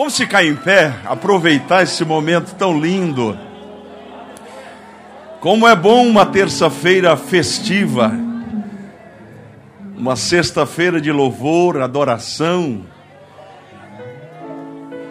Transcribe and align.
Vamos 0.00 0.16
ficar 0.16 0.42
em 0.42 0.56
pé, 0.56 0.94
aproveitar 1.04 1.82
esse 1.82 2.06
momento 2.06 2.54
tão 2.54 2.80
lindo. 2.80 3.38
Como 5.40 5.68
é 5.68 5.76
bom 5.76 6.06
uma 6.06 6.24
terça-feira 6.24 7.14
festiva, 7.18 8.10
uma 9.94 10.16
sexta-feira 10.16 11.02
de 11.02 11.12
louvor, 11.12 11.82
adoração. 11.82 12.80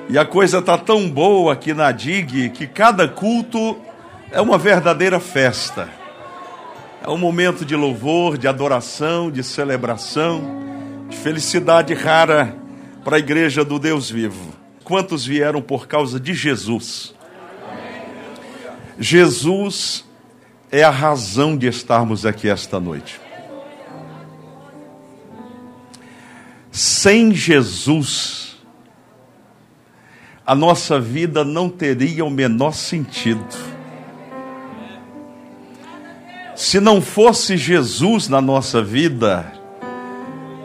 E 0.09 0.17
a 0.17 0.25
coisa 0.25 0.57
está 0.57 0.75
tão 0.75 1.07
boa 1.07 1.53
aqui 1.53 1.71
na 1.71 1.91
DIG 1.91 2.49
que 2.49 2.65
cada 2.65 3.07
culto 3.07 3.77
é 4.31 4.41
uma 4.41 4.57
verdadeira 4.57 5.19
festa. 5.19 5.87
É 7.05 7.09
um 7.11 7.17
momento 7.17 7.63
de 7.63 7.75
louvor, 7.75 8.39
de 8.39 8.47
adoração, 8.47 9.29
de 9.29 9.43
celebração, 9.43 10.41
de 11.07 11.15
felicidade 11.15 11.93
rara 11.93 12.55
para 13.03 13.17
a 13.17 13.19
igreja 13.19 13.63
do 13.63 13.77
Deus 13.77 14.09
vivo. 14.09 14.58
Quantos 14.89 15.23
vieram 15.23 15.61
por 15.61 15.87
causa 15.87 16.19
de 16.19 16.33
Jesus? 16.33 17.13
Jesus 18.99 20.03
é 20.71 20.83
a 20.83 20.89
razão 20.89 21.55
de 21.55 21.67
estarmos 21.67 22.25
aqui 22.25 22.49
esta 22.49 22.79
noite. 22.79 23.21
Sem 26.71 27.35
Jesus, 27.35 28.57
a 30.43 30.55
nossa 30.55 30.99
vida 30.99 31.45
não 31.45 31.69
teria 31.69 32.25
o 32.25 32.31
menor 32.31 32.73
sentido. 32.73 33.45
Se 36.55 36.79
não 36.79 36.99
fosse 36.99 37.57
Jesus 37.57 38.27
na 38.27 38.41
nossa 38.41 38.81
vida, 38.81 39.53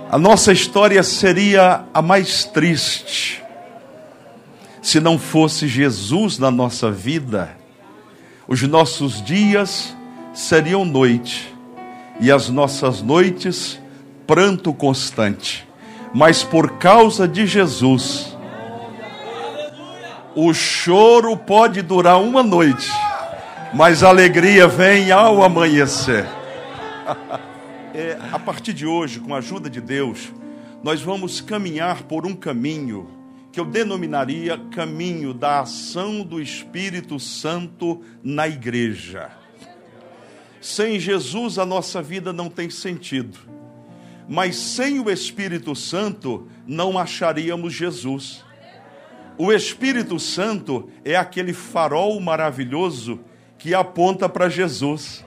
a 0.09 0.17
nossa 0.17 0.51
história 0.51 1.03
seria 1.03 1.85
a 1.93 2.01
mais 2.01 2.47
triste. 2.47 3.44
Se 4.85 5.01
não 5.01 5.19
fosse 5.19 5.67
Jesus 5.67 6.39
na 6.39 6.51
nossa 6.51 6.91
vida, 6.91 7.57
os 8.47 8.63
nossos 8.63 9.21
dias 9.25 9.97
seriam 10.33 10.85
noite 10.85 11.53
e 12.21 12.31
as 12.31 12.49
nossas 12.49 13.03
noites 13.03 13.81
pranto 14.27 14.73
constante. 14.73 15.67
Mas 16.15 16.45
por 16.45 16.79
causa 16.79 17.27
de 17.27 17.47
Jesus, 17.47 18.37
o 20.37 20.53
choro 20.55 21.37
pode 21.37 21.83
durar 21.83 22.21
uma 22.21 22.43
noite 22.43 22.89
mas 23.75 24.05
a 24.05 24.09
alegria 24.09 24.69
vem 24.69 25.11
ao 25.11 25.43
amanhecer. 25.43 26.25
É, 27.97 28.19
a 28.33 28.41
partir 28.41 28.73
de 28.73 28.85
hoje, 28.85 29.21
com 29.21 29.33
a 29.33 29.39
ajuda 29.39 29.71
de 29.71 29.81
Deus, 29.81 30.33
nós 30.83 31.01
vamos 31.01 31.41
caminhar 31.41 32.03
por 32.03 32.27
um 32.27 32.35
caminho 32.35 33.07
que 33.55 33.61
eu 33.61 33.65
denominaria 33.65 34.59
caminho 34.73 35.33
da 35.33 35.61
ação 35.61 36.25
do 36.25 36.43
Espírito 36.43 37.21
Santo 37.21 38.03
na 38.21 38.49
igreja. 38.49 39.31
Sem 40.61 40.99
Jesus, 40.99 41.57
a 41.57 41.65
nossa 41.65 42.03
vida 42.03 42.33
não 42.33 42.51
tem 42.51 42.69
sentido. 42.69 43.39
Mas 44.29 44.57
sem 44.57 44.99
o 44.99 45.09
Espírito 45.09 45.77
Santo, 45.77 46.49
não 46.67 46.99
acharíamos 46.99 47.73
Jesus. 47.73 48.45
O 49.39 49.53
Espírito 49.53 50.19
Santo 50.19 50.91
é 51.05 51.15
aquele 51.15 51.53
farol 51.53 52.19
maravilhoso 52.19 53.21
que 53.57 53.73
aponta 53.73 54.29
para 54.29 54.49
Jesus. 54.49 55.25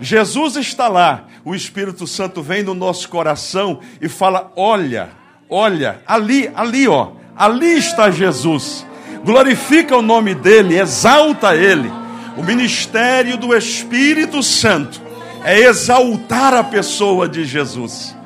Jesus 0.00 0.56
está 0.56 0.88
lá, 0.88 1.28
o 1.44 1.54
Espírito 1.54 2.04
Santo 2.04 2.42
vem 2.42 2.64
no 2.64 2.74
nosso 2.74 3.08
coração 3.08 3.78
e 4.00 4.08
fala: 4.08 4.52
Olha, 4.56 5.10
olha, 5.48 6.02
ali, 6.04 6.50
ali, 6.52 6.88
ó, 6.88 7.22
ali 7.36 7.78
está 7.78 8.10
Jesus. 8.10 8.86
Glorifica 9.24 9.96
o 9.96 10.02
nome 10.02 10.34
dele, 10.34 10.78
exalta 10.78 11.56
ele. 11.56 11.90
O 12.36 12.42
ministério 12.42 13.36
do 13.36 13.56
Espírito 13.56 14.42
Santo 14.42 15.00
é 15.44 15.60
exaltar 15.60 16.52
a 16.54 16.64
pessoa 16.64 17.28
de 17.28 17.44
Jesus. 17.44 18.16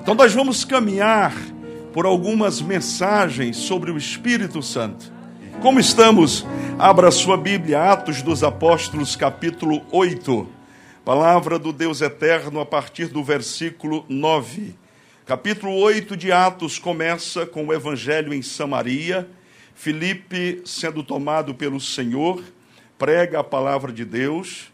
Então 0.00 0.14
nós 0.14 0.32
vamos 0.32 0.64
caminhar 0.64 1.34
por 1.92 2.06
algumas 2.06 2.62
mensagens 2.62 3.56
sobre 3.56 3.90
o 3.90 3.98
Espírito 3.98 4.62
Santo. 4.62 5.12
Como 5.60 5.80
estamos? 5.80 6.46
Abra 6.78 7.10
sua 7.10 7.36
Bíblia, 7.36 7.92
Atos 7.92 8.22
dos 8.22 8.44
Apóstolos, 8.44 9.16
capítulo 9.16 9.82
8. 9.90 10.48
Palavra 11.04 11.58
do 11.58 11.72
Deus 11.72 12.00
eterno 12.00 12.60
a 12.60 12.66
partir 12.66 13.06
do 13.06 13.24
versículo 13.24 14.04
9. 14.08 14.74
Capítulo 15.28 15.74
8 15.74 16.16
de 16.16 16.32
Atos 16.32 16.78
começa 16.78 17.44
com 17.44 17.66
o 17.66 17.72
evangelho 17.74 18.32
em 18.32 18.40
Samaria. 18.40 19.28
Filipe, 19.74 20.62
sendo 20.64 21.02
tomado 21.02 21.54
pelo 21.54 21.78
Senhor, 21.78 22.42
prega 22.98 23.40
a 23.40 23.44
palavra 23.44 23.92
de 23.92 24.06
Deus. 24.06 24.72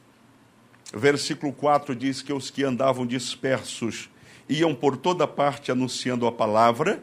Versículo 0.95 1.53
4 1.53 1.97
diz 1.97 2.23
que 2.23 2.33
os 2.33 2.51
que 2.51 2.63
andavam 2.63 3.05
dispersos 3.05 4.09
iam 4.49 4.73
por 4.77 4.97
toda 4.97 5.27
parte 5.27 5.73
anunciando 5.73 6.25
a 6.25 6.31
palavra. 6.31 7.03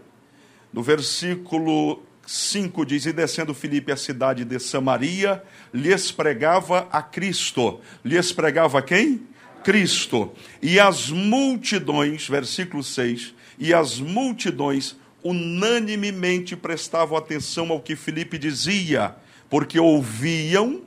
No 0.72 0.82
versículo 0.82 2.02
5 2.26 2.86
diz: 2.86 3.06
E 3.06 3.12
descendo 3.12 3.54
Filipe 3.54 3.92
à 3.92 3.98
cidade 3.98 4.46
de 4.46 4.60
Samaria, 4.62 5.44
lhes 5.74 6.10
pregava 6.10 6.88
a 6.90 7.02
Cristo. 7.02 7.82
Lhes 8.02 8.32
pregava 8.32 8.82
quem? 8.82 9.28
Cristo. 9.62 10.32
E 10.62 10.80
as 10.80 11.10
multidões, 11.10 12.30
versículo 12.30 12.82
6, 12.82 13.41
e 13.62 13.76
as 13.76 14.00
multidões 14.00 14.96
unanimemente 15.24 16.56
prestavam 16.56 17.16
atenção 17.16 17.72
ao 17.72 17.80
que 17.80 17.96
Filipe 17.96 18.40
dizia, 18.40 19.16
porque 19.48 19.80
ouviam 19.80 20.82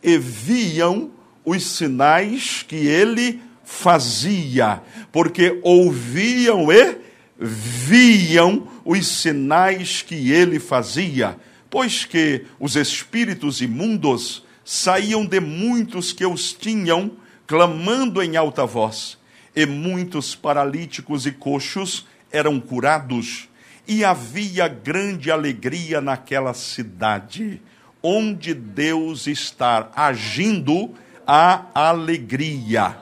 e 0.00 0.16
viam 0.16 1.10
os 1.44 1.64
sinais 1.64 2.64
que 2.66 2.76
ele 2.76 3.40
fazia, 3.64 4.80
porque 5.10 5.58
ouviam 5.64 6.70
e 6.70 6.98
viam 7.36 8.68
os 8.84 9.08
sinais 9.08 10.00
que 10.00 10.30
ele 10.30 10.60
fazia, 10.60 11.36
pois 11.68 12.04
que 12.04 12.44
os 12.60 12.76
espíritos 12.76 13.60
imundos 13.60 14.44
saíam 14.64 15.26
de 15.26 15.40
muitos 15.40 16.12
que 16.12 16.24
os 16.24 16.52
tinham, 16.52 17.10
clamando 17.44 18.22
em 18.22 18.36
alta 18.36 18.64
voz, 18.64 19.18
e 19.54 19.66
muitos 19.66 20.34
paralíticos 20.34 21.26
e 21.26 21.32
coxos 21.32 22.06
eram 22.32 22.58
curados, 22.58 23.48
e 23.86 24.04
havia 24.04 24.66
grande 24.66 25.30
alegria 25.30 26.00
naquela 26.00 26.54
cidade, 26.54 27.60
onde 28.02 28.52
Deus 28.52 29.26
está 29.26 29.90
agindo 29.94 30.92
a 31.26 31.66
alegria, 31.74 32.96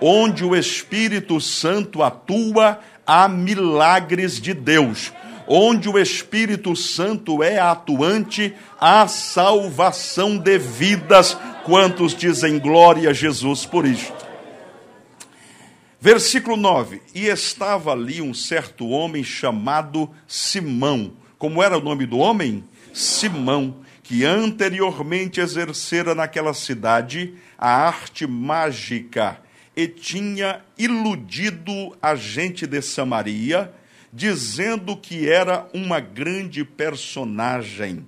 onde 0.00 0.44
o 0.44 0.54
Espírito 0.54 1.40
Santo 1.40 2.02
atua 2.02 2.80
há 3.06 3.28
milagres 3.28 4.40
de 4.40 4.52
Deus. 4.52 5.12
Onde 5.48 5.88
o 5.88 5.96
Espírito 5.96 6.74
Santo 6.74 7.40
é 7.40 7.56
atuante, 7.56 8.52
há 8.80 9.06
salvação 9.06 10.36
de 10.36 10.58
vidas. 10.58 11.38
Quantos 11.64 12.16
dizem 12.16 12.58
glória 12.58 13.10
a 13.10 13.12
Jesus 13.12 13.64
por 13.64 13.86
isto? 13.86 14.25
Versículo 16.00 16.56
9: 16.56 17.00
E 17.14 17.26
estava 17.26 17.92
ali 17.92 18.20
um 18.20 18.34
certo 18.34 18.88
homem 18.88 19.24
chamado 19.24 20.10
Simão. 20.26 21.12
Como 21.38 21.62
era 21.62 21.78
o 21.78 21.82
nome 21.82 22.06
do 22.06 22.18
homem? 22.18 22.64
Simão, 22.92 23.76
que 24.02 24.24
anteriormente 24.24 25.40
exercera 25.40 26.14
naquela 26.14 26.54
cidade 26.54 27.34
a 27.58 27.68
arte 27.68 28.26
mágica 28.26 29.38
e 29.76 29.86
tinha 29.86 30.62
iludido 30.78 31.94
a 32.00 32.14
gente 32.14 32.66
de 32.66 32.80
Samaria, 32.80 33.72
dizendo 34.10 34.96
que 34.96 35.28
era 35.28 35.68
uma 35.74 36.00
grande 36.00 36.64
personagem, 36.64 38.06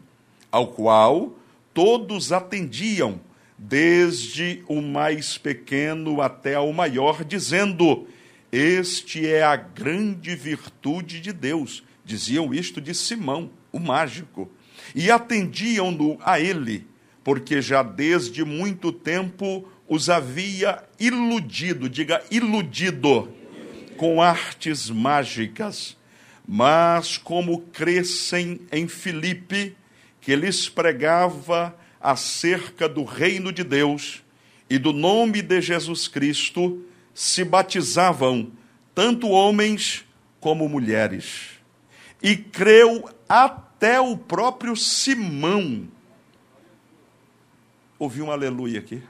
ao 0.50 0.68
qual 0.68 1.34
todos 1.74 2.32
atendiam, 2.32 3.20
desde 3.58 4.62
o 4.68 4.80
mais 4.80 5.36
pequeno 5.36 6.22
até 6.22 6.58
o 6.58 6.72
maior, 6.72 7.24
dizendo: 7.24 8.06
Este 8.52 9.26
é 9.26 9.42
a 9.42 9.56
grande 9.56 10.36
virtude 10.36 11.20
de 11.20 11.32
Deus. 11.32 11.82
Diziam 12.04 12.54
isto 12.54 12.80
de 12.80 12.94
Simão, 12.94 13.50
o 13.72 13.80
mágico, 13.80 14.50
e 14.94 15.10
atendiam-no 15.10 16.18
a 16.22 16.40
ele, 16.40 16.86
porque 17.24 17.60
já 17.60 17.82
desde 17.82 18.44
muito 18.44 18.92
tempo 18.92 19.68
os 19.88 20.08
havia 20.08 20.82
iludido, 21.00 21.88
diga 21.88 22.22
iludido, 22.30 23.30
com 23.96 24.22
artes 24.22 24.88
mágicas. 24.88 25.96
Mas 26.46 27.18
como 27.18 27.60
crescem 27.60 28.60
em 28.72 28.88
Filipe, 28.88 29.76
que 30.18 30.34
lhes 30.34 30.66
pregava 30.66 31.76
acerca 32.00 32.88
do 32.88 33.04
reino 33.04 33.52
de 33.52 33.64
Deus 33.64 34.22
e 34.70 34.78
do 34.78 34.92
nome 34.92 35.42
de 35.42 35.60
Jesus 35.60 36.06
Cristo, 36.08 36.84
se 37.14 37.44
batizavam 37.44 38.52
tanto 38.94 39.28
homens 39.28 40.04
como 40.40 40.68
mulheres. 40.68 41.50
E 42.22 42.36
creu 42.36 43.08
até 43.28 44.00
o 44.00 44.16
próprio 44.16 44.76
Simão. 44.76 45.88
Ouvi 47.98 48.22
um 48.22 48.30
aleluia 48.30 48.78
aqui. 48.78 49.02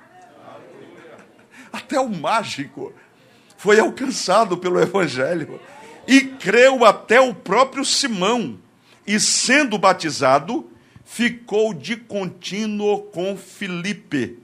Até 1.73 2.01
o 2.01 2.09
mágico 2.09 2.93
foi 3.57 3.79
alcançado 3.79 4.57
pelo 4.57 4.81
Evangelho. 4.81 5.61
E 6.07 6.23
creu 6.23 6.85
até 6.85 7.21
o 7.21 7.35
próprio 7.35 7.85
Simão. 7.85 8.59
E 9.07 9.19
sendo 9.21 9.77
batizado, 9.77 10.71
ficou 11.09 11.73
de 11.73 11.97
contínuo 11.97 13.01
com 13.01 13.37
Filipe. 13.37 14.39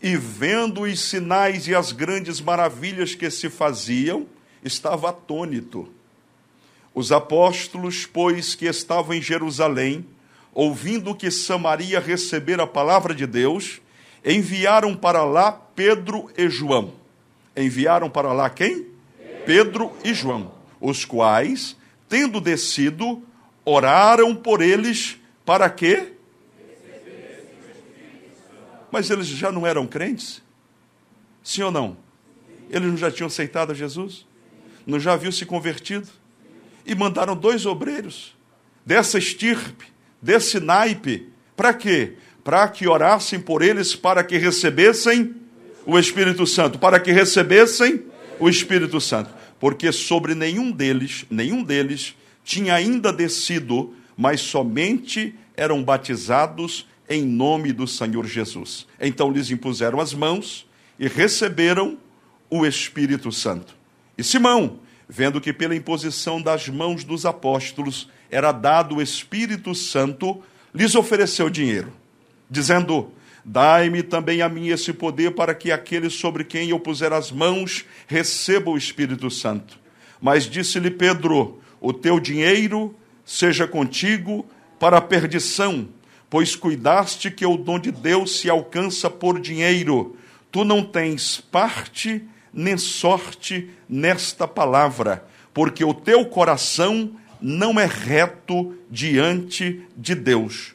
E 0.00 0.16
vendo 0.16 0.82
os 0.82 1.00
sinais 1.00 1.66
e 1.66 1.74
as 1.74 1.92
grandes 1.92 2.40
maravilhas 2.40 3.14
que 3.14 3.28
se 3.30 3.50
faziam, 3.50 4.26
estava 4.64 5.10
atônito. 5.10 5.88
Os 6.94 7.12
apóstolos, 7.12 8.06
pois, 8.06 8.54
que 8.54 8.66
estavam 8.66 9.14
em 9.14 9.20
Jerusalém, 9.20 10.06
ouvindo 10.54 11.14
que 11.14 11.30
Samaria 11.30 12.00
recebera 12.00 12.62
a 12.62 12.68
palavra 12.68 13.14
de 13.14 13.26
Deus, 13.26 13.80
enviaram 14.24 14.96
para 14.96 15.24
lá 15.24 15.52
Pedro 15.52 16.30
e 16.38 16.48
João. 16.48 16.94
Enviaram 17.56 18.08
para 18.08 18.32
lá 18.32 18.48
quem? 18.48 18.86
Pedro 19.44 19.92
e 20.04 20.14
João, 20.14 20.52
os 20.80 21.04
quais, 21.04 21.76
tendo 22.08 22.40
descido, 22.40 23.22
oraram 23.64 24.34
por 24.34 24.62
eles 24.62 25.19
para 25.50 25.68
quê? 25.68 26.12
Mas 28.88 29.10
eles 29.10 29.26
já 29.26 29.50
não 29.50 29.66
eram 29.66 29.84
crentes? 29.84 30.40
Sim 31.42 31.62
ou 31.62 31.72
não? 31.72 31.96
Eles 32.70 32.88
não 32.88 32.96
já 32.96 33.10
tinham 33.10 33.26
aceitado 33.26 33.72
a 33.72 33.74
Jesus? 33.74 34.24
Não 34.86 35.00
já 35.00 35.14
haviam 35.14 35.32
se 35.32 35.44
convertido? 35.44 36.06
E 36.86 36.94
mandaram 36.94 37.34
dois 37.34 37.66
obreiros 37.66 38.36
dessa 38.86 39.18
estirpe, 39.18 39.86
desse 40.22 40.60
naipe, 40.60 41.28
para 41.56 41.74
quê? 41.74 42.12
Para 42.44 42.68
que 42.68 42.86
orassem 42.86 43.40
por 43.40 43.60
eles, 43.60 43.96
para 43.96 44.22
que 44.22 44.38
recebessem 44.38 45.34
o 45.84 45.98
Espírito 45.98 46.46
Santo, 46.46 46.78
para 46.78 47.00
que 47.00 47.10
recebessem 47.10 48.04
o 48.38 48.48
Espírito 48.48 49.00
Santo, 49.00 49.34
porque 49.58 49.90
sobre 49.90 50.32
nenhum 50.32 50.70
deles, 50.70 51.26
nenhum 51.28 51.64
deles 51.64 52.14
tinha 52.44 52.72
ainda 52.72 53.12
descido, 53.12 53.96
mas 54.20 54.42
somente 54.42 55.34
eram 55.56 55.82
batizados 55.82 56.86
em 57.08 57.22
nome 57.22 57.72
do 57.72 57.86
Senhor 57.86 58.26
Jesus. 58.26 58.86
Então 59.00 59.32
lhes 59.32 59.50
impuseram 59.50 59.98
as 59.98 60.12
mãos 60.12 60.68
e 60.98 61.08
receberam 61.08 61.96
o 62.50 62.66
Espírito 62.66 63.32
Santo. 63.32 63.74
E 64.18 64.22
Simão, 64.22 64.78
vendo 65.08 65.40
que 65.40 65.54
pela 65.54 65.74
imposição 65.74 66.38
das 66.38 66.68
mãos 66.68 67.02
dos 67.02 67.24
apóstolos 67.24 68.10
era 68.30 68.52
dado 68.52 68.96
o 68.96 69.02
Espírito 69.02 69.74
Santo, 69.74 70.42
lhes 70.74 70.94
ofereceu 70.94 71.48
dinheiro, 71.48 71.90
dizendo: 72.50 73.10
Dai-me 73.42 74.02
também 74.02 74.42
a 74.42 74.50
mim 74.50 74.68
esse 74.68 74.92
poder 74.92 75.30
para 75.30 75.54
que 75.54 75.72
aquele 75.72 76.10
sobre 76.10 76.44
quem 76.44 76.68
eu 76.68 76.78
puser 76.78 77.10
as 77.10 77.32
mãos 77.32 77.86
receba 78.06 78.70
o 78.70 78.76
Espírito 78.76 79.30
Santo. 79.30 79.78
Mas 80.20 80.44
disse-lhe 80.44 80.90
Pedro: 80.90 81.58
O 81.80 81.90
teu 81.94 82.20
dinheiro 82.20 82.94
seja 83.30 83.66
contigo 83.66 84.46
para 84.78 84.96
a 84.96 85.00
perdição 85.00 85.88
pois 86.30 86.54
cuidaste 86.54 87.28
que 87.28 87.44
o 87.44 87.56
dom 87.56 87.80
de 87.80 87.90
Deus 87.90 88.38
se 88.38 88.48
alcança 88.48 89.10
por 89.10 89.40
dinheiro. 89.40 90.16
Tu 90.52 90.64
não 90.64 90.84
tens 90.84 91.40
parte 91.40 92.24
nem 92.54 92.78
sorte 92.78 93.68
nesta 93.88 94.46
palavra, 94.46 95.26
porque 95.52 95.84
o 95.84 95.92
teu 95.92 96.24
coração 96.24 97.10
não 97.40 97.80
é 97.80 97.86
reto 97.86 98.76
diante 98.88 99.84
de 99.96 100.14
Deus. 100.14 100.74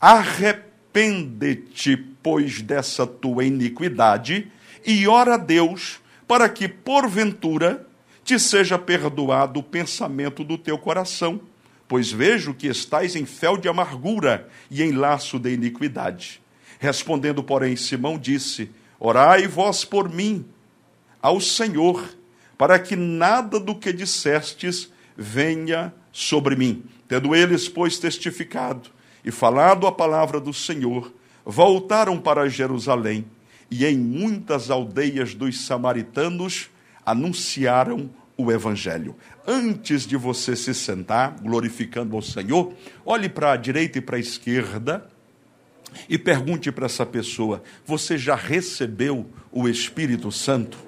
Arrepende-te, 0.00 1.96
pois, 2.22 2.62
dessa 2.62 3.06
tua 3.06 3.44
iniquidade, 3.44 4.50
e 4.86 5.06
ora 5.06 5.34
a 5.34 5.38
Deus, 5.38 6.00
para 6.26 6.48
que, 6.48 6.66
porventura, 6.66 7.86
te 8.22 8.38
seja 8.38 8.78
perdoado 8.78 9.60
o 9.60 9.62
pensamento 9.62 10.42
do 10.42 10.56
teu 10.56 10.78
coração 10.78 11.40
pois 11.88 12.10
vejo 12.10 12.54
que 12.54 12.66
estais 12.66 13.14
em 13.16 13.26
fel 13.26 13.56
de 13.56 13.68
amargura 13.68 14.48
e 14.70 14.82
em 14.82 14.92
laço 14.92 15.38
de 15.38 15.52
iniquidade. 15.52 16.40
Respondendo, 16.78 17.42
porém, 17.42 17.76
Simão 17.76 18.18
disse: 18.18 18.70
Orai 18.98 19.46
vós 19.46 19.84
por 19.84 20.08
mim 20.08 20.44
ao 21.22 21.40
Senhor, 21.40 22.04
para 22.58 22.78
que 22.78 22.96
nada 22.96 23.58
do 23.58 23.74
que 23.74 23.92
dissestes 23.92 24.90
venha 25.16 25.94
sobre 26.12 26.56
mim. 26.56 26.84
Tendo 27.08 27.34
eles, 27.34 27.68
pois, 27.68 27.98
testificado 27.98 28.90
e 29.24 29.30
falado 29.30 29.86
a 29.86 29.92
palavra 29.92 30.40
do 30.40 30.52
Senhor, 30.52 31.12
voltaram 31.44 32.18
para 32.20 32.48
Jerusalém 32.48 33.26
e 33.70 33.84
em 33.84 33.96
muitas 33.96 34.70
aldeias 34.70 35.34
dos 35.34 35.66
samaritanos 35.66 36.68
anunciaram 37.04 38.10
o 38.36 38.50
Evangelho. 38.50 39.16
Antes 39.46 40.06
de 40.06 40.16
você 40.16 40.56
se 40.56 40.74
sentar, 40.74 41.36
glorificando 41.40 42.16
ao 42.16 42.22
Senhor, 42.22 42.74
olhe 43.04 43.28
para 43.28 43.52
a 43.52 43.56
direita 43.56 43.98
e 43.98 44.00
para 44.00 44.16
a 44.16 44.20
esquerda 44.20 45.08
e 46.08 46.18
pergunte 46.18 46.72
para 46.72 46.86
essa 46.86 47.06
pessoa: 47.06 47.62
Você 47.86 48.18
já 48.18 48.34
recebeu 48.34 49.26
o 49.52 49.68
Espírito 49.68 50.30
Santo? 50.32 50.78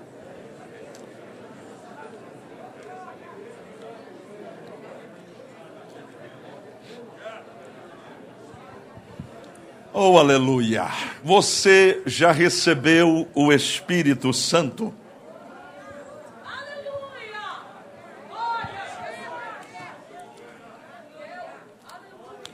Oh, 9.99 10.19
aleluia! 10.19 10.89
Você 11.25 12.03
já 12.05 12.31
recebeu 12.31 13.27
o 13.35 13.51
Espírito 13.51 14.31
Santo? 14.31 14.93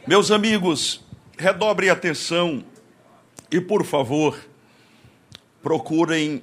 Meus 0.04 0.32
amigos, 0.32 1.00
redobrem 1.38 1.88
atenção 1.88 2.64
e, 3.48 3.60
por 3.60 3.84
favor, 3.84 4.36
procurem 5.62 6.42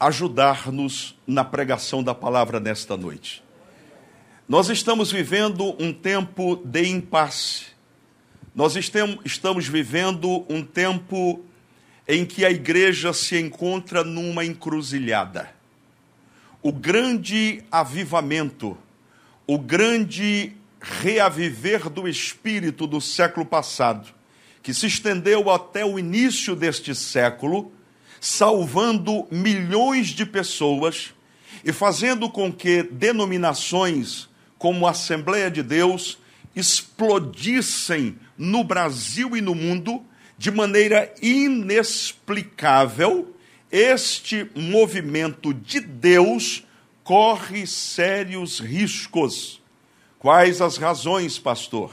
ajudar-nos 0.00 1.16
na 1.24 1.44
pregação 1.44 2.02
da 2.02 2.12
palavra 2.16 2.58
nesta 2.58 2.96
noite. 2.96 3.40
Nós 4.48 4.68
estamos 4.68 5.12
vivendo 5.12 5.76
um 5.80 5.92
tempo 5.92 6.56
de 6.56 6.88
impasse. 6.88 7.66
Nós 8.52 8.74
estamos 8.74 9.68
vivendo 9.68 10.44
um 10.48 10.64
tempo 10.64 11.44
em 12.08 12.26
que 12.26 12.44
a 12.44 12.50
igreja 12.50 13.12
se 13.12 13.38
encontra 13.38 14.02
numa 14.02 14.44
encruzilhada. 14.44 15.54
O 16.64 16.72
grande 16.72 17.62
avivamento, 17.70 18.76
o 19.46 19.56
grande 19.56 20.57
reaviver 20.80 21.88
do 21.88 22.08
espírito 22.08 22.86
do 22.86 23.00
século 23.00 23.44
passado, 23.44 24.08
que 24.62 24.72
se 24.72 24.86
estendeu 24.86 25.50
até 25.50 25.84
o 25.84 25.98
início 25.98 26.54
deste 26.54 26.94
século, 26.94 27.72
salvando 28.20 29.26
milhões 29.30 30.08
de 30.08 30.26
pessoas 30.26 31.14
e 31.64 31.72
fazendo 31.72 32.28
com 32.28 32.52
que 32.52 32.82
denominações 32.82 34.28
como 34.56 34.86
Assembleia 34.86 35.50
de 35.50 35.62
Deus 35.62 36.18
explodissem 36.54 38.18
no 38.36 38.62
Brasil 38.64 39.36
e 39.36 39.40
no 39.40 39.54
mundo 39.54 40.04
de 40.36 40.50
maneira 40.50 41.12
inexplicável. 41.22 43.34
Este 43.70 44.50
movimento 44.54 45.54
de 45.54 45.80
Deus 45.80 46.64
corre 47.04 47.66
sérios 47.66 48.60
riscos 48.60 49.60
Quais 50.18 50.60
as 50.60 50.76
razões, 50.76 51.38
pastor? 51.38 51.92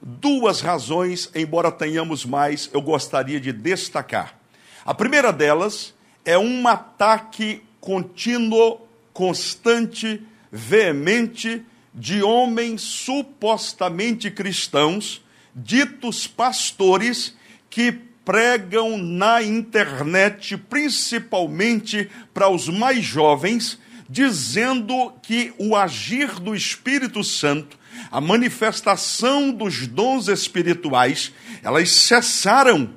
Duas 0.00 0.60
razões, 0.60 1.30
embora 1.32 1.70
tenhamos 1.70 2.24
mais, 2.24 2.68
eu 2.72 2.82
gostaria 2.82 3.40
de 3.40 3.52
destacar. 3.52 4.36
A 4.84 4.92
primeira 4.92 5.32
delas 5.32 5.94
é 6.24 6.36
um 6.36 6.66
ataque 6.66 7.62
contínuo, 7.80 8.80
constante, 9.12 10.20
veemente 10.50 11.64
de 11.94 12.20
homens 12.22 12.82
supostamente 12.82 14.28
cristãos, 14.30 15.22
ditos 15.54 16.26
pastores, 16.26 17.36
que 17.70 17.92
pregam 18.24 18.98
na 18.98 19.42
internet, 19.42 20.56
principalmente 20.56 22.10
para 22.34 22.48
os 22.48 22.68
mais 22.68 23.04
jovens, 23.04 23.78
dizendo 24.12 25.10
que 25.22 25.54
o 25.56 25.74
agir 25.74 26.38
do 26.38 26.54
Espírito 26.54 27.24
Santo, 27.24 27.78
a 28.10 28.20
manifestação 28.20 29.50
dos 29.50 29.86
dons 29.86 30.28
espirituais, 30.28 31.32
elas 31.62 31.90
cessaram 31.90 32.90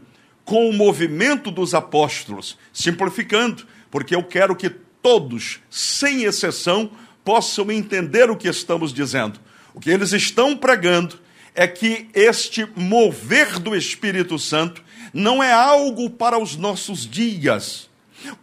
com 0.44 0.70
o 0.70 0.74
movimento 0.74 1.50
dos 1.50 1.74
apóstolos, 1.74 2.58
simplificando, 2.74 3.66
porque 3.90 4.14
eu 4.14 4.24
quero 4.24 4.58
que 4.58 4.70
todos, 4.70 5.62
sem 5.70 6.26
exceção, 6.26 6.92
possam 7.24 7.72
entender 7.72 8.30
o 8.30 8.36
que 8.36 8.50
estamos 8.50 8.94
dizendo. 8.94 9.40
O 9.74 9.80
que 9.80 9.90
eles 9.90 10.12
estão 10.12 10.58
pregando 10.58 11.18
é 11.56 11.66
que 11.66 12.10
este 12.14 12.68
mover 12.76 13.58
do 13.58 13.74
Espírito 13.74 14.38
Santo 14.38 14.84
não 15.14 15.42
é 15.42 15.54
algo 15.54 16.10
para 16.10 16.38
os 16.38 16.58
nossos 16.58 17.10
dias. 17.10 17.90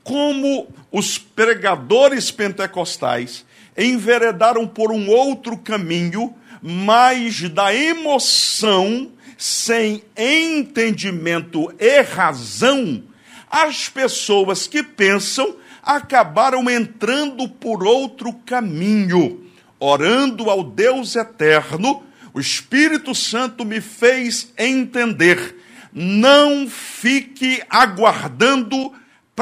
Como 0.03 0.69
os 0.91 1.19
pregadores 1.19 2.31
pentecostais 2.31 3.45
enveredaram 3.77 4.67
por 4.67 4.93
um 4.93 5.09
outro 5.09 5.57
caminho, 5.57 6.35
mais 6.61 7.49
da 7.51 7.75
emoção, 7.75 9.11
sem 9.37 10.03
entendimento 10.17 11.73
e 11.79 12.03
razão, 12.03 13.03
as 13.51 13.89
pessoas 13.89 14.67
que 14.67 14.83
pensam 14.83 15.57
acabaram 15.83 16.71
entrando 16.71 17.49
por 17.49 17.85
outro 17.85 18.33
caminho, 18.47 19.45
orando 19.81 20.49
ao 20.49 20.63
Deus 20.63 21.17
eterno. 21.17 22.05
O 22.33 22.41
Espírito 22.41 23.15
Santo 23.15 23.65
me 23.65 23.81
fez 23.81 24.53
entender. 24.57 25.57
Não 25.93 26.69
fique 26.69 27.63
aguardando 27.69 28.93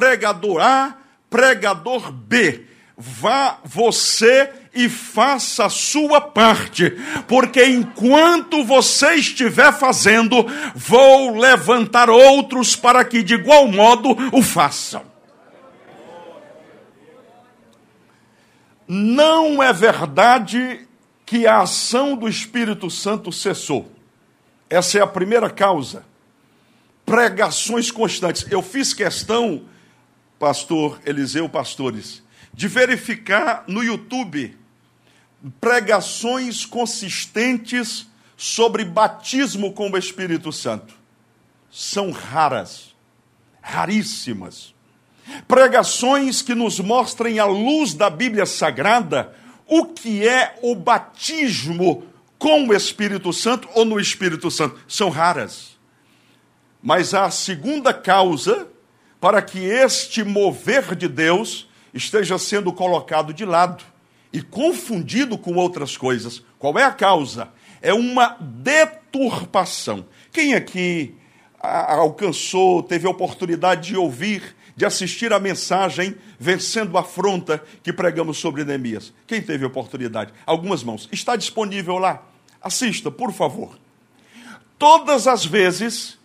pregador 0.01 0.63
A, 0.63 0.97
pregador 1.29 2.11
B. 2.11 2.65
Vá 2.97 3.59
você 3.63 4.51
e 4.75 4.89
faça 4.89 5.67
a 5.67 5.71
sua 5.71 6.23
parte, 6.23 6.91
porque 7.29 7.63
enquanto 7.67 8.65
você 8.65 9.15
estiver 9.17 9.73
fazendo, 9.73 10.47
vou 10.75 11.37
levantar 11.37 12.09
outros 12.09 12.77
para 12.77 13.05
que 13.05 13.23
de 13.23 13.35
igual 13.35 13.69
modo 13.69 14.17
o 14.33 14.43
façam. 14.43 15.03
Não 18.89 19.63
é 19.63 19.73
verdade 19.73 20.87
que 21.27 21.47
a 21.47 21.61
ação 21.61 22.17
do 22.17 22.29
Espírito 22.29 22.89
Santo 22.91 23.31
cessou. 23.31 23.91
Essa 24.69 24.99
é 24.99 25.03
a 25.03 25.07
primeira 25.07 25.51
causa. 25.51 26.05
Pregações 27.05 27.91
constantes. 27.91 28.47
Eu 28.51 28.63
fiz 28.63 28.93
questão, 28.93 29.65
pastor 30.41 30.99
Eliseu 31.05 31.47
Pastores, 31.51 32.23
de 32.53 32.67
verificar 32.67 33.63
no 33.69 33.85
YouTube 33.85 34.59
pregações 35.61 36.65
consistentes 36.65 38.09
sobre 38.39 38.83
batismo 38.85 39.75
com 39.75 39.91
o 39.91 39.99
Espírito 39.99 40.51
Santo. 40.51 40.95
São 41.71 42.11
raras, 42.11 42.97
raríssimas. 43.61 44.75
Pregações 45.47 46.41
que 46.41 46.55
nos 46.55 46.81
mostrem 46.81 47.39
à 47.39 47.45
luz 47.45 47.93
da 47.93 48.09
Bíblia 48.09 48.47
Sagrada 48.47 49.37
o 49.67 49.85
que 49.85 50.27
é 50.27 50.59
o 50.63 50.75
batismo 50.75 52.05
com 52.39 52.67
o 52.67 52.75
Espírito 52.75 53.31
Santo 53.33 53.69
ou 53.75 53.85
no 53.85 54.01
Espírito 54.01 54.51
Santo. 54.51 54.81
São 54.89 55.11
raras. 55.11 55.79
Mas 56.83 57.13
a 57.13 57.31
segunda 57.31 57.93
causa 57.93 58.67
para 59.21 59.43
que 59.43 59.59
este 59.59 60.25
mover 60.25 60.95
de 60.97 61.07
Deus 61.07 61.69
esteja 61.93 62.39
sendo 62.39 62.73
colocado 62.73 63.35
de 63.35 63.45
lado 63.45 63.85
e 64.33 64.41
confundido 64.41 65.37
com 65.37 65.55
outras 65.55 65.97
coisas. 65.97 66.43
Qual 66.59 66.79
é 66.79 66.85
a 66.85 66.93
causa? 66.93 67.49
É 67.83 67.93
uma 67.93 68.37
deturpação. 68.41 70.07
Quem 70.33 70.55
aqui 70.55 71.15
alcançou, 71.61 72.83
teve 72.83 73.07
a 73.07 73.11
oportunidade 73.11 73.89
de 73.89 73.97
ouvir, 73.97 74.57
de 74.75 74.87
assistir 74.87 75.33
a 75.33 75.39
mensagem 75.39 76.17
Vencendo 76.39 76.97
a 76.97 77.01
Afronta 77.01 77.63
que 77.83 77.93
pregamos 77.93 78.39
sobre 78.39 78.65
Neemias? 78.65 79.13
Quem 79.27 79.43
teve 79.43 79.65
a 79.65 79.69
oportunidade? 79.69 80.33
Algumas 80.47 80.83
mãos. 80.83 81.09
Está 81.13 81.37
disponível 81.37 81.99
lá. 81.99 82.23
Assista, 82.63 83.11
por 83.11 83.33
favor. 83.33 83.79
Todas 84.79 85.27
as 85.27 85.45
vezes 85.45 86.19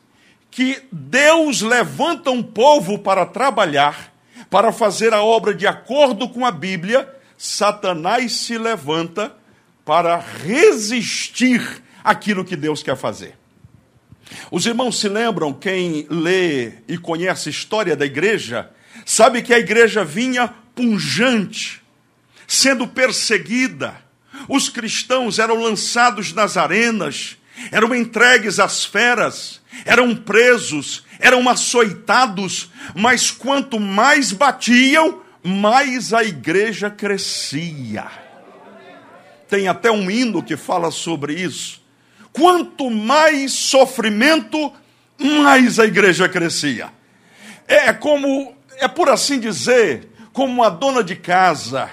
que 0.56 0.82
Deus 0.90 1.60
levanta 1.60 2.32
um 2.32 2.42
povo 2.42 2.98
para 2.98 3.26
trabalhar, 3.26 4.14
para 4.50 4.72
fazer 4.72 5.14
a 5.14 5.22
obra 5.22 5.54
de 5.54 5.68
acordo 5.68 6.30
com 6.30 6.46
a 6.46 6.52
Bíblia, 6.52 7.14
Satanás 7.38 8.32
se 8.32 8.58
levanta 8.58 9.36
para 9.84 10.16
resistir 10.16 11.84
aquilo 12.02 12.46
que 12.46 12.56
Deus 12.56 12.82
quer 12.82 12.96
fazer. 12.96 13.38
Os 14.50 14.66
irmãos 14.66 14.98
se 14.98 15.10
lembram, 15.10 15.52
quem 15.52 16.08
lê 16.10 16.72
e 16.88 16.98
conhece 16.98 17.50
a 17.50 17.52
história 17.52 17.94
da 17.94 18.06
igreja, 18.06 18.72
sabe 19.06 19.42
que 19.42 19.54
a 19.54 19.60
igreja 19.60 20.06
vinha 20.06 20.48
punjante, 20.74 21.84
sendo 22.48 22.88
perseguida. 22.88 23.94
Os 24.48 24.70
cristãos 24.70 25.38
eram 25.38 25.62
lançados 25.62 26.32
nas 26.32 26.56
arenas, 26.56 27.36
eram 27.74 27.94
entregues 27.94 28.58
às 28.58 28.86
feras, 28.86 29.65
eram 29.84 30.16
presos, 30.16 31.04
eram 31.20 31.50
açoitados, 31.50 32.72
mas 32.96 33.32
quanto 33.32 33.80
mais 33.80 34.32
batiam, 34.32 35.22
mais 35.44 36.14
a 36.14 36.24
igreja 36.24 36.90
crescia. 36.90 38.06
Tem 39.48 39.68
até 39.68 39.92
um 39.92 40.10
hino 40.10 40.42
que 40.42 40.58
fala 40.58 40.92
sobre 40.92 41.34
isso. 41.34 41.84
Quanto 42.32 42.90
mais 42.90 43.54
sofrimento, 43.54 44.74
mais 45.18 45.80
a 45.80 45.86
igreja 45.86 46.28
crescia. 46.28 46.90
É 47.68 47.94
como, 47.94 48.56
é 48.78 48.88
por 48.88 49.10
assim 49.10 49.40
dizer, 49.40 50.10
como 50.34 50.52
uma 50.52 50.70
dona 50.70 51.04
de 51.04 51.16
casa, 51.16 51.90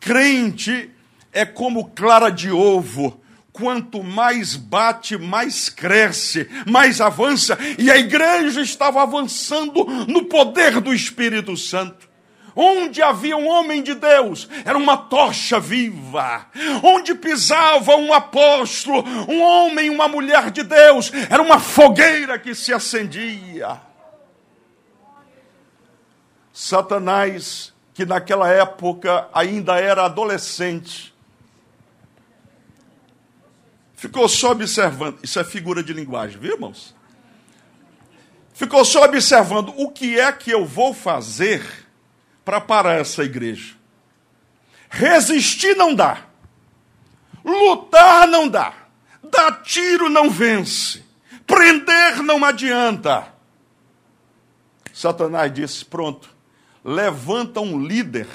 crente 0.00 0.90
é 1.32 1.44
como 1.44 1.90
clara 1.90 2.30
de 2.30 2.50
ovo. 2.50 3.20
Quanto 3.54 4.02
mais 4.02 4.56
bate, 4.56 5.16
mais 5.16 5.68
cresce, 5.68 6.50
mais 6.66 7.00
avança, 7.00 7.56
e 7.78 7.88
a 7.88 7.96
igreja 7.96 8.60
estava 8.60 9.00
avançando 9.00 9.84
no 10.08 10.24
poder 10.24 10.80
do 10.80 10.92
Espírito 10.92 11.56
Santo. 11.56 12.08
Onde 12.56 13.00
havia 13.00 13.36
um 13.36 13.46
homem 13.48 13.80
de 13.80 13.94
Deus, 13.94 14.48
era 14.64 14.76
uma 14.76 14.96
tocha 14.96 15.60
viva. 15.60 16.46
Onde 16.82 17.14
pisava 17.14 17.94
um 17.94 18.12
apóstolo, 18.12 19.04
um 19.28 19.40
homem, 19.40 19.88
uma 19.88 20.08
mulher 20.08 20.50
de 20.50 20.64
Deus, 20.64 21.12
era 21.30 21.40
uma 21.40 21.60
fogueira 21.60 22.36
que 22.40 22.56
se 22.56 22.74
acendia. 22.74 23.80
Satanás, 26.52 27.72
que 27.94 28.04
naquela 28.04 28.48
época 28.48 29.28
ainda 29.32 29.78
era 29.78 30.06
adolescente, 30.06 31.13
ficou 34.04 34.28
só 34.28 34.50
observando. 34.50 35.18
Isso 35.22 35.40
é 35.40 35.44
figura 35.44 35.82
de 35.82 35.94
linguagem, 35.94 36.38
viu, 36.38 36.52
irmãos? 36.52 36.94
Ficou 38.52 38.84
só 38.84 39.04
observando 39.04 39.72
o 39.78 39.90
que 39.90 40.20
é 40.20 40.30
que 40.30 40.50
eu 40.50 40.66
vou 40.66 40.92
fazer 40.92 41.64
para 42.44 42.60
parar 42.60 43.00
essa 43.00 43.24
igreja. 43.24 43.74
Resistir 44.90 45.74
não 45.74 45.94
dá. 45.94 46.26
Lutar 47.42 48.28
não 48.28 48.46
dá. 48.46 48.74
Dar 49.22 49.62
tiro 49.62 50.10
não 50.10 50.28
vence. 50.28 51.02
Prender 51.46 52.22
não 52.22 52.44
adianta. 52.44 53.32
Satanás 54.92 55.52
disse: 55.52 55.82
pronto, 55.84 56.28
levanta 56.84 57.60
um 57.60 57.82
líder, 57.82 58.28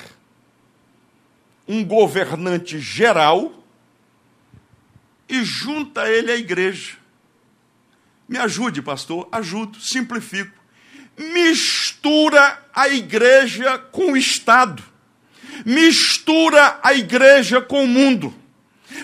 um 1.67 1.85
governante 1.85 2.79
geral, 2.79 3.58
e 5.29 5.43
junta 5.43 6.09
ele 6.09 6.31
à 6.31 6.35
igreja. 6.35 6.97
Me 8.27 8.37
ajude, 8.37 8.81
pastor, 8.81 9.27
ajudo, 9.31 9.79
simplifico 9.79 10.59
mistura 11.19 12.57
a 12.73 12.87
igreja 12.87 13.77
com 13.77 14.13
o 14.13 14.17
Estado, 14.17 14.81
mistura 15.65 16.79
a 16.81 16.93
igreja 16.93 17.61
com 17.61 17.83
o 17.83 17.87
mundo, 17.87 18.33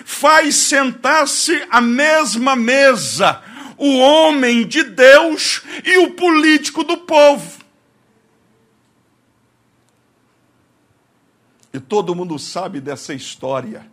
faz 0.04 0.56
sentar-se 0.56 1.66
à 1.70 1.80
mesma 1.80 2.56
mesa 2.56 3.42
o 3.76 3.98
homem 3.98 4.66
de 4.66 4.82
Deus 4.82 5.62
e 5.84 5.98
o 5.98 6.12
político 6.12 6.82
do 6.82 6.96
povo. 6.96 7.60
E 11.74 11.78
todo 11.78 12.14
mundo 12.14 12.38
sabe 12.38 12.80
dessa 12.80 13.12
história, 13.12 13.86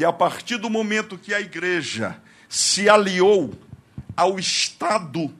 que 0.00 0.04
a 0.06 0.10
partir 0.10 0.56
do 0.56 0.70
momento 0.70 1.18
que 1.18 1.34
a 1.34 1.42
igreja 1.42 2.16
se 2.48 2.88
aliou 2.88 3.52
ao 4.16 4.38
Estado 4.38 5.30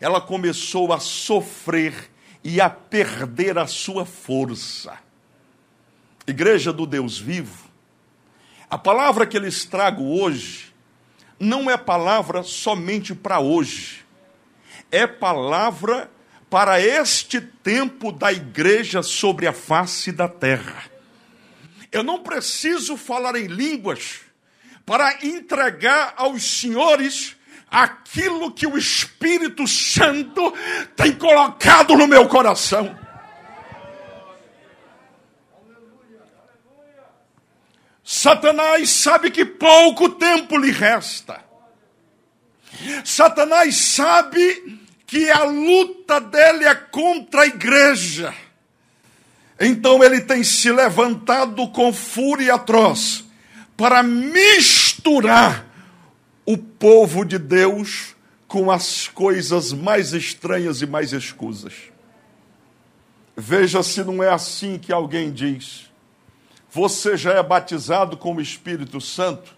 ela 0.00 0.22
começou 0.22 0.90
a 0.90 0.98
sofrer 0.98 2.10
e 2.42 2.58
a 2.58 2.70
perder 2.70 3.58
a 3.58 3.66
sua 3.66 4.06
força. 4.06 4.98
Igreja 6.26 6.72
do 6.72 6.86
Deus 6.86 7.18
vivo, 7.18 7.68
a 8.70 8.78
palavra 8.78 9.26
que 9.26 9.36
eles 9.36 9.66
trago 9.66 10.18
hoje 10.18 10.72
não 11.38 11.70
é 11.70 11.76
palavra 11.76 12.42
somente 12.42 13.14
para 13.14 13.38
hoje, 13.38 14.02
é 14.90 15.06
palavra 15.06 16.10
para 16.48 16.80
este 16.80 17.38
tempo 17.38 18.10
da 18.10 18.32
igreja 18.32 19.02
sobre 19.02 19.46
a 19.46 19.52
face 19.52 20.10
da 20.10 20.26
terra. 20.26 20.95
Eu 21.90 22.02
não 22.02 22.22
preciso 22.22 22.96
falar 22.96 23.36
em 23.36 23.46
línguas 23.46 24.20
para 24.84 25.24
entregar 25.24 26.14
aos 26.16 26.60
senhores 26.60 27.36
aquilo 27.70 28.52
que 28.52 28.66
o 28.66 28.78
Espírito 28.78 29.66
Santo 29.66 30.52
tem 30.94 31.12
colocado 31.12 31.96
no 31.96 32.06
meu 32.06 32.28
coração. 32.28 32.96
Satanás 38.04 38.88
sabe 38.90 39.32
que 39.32 39.44
pouco 39.44 40.10
tempo 40.10 40.56
lhe 40.56 40.70
resta. 40.70 41.44
Satanás 43.04 43.76
sabe 43.76 44.80
que 45.06 45.28
a 45.28 45.42
luta 45.42 46.20
dele 46.20 46.64
é 46.64 46.74
contra 46.74 47.42
a 47.42 47.46
igreja. 47.46 48.32
Então 49.58 50.02
ele 50.04 50.20
tem 50.20 50.44
se 50.44 50.70
levantado 50.70 51.68
com 51.68 51.92
fúria 51.92 52.54
atroz 52.54 53.24
para 53.76 54.02
misturar 54.02 55.66
o 56.44 56.56
povo 56.56 57.24
de 57.24 57.38
Deus 57.38 58.14
com 58.46 58.70
as 58.70 59.08
coisas 59.08 59.72
mais 59.72 60.12
estranhas 60.12 60.80
e 60.82 60.86
mais 60.86 61.12
escusas. 61.12 61.74
Veja 63.36 63.82
se 63.82 64.02
não 64.04 64.22
é 64.22 64.30
assim 64.30 64.78
que 64.78 64.92
alguém 64.92 65.32
diz. 65.32 65.90
Você 66.70 67.16
já 67.16 67.32
é 67.32 67.42
batizado 67.42 68.16
com 68.16 68.34
o 68.34 68.40
Espírito 68.40 69.00
Santo? 69.00 69.54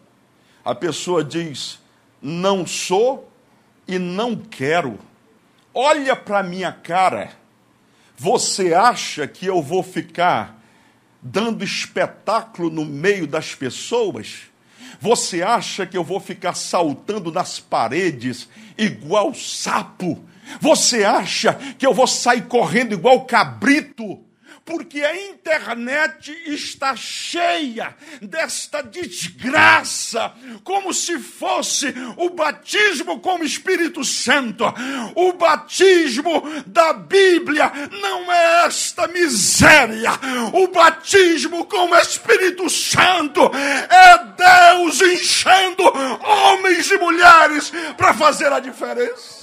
A 0.64 0.74
pessoa 0.74 1.22
diz: 1.22 1.80
Não 2.20 2.66
sou 2.66 3.30
e 3.86 3.98
não 3.98 4.36
quero. 4.36 4.98
Olha 5.72 6.16
para 6.16 6.42
minha 6.42 6.72
cara. 6.72 7.32
Você 8.20 8.74
acha 8.74 9.28
que 9.28 9.46
eu 9.46 9.62
vou 9.62 9.80
ficar 9.80 10.60
dando 11.22 11.62
espetáculo 11.62 12.68
no 12.68 12.84
meio 12.84 13.28
das 13.28 13.54
pessoas? 13.54 14.48
Você 15.00 15.40
acha 15.40 15.86
que 15.86 15.96
eu 15.96 16.02
vou 16.02 16.18
ficar 16.18 16.54
saltando 16.54 17.30
nas 17.30 17.60
paredes 17.60 18.48
igual 18.76 19.32
sapo? 19.34 20.20
Você 20.60 21.04
acha 21.04 21.54
que 21.78 21.86
eu 21.86 21.94
vou 21.94 22.08
sair 22.08 22.42
correndo 22.46 22.92
igual 22.92 23.24
cabrito? 23.24 24.18
Porque 24.68 25.02
a 25.02 25.16
internet 25.16 26.30
está 26.44 26.94
cheia 26.94 27.96
desta 28.20 28.82
desgraça, 28.82 30.30
como 30.62 30.92
se 30.92 31.18
fosse 31.18 31.86
o 32.18 32.28
batismo 32.28 33.18
com 33.18 33.36
o 33.36 33.44
Espírito 33.44 34.04
Santo. 34.04 34.64
O 35.14 35.32
batismo 35.32 36.42
da 36.66 36.92
Bíblia 36.92 37.72
não 38.02 38.30
é 38.30 38.66
esta 38.66 39.08
miséria. 39.08 40.10
O 40.52 40.68
batismo 40.68 41.64
com 41.64 41.88
o 41.88 41.96
Espírito 41.96 42.68
Santo 42.68 43.50
é 43.54 44.74
Deus 44.76 45.00
enchendo 45.00 45.82
homens 46.22 46.90
e 46.90 46.98
mulheres 46.98 47.72
para 47.96 48.12
fazer 48.12 48.52
a 48.52 48.60
diferença. 48.60 49.37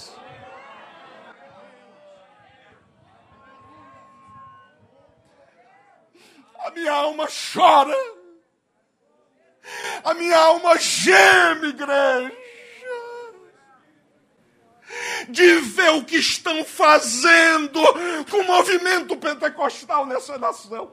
A 6.65 6.71
minha 6.71 6.91
alma 6.91 7.27
chora. 7.27 7.95
A 10.03 10.15
minha 10.15 10.35
alma 10.35 10.75
geme, 10.79 11.67
igreja. 11.67 12.35
De 15.29 15.59
ver 15.59 15.91
o 15.91 16.03
que 16.03 16.17
estão 16.17 16.65
fazendo 16.65 17.79
com 18.31 18.37
o 18.37 18.47
movimento 18.47 19.15
pentecostal 19.15 20.07
nessa 20.07 20.39
nação. 20.39 20.91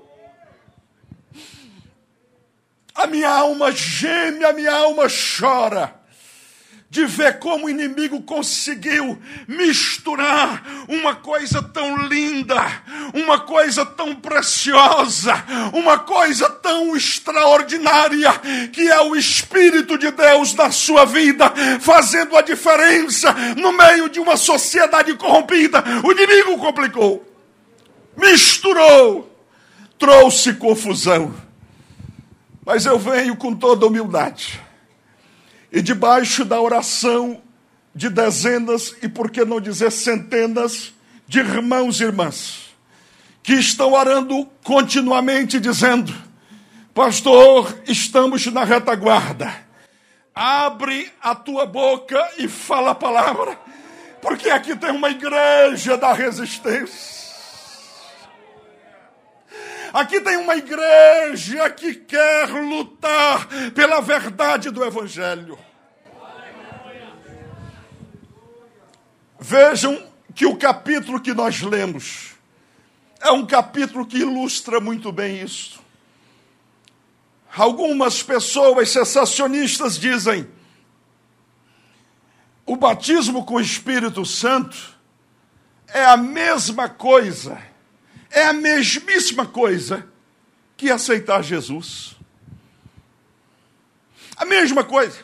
A 2.95 3.07
minha 3.07 3.31
alma 3.31 3.73
geme, 3.73 4.45
a 4.45 4.53
minha 4.53 4.75
alma 4.75 5.07
chora 5.09 6.02
de 6.93 7.07
ver 7.07 7.39
como 7.39 7.65
o 7.65 7.71
inimigo 7.71 8.21
conseguiu 8.21 9.19
misturar 9.49 10.63
uma 10.87 11.17
coisa 11.17 11.63
tão 11.63 11.97
linda, 12.07 12.55
uma 13.15 13.41
coisa 13.41 13.87
tão 13.87 14.15
preciosa, 14.15 15.33
uma 15.73 16.01
coisa 16.01 16.51
tão 16.51 16.95
extraordinária, 16.95 18.31
que 18.71 18.91
é 18.91 19.01
o 19.01 19.17
Espírito 19.17 19.97
de 19.97 20.11
Deus 20.11 20.53
na 20.53 20.71
sua 20.71 21.07
vida, 21.07 21.51
fazendo 21.81 22.37
a 22.37 22.43
diferença 22.43 23.33
no 23.57 23.73
meio 23.73 24.11
de 24.11 24.21
uma 24.21 24.37
sociedade 24.37 25.15
corrompida. 25.15 25.83
O 26.05 26.13
inimigo 26.13 26.59
complicou, 26.59 27.27
misturou, 28.15 29.35
trouxe 29.99 30.53
confusão. 30.53 31.35
Mas 32.67 32.85
eu 32.85 32.99
venho 32.99 33.35
com 33.35 33.55
toda 33.55 33.87
humildade 33.87 34.62
e 35.73 35.81
debaixo 35.81 36.45
da 36.45 36.61
oração 36.61 37.41
de 37.95 38.11
dezenas 38.11 38.95
e 39.03 39.09
por 39.09 39.31
que 39.31 39.45
não 39.45 39.61
dizer 39.61 39.91
centenas 39.91 40.93
de 41.27 41.39
irmãos 41.39 42.01
e 42.01 42.05
irmãs 42.05 42.73
que 43.43 43.55
estão 43.55 43.93
orando 43.93 44.47
continuamente 44.63 45.59
dizendo: 45.59 46.15
Pastor, 46.95 47.75
estamos 47.87 48.47
na 48.47 48.65
retaguarda. 48.65 49.53
Abre 50.35 51.11
a 51.21 51.35
tua 51.35 51.67
boca 51.67 52.19
e 52.39 52.49
fala 52.49 52.93
a 52.93 52.95
palavra, 52.95 53.59
porque 54.21 54.49
aqui 54.49 54.75
tem 54.77 54.91
uma 54.91 55.11
igreja 55.11 55.97
da 55.97 56.13
resistência. 56.13 57.12
Aqui 59.93 60.23
tem 60.23 60.39
uma 60.39 60.57
igreja 60.57 61.69
que 61.69 61.95
quer 61.95 62.49
lutar 62.49 63.47
pela 63.75 64.01
verdade 64.01 64.71
do 64.71 64.83
Evangelho. 64.83 65.59
Vejam 69.39 70.03
que 70.35 70.47
o 70.47 70.57
capítulo 70.57 71.21
que 71.21 71.35
nós 71.35 71.61
lemos 71.61 72.31
é 73.21 73.31
um 73.33 73.45
capítulo 73.45 74.07
que 74.07 74.19
ilustra 74.19 74.81
muito 74.81 75.13
bem 75.13 75.43
isso. 75.43 75.81
Algumas 77.55 78.23
pessoas 78.23 78.89
sensacionistas 78.89 79.99
dizem: 79.99 80.49
o 82.65 82.77
batismo 82.77 83.45
com 83.45 83.57
o 83.57 83.61
Espírito 83.61 84.25
Santo 84.25 84.97
é 85.89 86.03
a 86.03 86.17
mesma 86.17 86.89
coisa 86.89 87.72
é 88.33 88.47
a 88.47 88.53
mesmíssima 88.53 89.47
coisa 89.47 90.07
que 90.77 90.91
aceitar 90.91 91.43
Jesus. 91.43 92.17
A 94.37 94.45
mesma 94.45 94.83
coisa. 94.83 95.19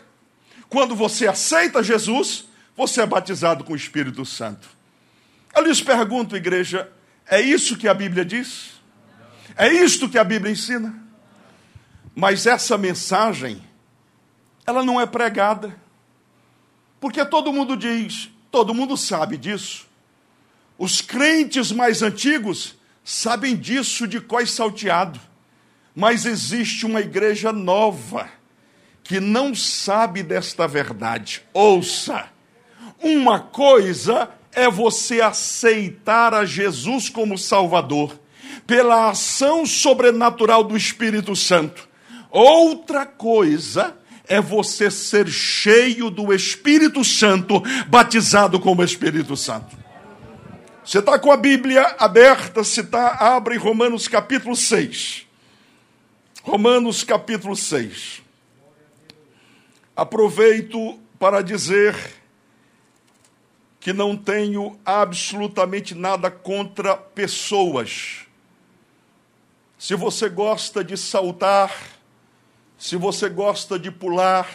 Quando 0.69 0.95
você 0.95 1.27
aceita 1.27 1.83
Jesus, 1.83 2.47
você 2.77 3.01
é 3.01 3.07
batizado 3.07 3.65
com 3.65 3.73
o 3.73 3.77
Espírito 3.77 4.25
Santo. 4.25 4.69
Eu 5.57 5.65
lhes 5.65 5.83
pergunto, 5.83 6.37
igreja, 6.37 6.89
é 7.27 7.41
isso 7.41 7.77
que 7.77 7.89
a 7.89 7.95
Bíblia 7.95 8.25
diz? 8.25 8.73
É 9.57 9.73
isto 9.73 10.09
que 10.09 10.19
a 10.19 10.23
Bíblia 10.23 10.53
ensina? 10.53 10.95
Mas 12.15 12.47
essa 12.47 12.77
mensagem, 12.77 13.63
ela 14.67 14.85
não 14.85 15.01
é 15.01 15.07
pregada. 15.07 15.75
Porque 17.01 17.25
todo 17.25 17.53
mundo 17.53 17.77
diz, 17.77 18.31
todo 18.51 18.75
mundo 18.75 18.97
sabe 18.97 19.37
disso. 19.37 19.87
Os 20.77 21.01
crentes 21.01 21.73
mais 21.73 22.03
antigos 22.03 22.78
sabem 23.09 23.57
disso 23.57 24.07
de 24.07 24.21
cós 24.21 24.51
salteado. 24.51 25.19
Mas 25.95 26.27
existe 26.27 26.85
uma 26.85 27.01
igreja 27.01 27.51
nova 27.55 28.29
que 29.03 29.19
não 29.19 29.55
sabe 29.55 30.23
desta 30.23 30.69
verdade. 30.69 31.43
Ouça, 31.55 32.27
uma 33.03 33.41
coisa 33.41 34.29
é 34.53 34.71
você 34.71 35.23
aceitar 35.23 36.35
a 36.35 36.45
Jesus 36.45 37.09
como 37.09 37.39
Salvador 37.39 38.21
pela 38.67 39.09
ação 39.09 39.65
sobrenatural 39.65 40.63
do 40.63 40.77
Espírito 40.77 41.35
Santo. 41.35 41.89
Outra 42.31 43.07
coisa 43.07 43.97
é 44.29 44.39
você 44.39 44.91
ser 44.91 45.29
cheio 45.29 46.11
do 46.11 46.31
Espírito 46.35 47.03
Santo, 47.03 47.63
batizado 47.89 48.61
como 48.61 48.85
Espírito 48.85 49.35
Santo. 49.35 49.88
Você 50.89 51.01
está 51.01 51.19
com 51.19 51.31
a 51.31 51.37
Bíblia 51.37 51.97
aberta, 51.99 52.65
se 52.65 52.81
está, 52.81 53.09
abre 53.37 53.59
Romanos 53.59 54.09
capítulo 54.09 54.57
6. 54.57 55.27
Romanos 56.43 57.05
capítulo 57.05 57.55
6. 57.55 58.23
Aproveito 59.95 60.99
para 61.19 61.43
dizer 61.43 61.95
que 63.79 63.93
não 63.93 64.17
tenho 64.17 64.81
absolutamente 64.83 65.95
nada 65.95 66.31
contra 66.31 66.97
pessoas. 66.97 68.21
Se 69.79 69.95
você 69.95 70.31
gosta 70.31 70.83
de 70.83 70.97
saltar, 70.97 71.71
se 72.79 72.97
você 72.97 73.29
gosta 73.29 73.79
de 73.79 73.91
pular, 73.91 74.49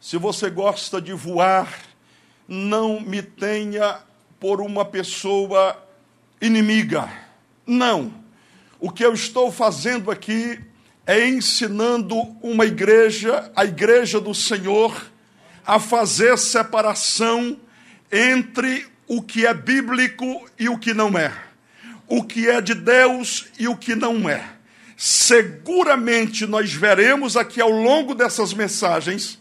se 0.00 0.16
você 0.16 0.48
gosta 0.48 1.02
de 1.02 1.12
voar, 1.12 1.76
não 2.46 3.00
me 3.00 3.20
tenha 3.20 4.08
por 4.40 4.62
uma 4.62 4.86
pessoa 4.86 5.76
inimiga. 6.40 7.08
Não. 7.66 8.12
O 8.80 8.90
que 8.90 9.04
eu 9.04 9.12
estou 9.12 9.52
fazendo 9.52 10.10
aqui 10.10 10.58
é 11.06 11.28
ensinando 11.28 12.16
uma 12.42 12.64
igreja, 12.64 13.52
a 13.54 13.66
igreja 13.66 14.18
do 14.18 14.34
Senhor, 14.34 15.10
a 15.66 15.78
fazer 15.78 16.38
separação 16.38 17.58
entre 18.10 18.86
o 19.06 19.20
que 19.20 19.46
é 19.46 19.52
bíblico 19.52 20.48
e 20.58 20.68
o 20.68 20.78
que 20.78 20.94
não 20.94 21.18
é, 21.18 21.32
o 22.08 22.24
que 22.24 22.48
é 22.48 22.60
de 22.60 22.74
Deus 22.74 23.46
e 23.58 23.68
o 23.68 23.76
que 23.76 23.94
não 23.94 24.28
é. 24.28 24.42
Seguramente 24.96 26.46
nós 26.46 26.72
veremos 26.72 27.36
aqui 27.36 27.60
ao 27.60 27.70
longo 27.70 28.14
dessas 28.14 28.54
mensagens 28.54 29.38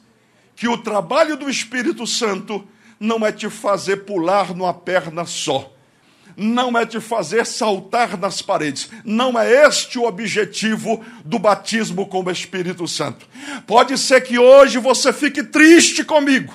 que 0.56 0.68
o 0.68 0.78
trabalho 0.78 1.38
do 1.38 1.50
Espírito 1.50 2.06
Santo 2.06 2.68
não 3.00 3.26
é 3.26 3.32
te 3.32 3.50
fazer 3.50 3.98
pular 3.98 4.56
numa 4.56 4.74
perna 4.74 5.26
só, 5.26 5.72
não 6.36 6.78
é 6.78 6.86
te 6.86 7.00
fazer 7.00 7.46
saltar 7.46 8.18
nas 8.18 8.42
paredes, 8.42 8.90
não 9.04 9.40
é 9.40 9.66
este 9.68 9.98
o 9.98 10.06
objetivo 10.06 11.04
do 11.24 11.40
batismo 11.40 12.08
com 12.08 12.24
o 12.24 12.32
Espírito 12.32 12.88
Santo. 12.88 13.28
Pode 13.66 13.98
ser 13.98 14.22
que 14.22 14.38
hoje 14.40 14.78
você 14.78 15.12
fique 15.12 15.44
triste 15.44 16.04
comigo 16.04 16.54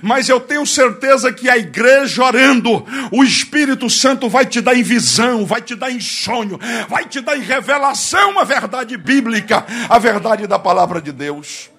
mas 0.00 0.28
eu 0.28 0.40
tenho 0.40 0.64
certeza 0.66 1.32
que 1.32 1.50
a 1.50 1.58
igreja 1.58 2.22
orando, 2.22 2.86
o 3.10 3.22
Espírito 3.22 3.90
Santo 3.90 4.28
vai 4.28 4.46
te 4.46 4.60
dar 4.60 4.76
em 4.76 4.82
visão, 4.82 5.44
vai 5.44 5.60
te 5.60 5.74
dar 5.74 5.90
em 5.90 6.00
sonho, 6.00 6.58
vai 6.88 7.04
te 7.04 7.20
dar 7.20 7.36
em 7.36 7.42
revelação 7.42 8.38
a 8.38 8.44
verdade 8.44 8.96
bíblica, 8.96 9.66
a 9.88 9.98
verdade 9.98 10.46
da 10.46 10.58
palavra 10.58 11.00
de 11.00 11.12
Deus. 11.12 11.70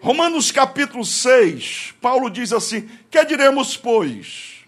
Romanos 0.00 0.52
capítulo 0.52 1.04
6, 1.04 1.94
Paulo 2.00 2.30
diz 2.30 2.52
assim: 2.52 2.88
Que 3.10 3.24
diremos, 3.24 3.76
pois? 3.76 4.64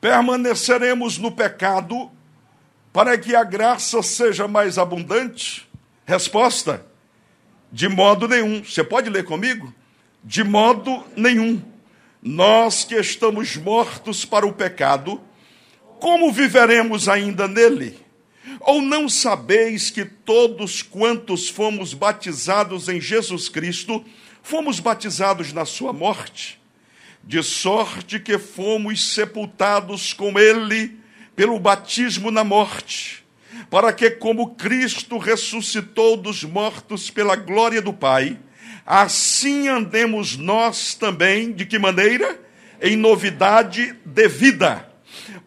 Permaneceremos 0.00 1.18
no 1.18 1.30
pecado 1.30 2.10
para 2.92 3.18
que 3.18 3.34
a 3.34 3.44
graça 3.44 4.02
seja 4.02 4.48
mais 4.48 4.78
abundante? 4.78 5.68
Resposta: 6.06 6.86
De 7.70 7.88
modo 7.88 8.28
nenhum. 8.28 8.62
Você 8.64 8.84
pode 8.84 9.10
ler 9.10 9.24
comigo? 9.24 9.72
De 10.22 10.42
modo 10.42 11.04
nenhum. 11.16 11.62
Nós 12.22 12.84
que 12.84 12.94
estamos 12.94 13.56
mortos 13.56 14.24
para 14.24 14.46
o 14.46 14.52
pecado, 14.52 15.20
como 16.00 16.32
viveremos 16.32 17.08
ainda 17.08 17.46
nele? 17.46 18.03
Ou 18.60 18.80
não 18.80 19.08
sabeis 19.08 19.90
que 19.90 20.04
todos 20.04 20.82
quantos 20.82 21.48
fomos 21.48 21.94
batizados 21.94 22.88
em 22.88 23.00
Jesus 23.00 23.48
Cristo, 23.48 24.04
fomos 24.42 24.80
batizados 24.80 25.52
na 25.52 25.64
sua 25.64 25.92
morte? 25.92 26.60
De 27.22 27.42
sorte 27.42 28.20
que 28.20 28.38
fomos 28.38 29.14
sepultados 29.14 30.12
com 30.12 30.38
ele 30.38 30.98
pelo 31.34 31.58
batismo 31.58 32.30
na 32.30 32.44
morte, 32.44 33.24
para 33.70 33.92
que, 33.92 34.10
como 34.10 34.54
Cristo 34.54 35.18
ressuscitou 35.18 36.16
dos 36.16 36.44
mortos 36.44 37.10
pela 37.10 37.34
glória 37.34 37.82
do 37.82 37.92
Pai, 37.92 38.38
assim 38.86 39.68
andemos 39.68 40.36
nós 40.36 40.94
também, 40.94 41.52
de 41.52 41.64
que 41.64 41.78
maneira? 41.78 42.40
Em 42.80 42.96
novidade 42.96 43.96
de 44.04 44.28
vida. 44.28 44.93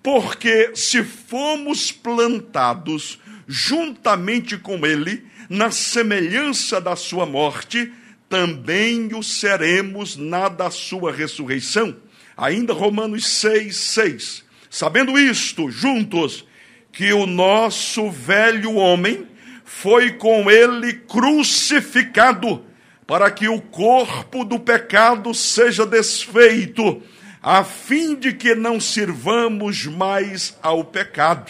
Porque 0.07 0.71
se 0.73 1.03
fomos 1.03 1.91
plantados 1.91 3.19
juntamente 3.45 4.57
com 4.57 4.85
Ele, 4.85 5.25
na 5.49 5.69
semelhança 5.69 6.79
da 6.79 6.95
Sua 6.95 7.25
morte, 7.25 7.91
também 8.29 9.13
o 9.13 9.21
seremos 9.21 10.15
na 10.15 10.47
da 10.47 10.71
Sua 10.71 11.11
ressurreição. 11.11 11.93
Ainda 12.37 12.71
Romanos 12.71 13.27
6, 13.27 13.75
6. 13.75 14.45
Sabendo 14.69 15.19
isto, 15.19 15.69
juntos, 15.69 16.45
que 16.89 17.11
o 17.11 17.25
nosso 17.25 18.09
velho 18.09 18.75
homem 18.75 19.27
foi 19.65 20.11
com 20.11 20.49
ele 20.49 20.93
crucificado 20.93 22.63
para 23.05 23.29
que 23.29 23.49
o 23.49 23.59
corpo 23.59 24.45
do 24.45 24.57
pecado 24.57 25.33
seja 25.33 25.85
desfeito, 25.85 27.03
a 27.49 27.63
fim 27.63 28.13
de 28.13 28.33
que 28.33 28.53
não 28.53 28.77
sirvamos 28.77 29.85
mais 29.85 30.57
ao 30.61 30.83
pecado. 30.83 31.49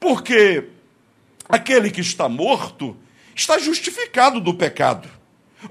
Porque 0.00 0.64
aquele 1.48 1.88
que 1.88 2.00
está 2.00 2.28
morto 2.28 2.96
está 3.32 3.56
justificado 3.56 4.40
do 4.40 4.54
pecado. 4.54 5.08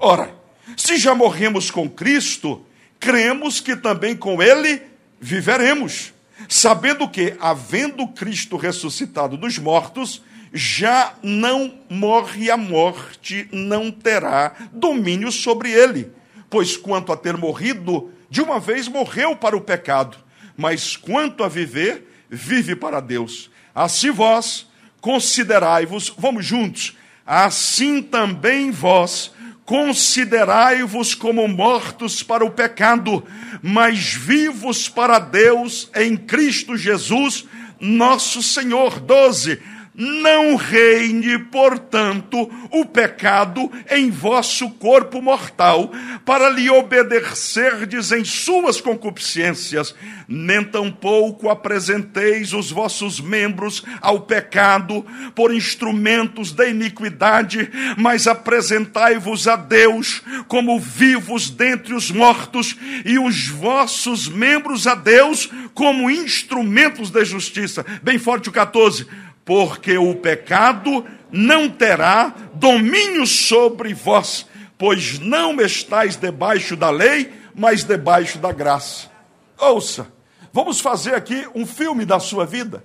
Ora, 0.00 0.34
se 0.78 0.96
já 0.96 1.14
morremos 1.14 1.70
com 1.70 1.90
Cristo, 1.90 2.64
cremos 2.98 3.60
que 3.60 3.76
também 3.76 4.16
com 4.16 4.42
ele 4.42 4.80
viveremos, 5.20 6.14
sabendo 6.48 7.06
que, 7.06 7.36
havendo 7.38 8.08
Cristo 8.08 8.56
ressuscitado 8.56 9.36
dos 9.36 9.58
mortos, 9.58 10.22
já 10.54 11.12
não 11.22 11.74
morre 11.90 12.50
a 12.50 12.56
morte, 12.56 13.46
não 13.52 13.90
terá 13.90 14.56
domínio 14.72 15.30
sobre 15.30 15.70
ele. 15.70 16.10
Pois 16.48 16.78
quanto 16.78 17.12
a 17.12 17.16
ter 17.16 17.36
morrido, 17.36 18.10
de 18.30 18.40
uma 18.40 18.58
vez 18.58 18.88
morreu 18.88 19.36
para 19.36 19.56
o 19.56 19.60
pecado, 19.60 20.16
mas 20.56 20.96
quanto 20.96 21.44
a 21.44 21.48
viver, 21.48 22.24
vive 22.28 22.74
para 22.74 23.00
Deus. 23.00 23.50
Assim 23.74 24.10
vós 24.10 24.66
considerai-vos, 25.00 26.12
vamos 26.16 26.44
juntos, 26.44 26.96
assim 27.24 28.02
também 28.02 28.70
vós 28.70 29.30
considerai-vos 29.64 31.14
como 31.14 31.46
mortos 31.48 32.22
para 32.22 32.44
o 32.44 32.50
pecado, 32.50 33.24
mas 33.60 34.14
vivos 34.14 34.88
para 34.88 35.18
Deus 35.18 35.90
em 35.94 36.16
Cristo 36.16 36.76
Jesus, 36.76 37.44
nosso 37.80 38.42
Senhor. 38.42 39.00
12 39.00 39.60
não 39.96 40.56
reine, 40.56 41.38
portanto, 41.38 42.50
o 42.70 42.84
pecado 42.84 43.70
em 43.90 44.10
vosso 44.10 44.68
corpo 44.72 45.22
mortal, 45.22 45.90
para 46.24 46.50
lhe 46.50 46.68
obedecerdes 46.68 48.12
em 48.12 48.22
suas 48.22 48.80
concupiscências, 48.80 49.94
nem 50.28 50.62
tampouco 50.62 51.48
apresenteis 51.48 52.52
os 52.52 52.70
vossos 52.70 53.20
membros 53.20 53.82
ao 54.02 54.20
pecado 54.20 55.06
por 55.34 55.54
instrumentos 55.54 56.52
da 56.52 56.66
iniquidade, 56.68 57.70
mas 57.96 58.26
apresentai-vos 58.26 59.48
a 59.48 59.56
Deus 59.56 60.22
como 60.46 60.78
vivos 60.78 61.48
dentre 61.48 61.94
os 61.94 62.10
mortos, 62.10 62.76
e 63.04 63.18
os 63.18 63.48
vossos 63.48 64.28
membros 64.28 64.86
a 64.86 64.94
Deus 64.94 65.48
como 65.72 66.10
instrumentos 66.10 67.10
de 67.10 67.24
justiça. 67.24 67.84
Bem 68.02 68.18
forte 68.18 68.48
o 68.48 68.52
14 68.52 69.06
porque 69.46 69.96
o 69.96 70.16
pecado 70.16 71.06
não 71.30 71.70
terá 71.70 72.34
domínio 72.52 73.24
sobre 73.24 73.94
vós, 73.94 74.44
pois 74.76 75.20
não 75.20 75.60
estáis 75.60 76.16
debaixo 76.16 76.74
da 76.76 76.90
lei, 76.90 77.32
mas 77.54 77.84
debaixo 77.84 78.38
da 78.38 78.50
graça. 78.50 79.08
Ouça, 79.56 80.08
vamos 80.52 80.80
fazer 80.80 81.14
aqui 81.14 81.46
um 81.54 81.64
filme 81.64 82.04
da 82.04 82.18
sua 82.18 82.44
vida. 82.44 82.82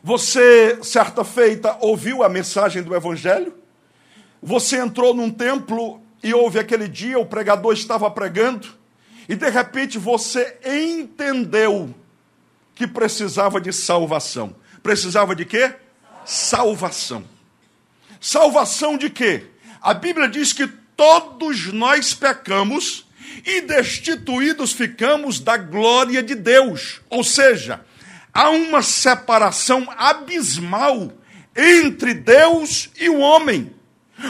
Você, 0.00 0.78
certa 0.82 1.24
feita, 1.24 1.76
ouviu 1.80 2.22
a 2.22 2.28
mensagem 2.28 2.80
do 2.80 2.94
Evangelho? 2.94 3.52
Você 4.40 4.76
entrou 4.76 5.12
num 5.12 5.28
templo 5.28 6.00
e 6.22 6.32
houve 6.32 6.60
aquele 6.60 6.86
dia, 6.86 7.18
o 7.18 7.26
pregador 7.26 7.72
estava 7.72 8.08
pregando, 8.08 8.68
e 9.28 9.34
de 9.34 9.50
repente 9.50 9.98
você 9.98 10.56
entendeu 10.64 11.92
que 12.76 12.86
precisava 12.86 13.60
de 13.60 13.72
salvação 13.72 14.54
precisava 14.86 15.34
de 15.34 15.44
quê? 15.44 15.74
Salvação. 16.24 17.24
Salvação 18.20 18.96
de 18.96 19.10
quê? 19.10 19.46
A 19.82 19.92
Bíblia 19.92 20.28
diz 20.28 20.52
que 20.52 20.68
todos 20.96 21.72
nós 21.72 22.14
pecamos 22.14 23.04
e 23.44 23.62
destituídos 23.62 24.70
ficamos 24.70 25.40
da 25.40 25.56
glória 25.56 26.22
de 26.22 26.36
Deus. 26.36 27.00
Ou 27.10 27.24
seja, 27.24 27.80
há 28.32 28.50
uma 28.50 28.80
separação 28.80 29.92
abismal 29.98 31.12
entre 31.56 32.14
Deus 32.14 32.88
e 32.96 33.08
o 33.08 33.18
homem. 33.18 33.74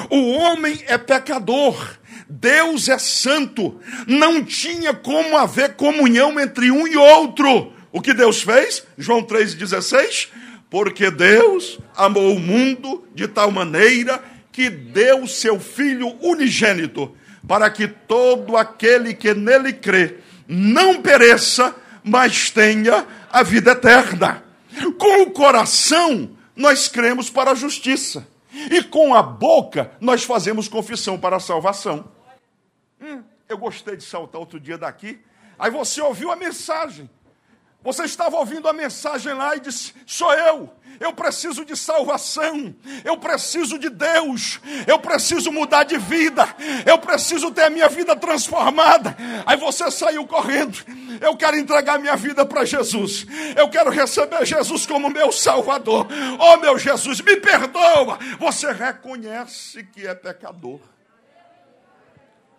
O 0.08 0.30
homem 0.38 0.82
é 0.86 0.96
pecador, 0.96 1.98
Deus 2.30 2.88
é 2.88 2.98
santo. 2.98 3.78
Não 4.06 4.42
tinha 4.42 4.94
como 4.94 5.36
haver 5.36 5.74
comunhão 5.74 6.40
entre 6.40 6.70
um 6.70 6.86
e 6.86 6.96
outro. 6.96 7.74
O 7.92 8.00
que 8.00 8.14
Deus 8.14 8.40
fez? 8.40 8.84
João 8.96 9.22
3,16 9.22 10.45
porque 10.76 11.10
Deus 11.10 11.78
amou 11.96 12.36
o 12.36 12.38
mundo 12.38 13.08
de 13.14 13.26
tal 13.26 13.50
maneira 13.50 14.22
que 14.52 14.68
deu 14.68 15.26
seu 15.26 15.58
Filho 15.58 16.18
unigênito, 16.20 17.16
para 17.48 17.70
que 17.70 17.88
todo 17.88 18.58
aquele 18.58 19.14
que 19.14 19.32
nele 19.32 19.72
crê 19.72 20.18
não 20.46 21.00
pereça, 21.00 21.74
mas 22.04 22.50
tenha 22.50 23.06
a 23.32 23.42
vida 23.42 23.70
eterna. 23.70 24.44
Com 24.98 25.22
o 25.22 25.30
coração, 25.30 26.36
nós 26.54 26.88
cremos 26.88 27.30
para 27.30 27.52
a 27.52 27.54
justiça, 27.54 28.28
e 28.70 28.82
com 28.82 29.14
a 29.14 29.22
boca, 29.22 29.92
nós 29.98 30.24
fazemos 30.24 30.68
confissão 30.68 31.18
para 31.18 31.36
a 31.36 31.40
salvação. 31.40 32.06
Hum, 33.00 33.22
eu 33.48 33.56
gostei 33.56 33.96
de 33.96 34.04
saltar 34.04 34.42
outro 34.42 34.60
dia 34.60 34.76
daqui, 34.76 35.18
aí 35.58 35.70
você 35.70 36.02
ouviu 36.02 36.30
a 36.30 36.36
mensagem. 36.36 37.08
Você 37.86 38.02
estava 38.02 38.36
ouvindo 38.36 38.68
a 38.68 38.72
mensagem 38.72 39.32
lá 39.32 39.54
e 39.54 39.60
disse: 39.60 39.94
Sou 40.04 40.34
eu. 40.34 40.68
Eu 40.98 41.12
preciso 41.12 41.62
de 41.62 41.76
salvação, 41.76 42.74
eu 43.04 43.18
preciso 43.18 43.78
de 43.78 43.90
Deus, 43.90 44.58
eu 44.86 44.98
preciso 44.98 45.52
mudar 45.52 45.84
de 45.84 45.98
vida, 45.98 46.42
eu 46.86 46.96
preciso 46.96 47.50
ter 47.50 47.64
a 47.64 47.70
minha 47.70 47.86
vida 47.86 48.16
transformada. 48.16 49.14
Aí 49.44 49.58
você 49.58 49.90
saiu 49.90 50.26
correndo, 50.26 50.78
eu 51.20 51.36
quero 51.36 51.58
entregar 51.58 51.98
minha 51.98 52.16
vida 52.16 52.46
para 52.46 52.64
Jesus, 52.64 53.26
eu 53.54 53.68
quero 53.68 53.90
receber 53.90 54.46
Jesus 54.46 54.86
como 54.86 55.10
meu 55.10 55.30
Salvador. 55.30 56.06
Oh 56.38 56.56
meu 56.56 56.78
Jesus, 56.78 57.20
me 57.20 57.36
perdoa. 57.36 58.18
Você 58.38 58.72
reconhece 58.72 59.84
que 59.84 60.06
é 60.06 60.14
pecador. 60.14 60.80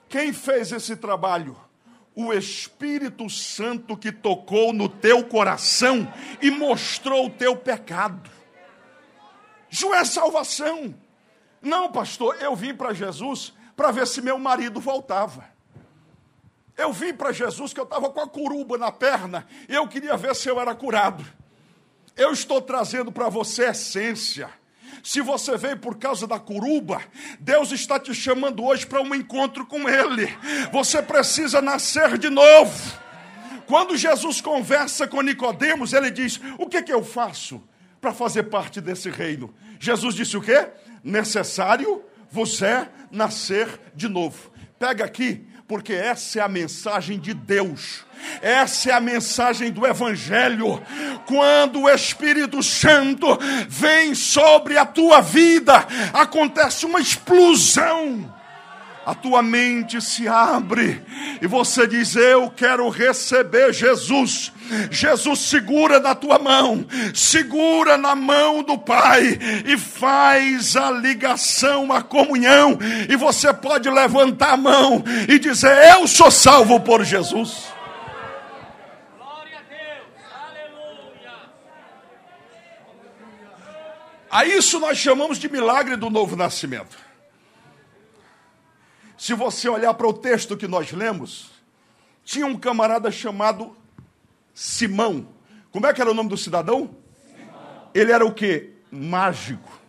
Quem 0.08 0.32
fez 0.32 0.72
esse 0.72 0.96
trabalho? 0.96 1.58
O 2.20 2.34
Espírito 2.34 3.30
Santo 3.30 3.96
que 3.96 4.12
tocou 4.12 4.74
no 4.74 4.90
teu 4.90 5.24
coração 5.24 6.12
e 6.42 6.50
mostrou 6.50 7.28
o 7.28 7.30
teu 7.30 7.56
pecado. 7.56 8.28
Isso 9.70 9.94
é 9.94 10.04
salvação. 10.04 10.96
Não, 11.62 11.92
pastor, 11.92 12.36
eu 12.42 12.56
vim 12.56 12.74
para 12.74 12.92
Jesus 12.92 13.54
para 13.76 13.92
ver 13.92 14.08
se 14.08 14.20
meu 14.20 14.40
marido 14.40 14.80
voltava. 14.80 15.46
Eu 16.76 16.92
vim 16.92 17.14
para 17.14 17.32
Jesus 17.32 17.72
que 17.72 17.80
eu 17.80 17.84
estava 17.84 18.10
com 18.10 18.20
a 18.20 18.28
curuba 18.28 18.80
na 18.80 18.92
perna 18.92 19.46
e 19.70 19.76
eu 19.76 19.88
queria 19.88 20.18
ver 20.18 20.36
se 20.36 20.50
eu 20.50 20.60
era 20.60 20.74
curado. 20.74 21.24
Eu 22.16 22.32
estou 22.32 22.60
trazendo 22.60 23.12
para 23.12 23.30
você 23.30 23.66
essência 23.66 24.50
se 25.04 25.22
você 25.22 25.58
veio 25.58 25.78
por 25.78 25.98
causa 25.98 26.28
da 26.28 26.40
curuba, 26.40 27.02
Deus 27.40 27.72
está 27.72 28.00
te 28.00 28.14
chamando 28.14 28.64
hoje 28.64 28.86
para 28.86 29.02
um 29.02 29.14
encontro 29.14 29.66
com 29.66 29.88
Ele. 29.88 30.28
Você 30.72 31.02
precisa 31.02 31.62
nascer 31.62 32.18
de 32.18 32.30
novo. 32.30 33.08
Quando 33.66 33.98
Jesus 33.98 34.40
conversa 34.40 35.08
com 35.08 35.22
Nicodemos, 35.22 35.92
ele 35.94 36.10
diz: 36.10 36.40
O 36.58 36.68
que, 36.68 36.82
que 36.82 36.94
eu 36.94 37.04
faço 37.04 37.62
para 38.00 38.14
fazer 38.14 38.44
parte 38.44 38.80
desse 38.80 39.10
reino? 39.10 39.54
Jesus 39.80 40.16
disse 40.16 40.38
o 40.38 40.42
quê? 40.42 40.70
Necessário 41.04 42.04
você 42.32 42.88
nascer 43.12 43.68
de 43.94 44.08
novo. 44.08 44.52
Pega 44.80 45.04
aqui, 45.04 45.46
porque 45.68 45.94
essa 45.94 46.40
é 46.40 46.42
a 46.42 46.48
mensagem 46.48 47.20
de 47.20 47.34
Deus 47.34 48.08
essa 48.42 48.90
é 48.90 48.94
a 48.94 49.00
mensagem 49.00 49.72
do 49.72 49.86
Evangelho. 49.86 50.82
Quando 51.26 51.82
o 51.82 51.90
Espírito 51.90 52.62
Santo 52.62 53.28
vem 53.68 54.14
sobre 54.16 54.78
a 54.78 54.86
tua 54.86 55.22
vida, 55.22 55.86
acontece 56.14 56.86
uma 56.86 57.00
explosão 57.00 58.34
a 59.06 59.16
tua 59.16 59.42
mente 59.42 60.02
se 60.02 60.28
abre 60.28 61.02
e 61.42 61.48
você 61.48 61.88
diz: 61.88 62.14
Eu 62.18 62.52
quero 62.52 62.90
receber 62.90 63.72
Jesus. 63.72 64.52
Jesus 64.92 65.40
segura 65.40 66.00
na 66.00 66.16
tua 66.16 66.40
mão, 66.40 66.86
segura 67.14 67.98
na 67.98 68.16
mão 68.16 68.64
do 68.64 68.78
Pai 68.78 69.40
e 69.66 69.78
faz 69.78 70.76
a 70.76 70.92
ligação, 70.92 71.92
a 71.92 72.02
comunhão. 72.02 72.78
E 73.10 73.16
você 73.16 73.54
pode 73.54 73.90
levantar 73.90 74.54
a 74.54 74.58
mão 74.58 75.04
e 75.28 75.40
dizer: 75.40 75.94
Eu 75.94 76.08
sou 76.08 76.32
salvo 76.32 76.80
por 76.80 77.04
Jesus. 77.04 77.78
A 84.30 84.46
isso 84.46 84.80
nós 84.80 84.98
chamamos 84.98 85.38
de 85.38 85.50
milagre 85.50 85.96
do 85.96 86.10
novo 86.10 86.36
nascimento. 86.36 86.98
Se 89.18 89.34
você 89.34 89.68
olhar 89.68 89.94
para 89.94 90.08
o 90.08 90.14
texto 90.14 90.58
que 90.58 90.68
nós 90.68 90.92
lemos, 90.92 91.50
tinha 92.24 92.46
um 92.46 92.58
camarada 92.58 93.10
chamado 93.10 93.76
Simão. 94.58 95.28
Como 95.70 95.86
é 95.86 95.94
que 95.94 96.02
era 96.02 96.10
o 96.10 96.16
nome 96.16 96.32
do 96.32 96.36
cidadão? 96.36 96.98
Ele 97.94 98.12
era 98.12 98.26
o 98.26 98.34
que? 98.34 98.72
Mágico. 98.90 99.80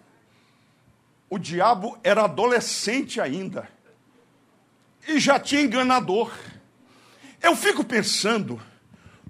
O 1.31 1.39
diabo 1.39 1.99
era 2.05 2.25
adolescente 2.25 3.19
ainda. 3.19 3.67
E 5.09 5.19
já 5.19 5.41
tinha 5.41 5.63
enganador. 5.63 6.31
Eu 7.41 7.57
fico 7.57 7.83
pensando, 7.83 8.61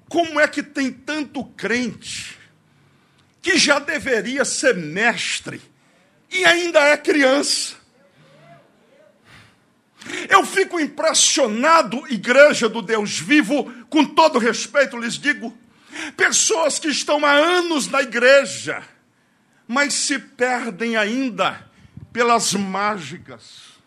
como 0.09 0.41
é 0.41 0.49
que 0.49 0.61
tem 0.61 0.91
tanto 0.91 1.45
crente 1.45 2.37
que 3.41 3.57
já 3.57 3.79
deveria 3.79 4.45
ser 4.45 4.75
mestre 4.75 5.63
e 6.33 6.45
ainda 6.45 6.81
é 6.81 6.97
criança. 6.97 7.77
Eu 10.29 10.45
fico 10.45 10.81
impressionado, 10.81 12.07
igreja 12.09 12.69
do 12.69 12.83
Deus 12.83 13.19
vivo, 13.21 13.73
com 13.89 14.05
todo 14.05 14.39
respeito 14.39 14.99
lhes 14.99 15.15
digo, 15.15 15.57
pessoas 16.17 16.79
que 16.79 16.89
estão 16.89 17.25
há 17.25 17.33
anos 17.33 17.89
na 17.89 18.03
igreja, 18.03 18.83
mas 19.67 19.95
se 19.95 20.19
perdem 20.19 20.97
ainda 20.97 21.67
pelas 22.13 22.55
mágicas, 22.55 23.79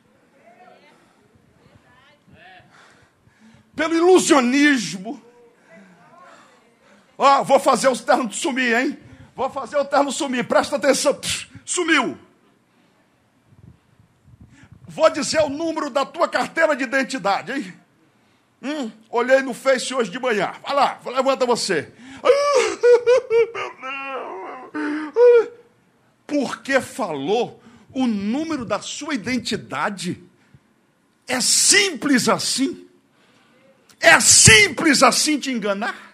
pelo 3.75 3.95
ilusionismo. 3.95 5.21
Ó, 7.17 7.41
oh, 7.41 7.43
vou 7.43 7.59
fazer 7.59 7.87
os 7.87 8.01
ternos 8.01 8.37
sumir, 8.39 8.75
hein? 8.75 8.99
Vou 9.35 9.49
fazer 9.49 9.77
o 9.77 9.85
terno 9.85 10.11
sumir, 10.11 10.47
presta 10.47 10.75
atenção. 10.75 11.13
Psh, 11.13 11.49
sumiu. 11.63 12.17
Vou 14.87 15.09
dizer 15.09 15.41
o 15.41 15.49
número 15.49 15.89
da 15.89 16.05
tua 16.05 16.27
carteira 16.27 16.75
de 16.75 16.83
identidade, 16.83 17.51
hein? 17.51 17.80
Hum, 18.61 18.91
olhei 19.09 19.41
no 19.41 19.53
Face 19.53 19.93
hoje 19.93 20.11
de 20.11 20.19
manhã. 20.19 20.53
Vai 20.63 20.75
lá, 20.75 20.99
levanta 21.05 21.45
você. 21.45 21.91
Porque 26.27 26.79
falou 26.79 27.61
o 27.91 28.05
número 28.05 28.63
da 28.63 28.79
sua 28.79 29.13
identidade. 29.13 30.23
É 31.27 31.41
simples 31.41 32.29
assim. 32.29 32.87
É 33.99 34.19
simples 34.19 35.03
assim 35.03 35.39
te 35.39 35.51
enganar. 35.51 36.11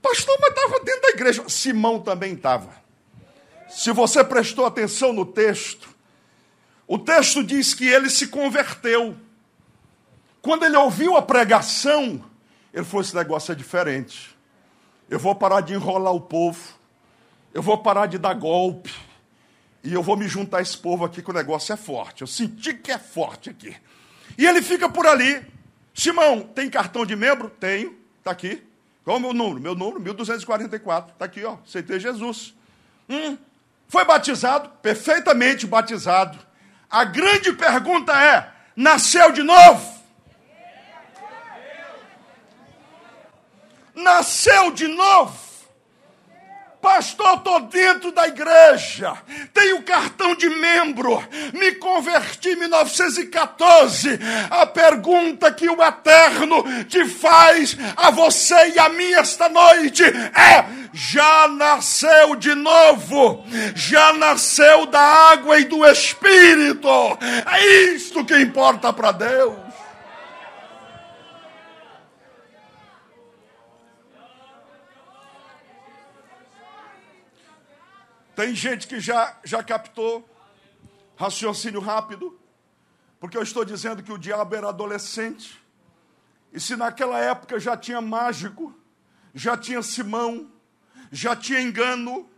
Pastor, 0.00 0.36
mas 0.40 0.50
estava 0.50 0.80
dentro 0.84 1.02
da 1.02 1.08
igreja. 1.08 1.48
Simão 1.48 2.00
também 2.00 2.34
estava. 2.34 2.72
Se 3.70 3.90
você 3.92 4.22
prestou 4.22 4.66
atenção 4.66 5.12
no 5.12 5.24
texto, 5.24 5.88
o 6.86 6.98
texto 6.98 7.42
diz 7.42 7.74
que 7.74 7.86
ele 7.86 8.10
se 8.10 8.28
converteu. 8.28 9.16
Quando 10.44 10.66
ele 10.66 10.76
ouviu 10.76 11.16
a 11.16 11.22
pregação, 11.22 12.22
ele 12.70 12.84
falou: 12.84 13.00
esse 13.00 13.16
negócio 13.16 13.50
é 13.50 13.54
diferente. 13.54 14.36
Eu 15.08 15.18
vou 15.18 15.34
parar 15.34 15.62
de 15.62 15.72
enrolar 15.72 16.12
o 16.12 16.20
povo. 16.20 16.60
Eu 17.54 17.62
vou 17.62 17.78
parar 17.78 18.04
de 18.04 18.18
dar 18.18 18.34
golpe. 18.34 18.92
E 19.82 19.90
eu 19.90 20.02
vou 20.02 20.18
me 20.18 20.28
juntar 20.28 20.58
a 20.58 20.60
esse 20.60 20.76
povo 20.76 21.02
aqui 21.02 21.22
que 21.22 21.30
o 21.30 21.32
negócio 21.32 21.72
é 21.72 21.78
forte. 21.78 22.20
Eu 22.20 22.26
senti 22.26 22.74
que 22.74 22.92
é 22.92 22.98
forte 22.98 23.48
aqui. 23.48 23.74
E 24.36 24.44
ele 24.44 24.60
fica 24.60 24.86
por 24.86 25.06
ali. 25.06 25.42
Simão, 25.94 26.42
tem 26.42 26.68
cartão 26.68 27.06
de 27.06 27.16
membro? 27.16 27.48
Tenho. 27.48 27.96
Está 28.18 28.32
aqui. 28.32 28.62
Qual 29.02 29.16
é 29.16 29.18
o 29.18 29.22
meu 29.22 29.32
número? 29.32 29.60
Meu 29.62 29.74
número, 29.74 29.98
1244. 29.98 31.14
Está 31.14 31.24
aqui, 31.24 31.42
ó. 31.42 31.56
Aceitei 31.66 31.98
Jesus. 31.98 32.54
Hum, 33.08 33.38
foi 33.88 34.04
batizado, 34.04 34.68
perfeitamente 34.82 35.66
batizado. 35.66 36.38
A 36.90 37.02
grande 37.02 37.50
pergunta 37.54 38.12
é: 38.12 38.52
nasceu 38.76 39.32
de 39.32 39.42
novo? 39.42 39.93
Nasceu 43.94 44.70
de 44.72 44.88
novo? 44.88 45.44
Pastor, 46.84 47.38
estou 47.38 47.60
dentro 47.60 48.12
da 48.12 48.28
igreja, 48.28 49.16
tenho 49.54 49.82
cartão 49.84 50.34
de 50.34 50.50
membro, 50.50 51.18
me 51.54 51.72
converti 51.76 52.50
em 52.50 52.56
1914. 52.56 54.20
A 54.50 54.66
pergunta 54.66 55.50
que 55.50 55.66
o 55.66 55.82
Eterno 55.82 56.62
te 56.84 57.06
faz 57.06 57.74
a 57.96 58.10
você 58.10 58.72
e 58.74 58.78
a 58.78 58.90
mim 58.90 59.14
esta 59.14 59.48
noite 59.48 60.04
é: 60.04 60.66
já 60.92 61.48
nasceu 61.48 62.36
de 62.36 62.54
novo? 62.54 63.42
Já 63.74 64.12
nasceu 64.12 64.84
da 64.84 65.00
água 65.00 65.58
e 65.58 65.64
do 65.64 65.86
Espírito? 65.86 66.88
É 67.50 67.94
isto 67.94 68.26
que 68.26 68.36
importa 68.38 68.92
para 68.92 69.10
Deus. 69.10 69.63
Tem 78.34 78.54
gente 78.54 78.86
que 78.86 78.98
já, 78.98 79.36
já 79.44 79.62
captou 79.62 80.28
raciocínio 81.16 81.80
rápido, 81.80 82.38
porque 83.20 83.36
eu 83.36 83.42
estou 83.42 83.64
dizendo 83.64 84.02
que 84.02 84.12
o 84.12 84.18
diabo 84.18 84.54
era 84.54 84.68
adolescente. 84.68 85.62
E 86.52 86.60
se 86.60 86.76
naquela 86.76 87.18
época 87.18 87.58
já 87.60 87.76
tinha 87.76 88.00
mágico, 88.00 88.74
já 89.32 89.56
tinha 89.56 89.82
Simão, 89.82 90.50
já 91.10 91.36
tinha 91.36 91.60
engano, 91.60 92.28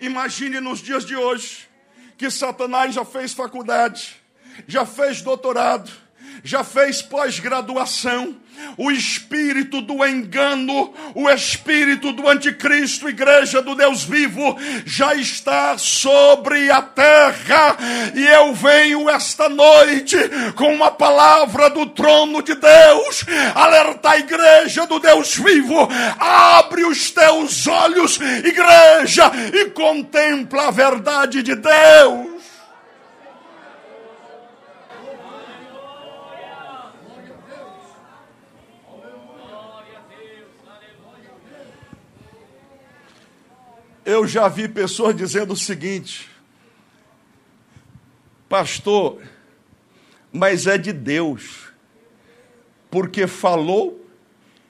imagine 0.00 0.60
nos 0.60 0.78
dias 0.80 1.04
de 1.04 1.16
hoje, 1.16 1.68
que 2.16 2.30
Satanás 2.30 2.94
já 2.94 3.04
fez 3.04 3.32
faculdade, 3.32 4.20
já 4.66 4.86
fez 4.86 5.20
doutorado, 5.20 5.90
já 6.44 6.62
fez 6.62 7.02
pós-graduação, 7.02 8.40
o 8.76 8.90
espírito 8.90 9.80
do 9.80 10.04
engano, 10.04 10.92
o 11.14 11.28
espírito 11.28 12.12
do 12.12 12.28
anticristo, 12.28 13.08
igreja 13.08 13.60
do 13.60 13.74
Deus 13.74 14.04
vivo, 14.04 14.56
já 14.84 15.14
está 15.14 15.76
sobre 15.78 16.70
a 16.70 16.82
terra. 16.82 17.76
E 18.14 18.26
eu 18.26 18.54
venho 18.54 19.08
esta 19.08 19.48
noite 19.48 20.16
com 20.54 20.74
uma 20.74 20.90
palavra 20.90 21.70
do 21.70 21.86
trono 21.86 22.42
de 22.42 22.54
Deus, 22.54 23.24
alerta 23.54 24.10
a 24.10 24.18
igreja 24.18 24.86
do 24.86 24.98
Deus 24.98 25.36
vivo, 25.36 25.88
abre 26.18 26.84
os 26.84 27.10
teus 27.10 27.66
olhos, 27.66 28.18
igreja, 28.44 29.30
e 29.52 29.70
contempla 29.70 30.68
a 30.68 30.70
verdade 30.70 31.42
de 31.42 31.54
Deus. 31.54 32.29
Eu 44.10 44.26
já 44.26 44.48
vi 44.48 44.66
pessoas 44.68 45.14
dizendo 45.14 45.52
o 45.52 45.56
seguinte: 45.56 46.28
Pastor, 48.48 49.22
mas 50.32 50.66
é 50.66 50.76
de 50.76 50.92
Deus, 50.92 51.72
porque 52.90 53.28
falou 53.28 54.04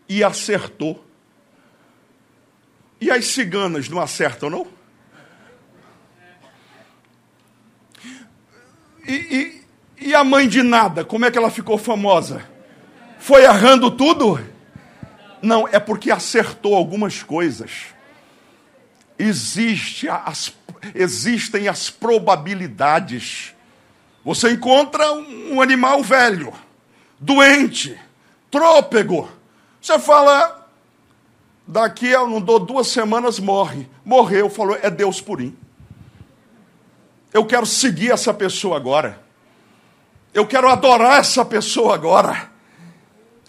e 0.06 0.22
acertou. 0.22 1.02
E 3.00 3.10
as 3.10 3.28
ciganas 3.28 3.88
não 3.88 3.98
acertam, 3.98 4.50
não? 4.50 4.66
E, 9.08 9.14
e, 9.14 10.08
e 10.08 10.14
a 10.14 10.22
mãe 10.22 10.46
de 10.46 10.62
nada, 10.62 11.02
como 11.02 11.24
é 11.24 11.30
que 11.30 11.38
ela 11.38 11.50
ficou 11.50 11.78
famosa? 11.78 12.46
Foi 13.18 13.44
errando 13.44 13.90
tudo? 13.90 14.38
Não, 15.40 15.66
é 15.66 15.80
porque 15.80 16.10
acertou 16.10 16.74
algumas 16.74 17.22
coisas 17.22 17.98
existe 19.20 20.08
as, 20.08 20.52
existem 20.94 21.68
as 21.68 21.90
probabilidades. 21.90 23.54
Você 24.24 24.52
encontra 24.52 25.12
um 25.12 25.60
animal 25.60 26.02
velho, 26.02 26.52
doente, 27.18 27.98
trôpego. 28.50 29.30
Você 29.80 29.98
fala, 29.98 30.68
daqui 31.66 32.08
eu 32.08 32.26
não 32.26 32.40
dou 32.40 32.58
duas 32.58 32.88
semanas, 32.88 33.38
morre. 33.38 33.88
Morreu, 34.04 34.48
falou, 34.48 34.78
é 34.82 34.90
Deus 34.90 35.20
purim. 35.20 35.56
Eu 37.32 37.46
quero 37.46 37.66
seguir 37.66 38.10
essa 38.10 38.34
pessoa 38.34 38.76
agora. 38.76 39.22
Eu 40.32 40.46
quero 40.46 40.68
adorar 40.68 41.20
essa 41.20 41.44
pessoa 41.44 41.94
agora. 41.94 42.49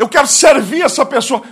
Eu 0.01 0.09
quero 0.09 0.25
servir 0.25 0.81
essa 0.81 1.05
pessoa. 1.05 1.43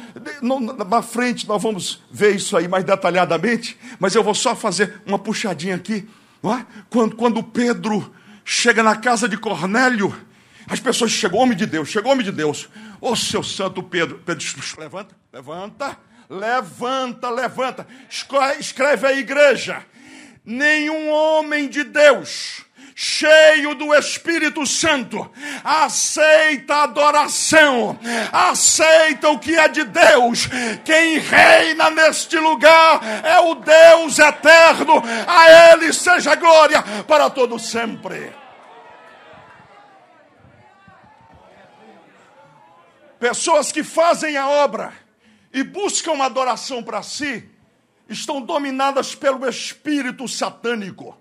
Na 0.41 1.03
frente 1.03 1.47
nós 1.47 1.61
vamos 1.61 2.01
ver 2.09 2.35
isso 2.35 2.57
aí 2.57 2.67
mais 2.67 2.83
detalhadamente, 2.83 3.77
mas 3.99 4.15
eu 4.15 4.23
vou 4.23 4.33
só 4.33 4.55
fazer 4.55 5.03
uma 5.05 5.19
puxadinha 5.19 5.75
aqui. 5.75 6.09
É? 6.43 6.65
Quando, 6.89 7.15
quando 7.15 7.43
Pedro 7.43 8.11
chega 8.43 8.81
na 8.81 8.95
casa 8.95 9.29
de 9.29 9.37
Cornélio, 9.37 10.11
as 10.67 10.79
pessoas 10.79 11.11
chegam, 11.11 11.37
homem 11.37 11.55
de 11.55 11.67
Deus, 11.67 11.89
chegou 11.89 12.11
homem 12.11 12.25
de 12.25 12.31
Deus. 12.31 12.67
Ô 12.99 13.15
seu 13.15 13.43
santo 13.43 13.83
Pedro, 13.83 14.19
Pedro 14.25 14.43
levanta, 14.79 15.15
levanta, 15.31 15.97
levanta, 16.27 17.29
levanta. 17.29 17.87
Escreve 18.59 19.05
a 19.05 19.13
igreja. 19.13 19.85
Nenhum 20.43 21.11
homem 21.11 21.69
de 21.69 21.83
Deus 21.83 22.65
cheio 23.01 23.75
do 23.75 23.95
Espírito 23.95 24.67
Santo, 24.67 25.31
aceita 25.63 26.75
a 26.75 26.83
adoração, 26.83 27.97
aceita 28.29 29.29
o 29.29 29.39
que 29.39 29.57
é 29.57 29.69
de 29.69 29.85
Deus. 29.85 30.49
Quem 30.83 31.17
reina 31.17 31.89
neste 31.89 32.37
lugar 32.37 32.99
é 33.23 33.39
o 33.39 33.55
Deus 33.55 34.19
eterno, 34.19 35.01
a 35.25 35.71
Ele 35.71 35.93
seja 35.93 36.35
glória 36.35 36.83
para 37.07 37.29
todo 37.29 37.57
sempre. 37.57 38.33
Pessoas 43.17 43.71
que 43.71 43.81
fazem 43.81 44.35
a 44.35 44.49
obra 44.49 44.91
e 45.53 45.63
buscam 45.63 46.21
adoração 46.21 46.83
para 46.83 47.01
si, 47.01 47.49
estão 48.09 48.41
dominadas 48.41 49.15
pelo 49.15 49.47
espírito 49.47 50.27
satânico. 50.27 51.17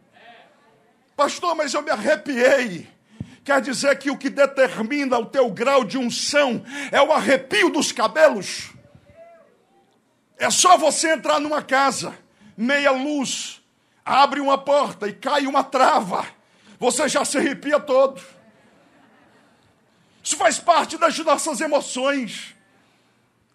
Pastor, 1.19 1.57
mas 1.57 1.75
eu 1.75 1.83
me 1.83 1.91
arrepiei. 1.91 2.89
Quer 3.45 3.61
dizer 3.61 3.99
que 3.99 4.09
o 4.09 4.17
que 4.17 4.31
determina 4.31 5.19
o 5.19 5.27
teu 5.27 5.51
grau 5.51 5.83
de 5.83 5.99
unção 5.99 6.65
é 6.93 7.03
o 7.03 7.11
arrepio 7.11 7.71
dos 7.71 7.91
cabelos? 7.91 8.71
É 10.37 10.49
só 10.49 10.79
você 10.79 11.15
entrar 11.15 11.41
numa 11.41 11.61
casa, 11.61 12.17
meia 12.57 12.93
luz, 12.93 13.61
abre 14.05 14.39
uma 14.39 14.57
porta 14.57 15.09
e 15.09 15.13
cai 15.13 15.45
uma 15.49 15.65
trava, 15.65 16.25
você 16.79 17.09
já 17.09 17.25
se 17.25 17.37
arrepia 17.37 17.81
todo. 17.81 18.23
Isso 20.23 20.37
faz 20.37 20.61
parte 20.61 20.97
das 20.97 21.19
nossas 21.19 21.61
emoções. 21.61 22.55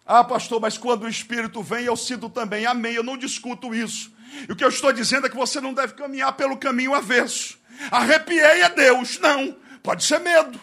Ah, 0.04 0.22
pastor, 0.22 0.60
mas 0.60 0.76
quando 0.76 1.04
o 1.04 1.08
Espírito 1.08 1.62
vem, 1.62 1.86
eu 1.86 1.96
sinto 1.96 2.28
também. 2.28 2.66
Amém, 2.66 2.92
eu 2.92 3.02
não 3.02 3.16
discuto 3.16 3.74
isso. 3.74 4.13
E 4.48 4.52
o 4.52 4.56
que 4.56 4.64
eu 4.64 4.68
estou 4.68 4.92
dizendo 4.92 5.26
é 5.26 5.30
que 5.30 5.36
você 5.36 5.60
não 5.60 5.72
deve 5.72 5.94
caminhar 5.94 6.32
pelo 6.34 6.56
caminho 6.56 6.94
avesso. 6.94 7.58
Arrepiei 7.90 8.62
é 8.62 8.68
Deus. 8.68 9.18
Não, 9.18 9.56
pode 9.82 10.04
ser 10.04 10.20
medo. 10.20 10.60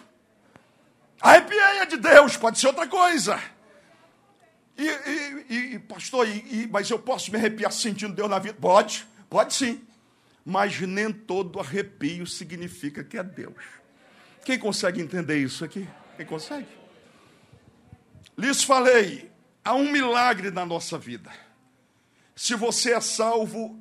Arrepiei 1.22 1.80
é 1.80 1.86
de 1.86 1.98
Deus, 1.98 2.36
pode 2.36 2.60
ser 2.60 2.68
outra 2.68 2.88
coisa. 2.88 3.40
E, 4.78 4.88
e, 4.88 5.76
e 5.76 5.80
pastor, 5.80 6.28
e, 6.28 6.68
mas 6.72 6.90
eu 6.90 6.98
posso 6.98 7.32
me 7.32 7.38
arrepiar 7.38 7.72
sentindo 7.72 8.14
Deus 8.14 8.30
na 8.30 8.40
vida? 8.40 8.58
Pode, 8.60 9.08
pode 9.30 9.54
sim. 9.54 9.82
Mas 10.44 10.80
nem 10.82 11.12
todo 11.14 11.60
arrepio 11.60 12.26
significa 12.26 13.04
que 13.04 13.18
é 13.18 13.24
Deus. 13.24 13.54
Quem 14.44 14.58
consegue 14.58 15.00
entender 15.00 15.38
isso 15.38 15.64
aqui? 15.64 15.88
Quem 16.18 16.26
consegue? 16.26 16.68
Lhes 18.36 18.64
falei, 18.64 19.32
há 19.64 19.76
um 19.76 19.92
milagre 19.92 20.50
na 20.50 20.66
nossa 20.66 20.98
vida. 20.98 21.32
Se 22.36 22.56
você 22.56 22.94
é 22.94 23.02
salvo 23.02 23.80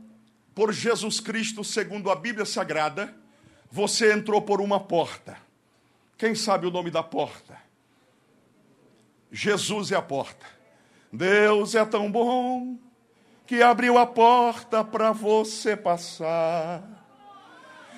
por 0.54 0.72
Jesus 0.72 1.20
Cristo, 1.20 1.64
segundo 1.64 2.10
a 2.10 2.16
Bíblia 2.16 2.44
Sagrada, 2.44 3.14
você 3.70 4.12
entrou 4.12 4.42
por 4.42 4.60
uma 4.60 4.80
porta. 4.80 5.36
Quem 6.18 6.34
sabe 6.34 6.66
o 6.66 6.70
nome 6.70 6.90
da 6.90 7.02
porta? 7.02 7.56
Jesus 9.30 9.92
é 9.92 9.96
a 9.96 10.02
porta. 10.02 10.44
Deus 11.12 11.74
é 11.74 11.84
tão 11.84 12.10
bom 12.10 12.76
que 13.46 13.62
abriu 13.62 13.96
a 13.96 14.06
porta 14.06 14.84
para 14.84 15.12
você 15.12 15.76
passar. 15.76 16.82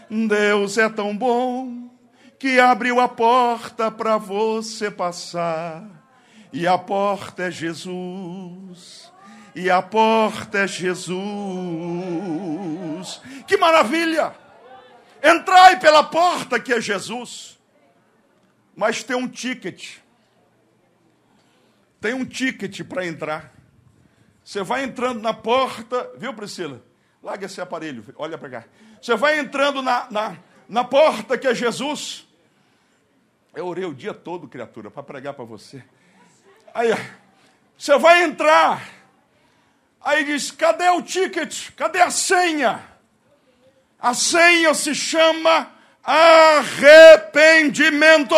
Deus 0.08 0.76
é 0.76 0.88
tão 0.88 1.16
bom 1.16 1.90
que 2.38 2.60
abriu 2.60 3.00
a 3.00 3.08
porta 3.08 3.90
para 3.90 4.18
você 4.18 4.90
passar. 4.90 5.84
E 6.52 6.66
a 6.66 6.76
porta 6.76 7.44
é 7.44 7.50
Jesus 7.50 9.01
e 9.54 9.70
a 9.70 9.82
porta 9.82 10.58
é 10.58 10.66
Jesus. 10.66 11.20
Que 13.46 13.56
maravilha! 13.56 14.34
Entrai 15.22 15.78
pela 15.78 16.02
porta 16.02 16.58
que 16.58 16.72
é 16.72 16.80
Jesus. 16.80 17.60
Mas 18.74 19.04
tem 19.04 19.14
um 19.16 19.28
ticket. 19.28 19.98
Tem 22.00 22.14
um 22.14 22.24
ticket 22.24 22.82
para 22.82 23.06
entrar. 23.06 23.52
Você 24.44 24.62
vai 24.62 24.82
entrando 24.82 25.20
na 25.20 25.32
porta, 25.32 26.10
viu, 26.16 26.34
Priscila? 26.34 26.82
Larga 27.22 27.46
esse 27.46 27.60
aparelho, 27.60 28.04
olha 28.16 28.36
para 28.36 28.50
cá. 28.50 28.64
Você 29.00 29.14
vai 29.14 29.38
entrando 29.38 29.80
na, 29.80 30.10
na, 30.10 30.36
na 30.68 30.82
porta 30.82 31.38
que 31.38 31.46
é 31.46 31.54
Jesus. 31.54 32.26
Eu 33.54 33.66
orei 33.66 33.84
o 33.84 33.94
dia 33.94 34.12
todo, 34.12 34.48
criatura, 34.48 34.90
para 34.90 35.02
pregar 35.02 35.34
para 35.34 35.44
você. 35.44 35.84
Aí, 36.74 36.88
você 37.78 37.96
vai 37.98 38.24
entrar. 38.24 39.01
Aí 40.04 40.24
diz: 40.24 40.50
cadê 40.50 40.88
o 40.90 41.00
ticket? 41.00 41.70
Cadê 41.76 42.00
a 42.00 42.10
senha? 42.10 42.82
A 44.00 44.14
senha 44.14 44.74
se 44.74 44.92
chama 44.94 45.70
arrependimento. 46.02 48.34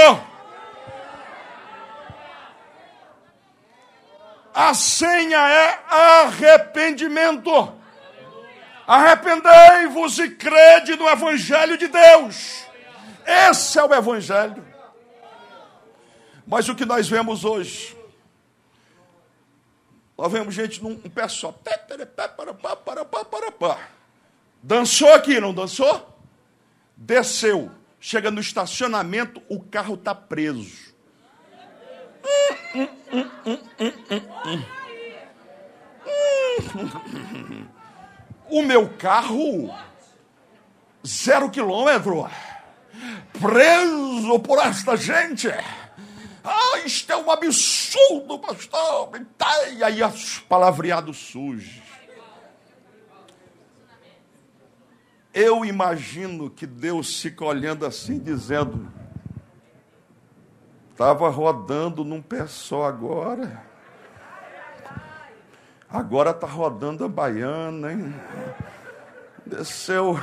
A 4.55 4.75
senha 4.75 5.49
é 5.49 5.81
arrependimento. 5.89 7.73
Arrependei-vos 8.87 10.19
e 10.19 10.29
crede 10.29 10.97
no 10.97 11.09
Evangelho 11.09 11.79
de 11.79 11.89
Deus. 11.89 12.67
Esse 13.27 13.79
é 13.79 13.85
o 13.85 13.95
Evangelho. 13.95 14.63
Mas 16.47 16.69
o 16.69 16.75
que 16.75 16.85
nós 16.85 17.09
vemos 17.09 17.43
hoje 17.43 17.97
nós 20.17 20.31
vemos 20.31 20.55
gente 20.55 20.83
num 20.83 20.93
um 20.93 21.11
pé 21.11 21.27
só. 21.29 21.55
Dançou 24.63 25.13
aqui, 25.13 25.41
não 25.41 25.53
dançou? 25.53 26.19
Desceu. 26.97 27.71
Chega 28.01 28.31
no 28.31 28.41
estacionamento, 28.41 29.43
o 29.49 29.61
carro 29.61 29.95
está 29.95 30.15
preso. 30.15 30.95
O 38.49 38.63
meu 38.63 38.89
carro, 38.91 39.75
zero 41.05 41.51
quilômetro, 41.51 42.29
preso 43.41 44.39
por 44.41 44.59
esta 44.59 44.97
gente. 44.97 45.49
Ah, 46.45 46.79
isto 46.85 47.11
é 47.11 47.17
um 47.17 47.31
absurdo, 47.31 48.39
pastor. 48.39 49.11
E 49.73 49.83
aí, 49.83 50.03
os 50.03 50.41
palavreados 50.41 51.17
sujos. 51.17 51.83
Eu 55.33 55.65
imagino 55.65 56.51
que 56.51 56.67
Deus 56.67 57.21
fica 57.21 57.45
olhando 57.47 57.87
assim, 57.87 58.19
dizendo: 58.19 58.93
estava 60.91 61.31
rodando 61.31 62.05
num 62.05 62.21
pé 62.21 62.47
só 62.47 62.85
agora. 62.85 63.65
Agora 65.89 66.31
está 66.31 66.47
rodando 66.47 67.05
a 67.05 67.09
baiana, 67.09 67.93
hein? 67.93 68.15
Desceu, 69.47 70.21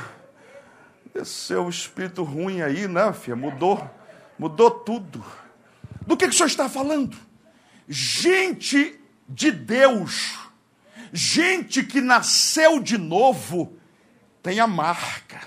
desceu 1.12 1.66
o 1.66 1.70
espírito 1.70 2.22
ruim 2.22 2.62
aí, 2.62 2.86
né, 2.86 3.12
filha? 3.12 3.34
Mudou, 3.34 3.90
mudou 4.38 4.70
tudo. 4.70 5.41
Do 6.06 6.16
que, 6.16 6.26
que 6.26 6.34
o 6.34 6.36
senhor 6.36 6.48
está 6.48 6.68
falando? 6.68 7.16
Gente 7.88 8.98
de 9.28 9.50
Deus, 9.50 10.38
gente 11.12 11.82
que 11.82 12.00
nasceu 12.00 12.80
de 12.80 12.98
novo, 12.98 13.76
tem 14.42 14.60
a 14.60 14.66
marca. 14.66 15.40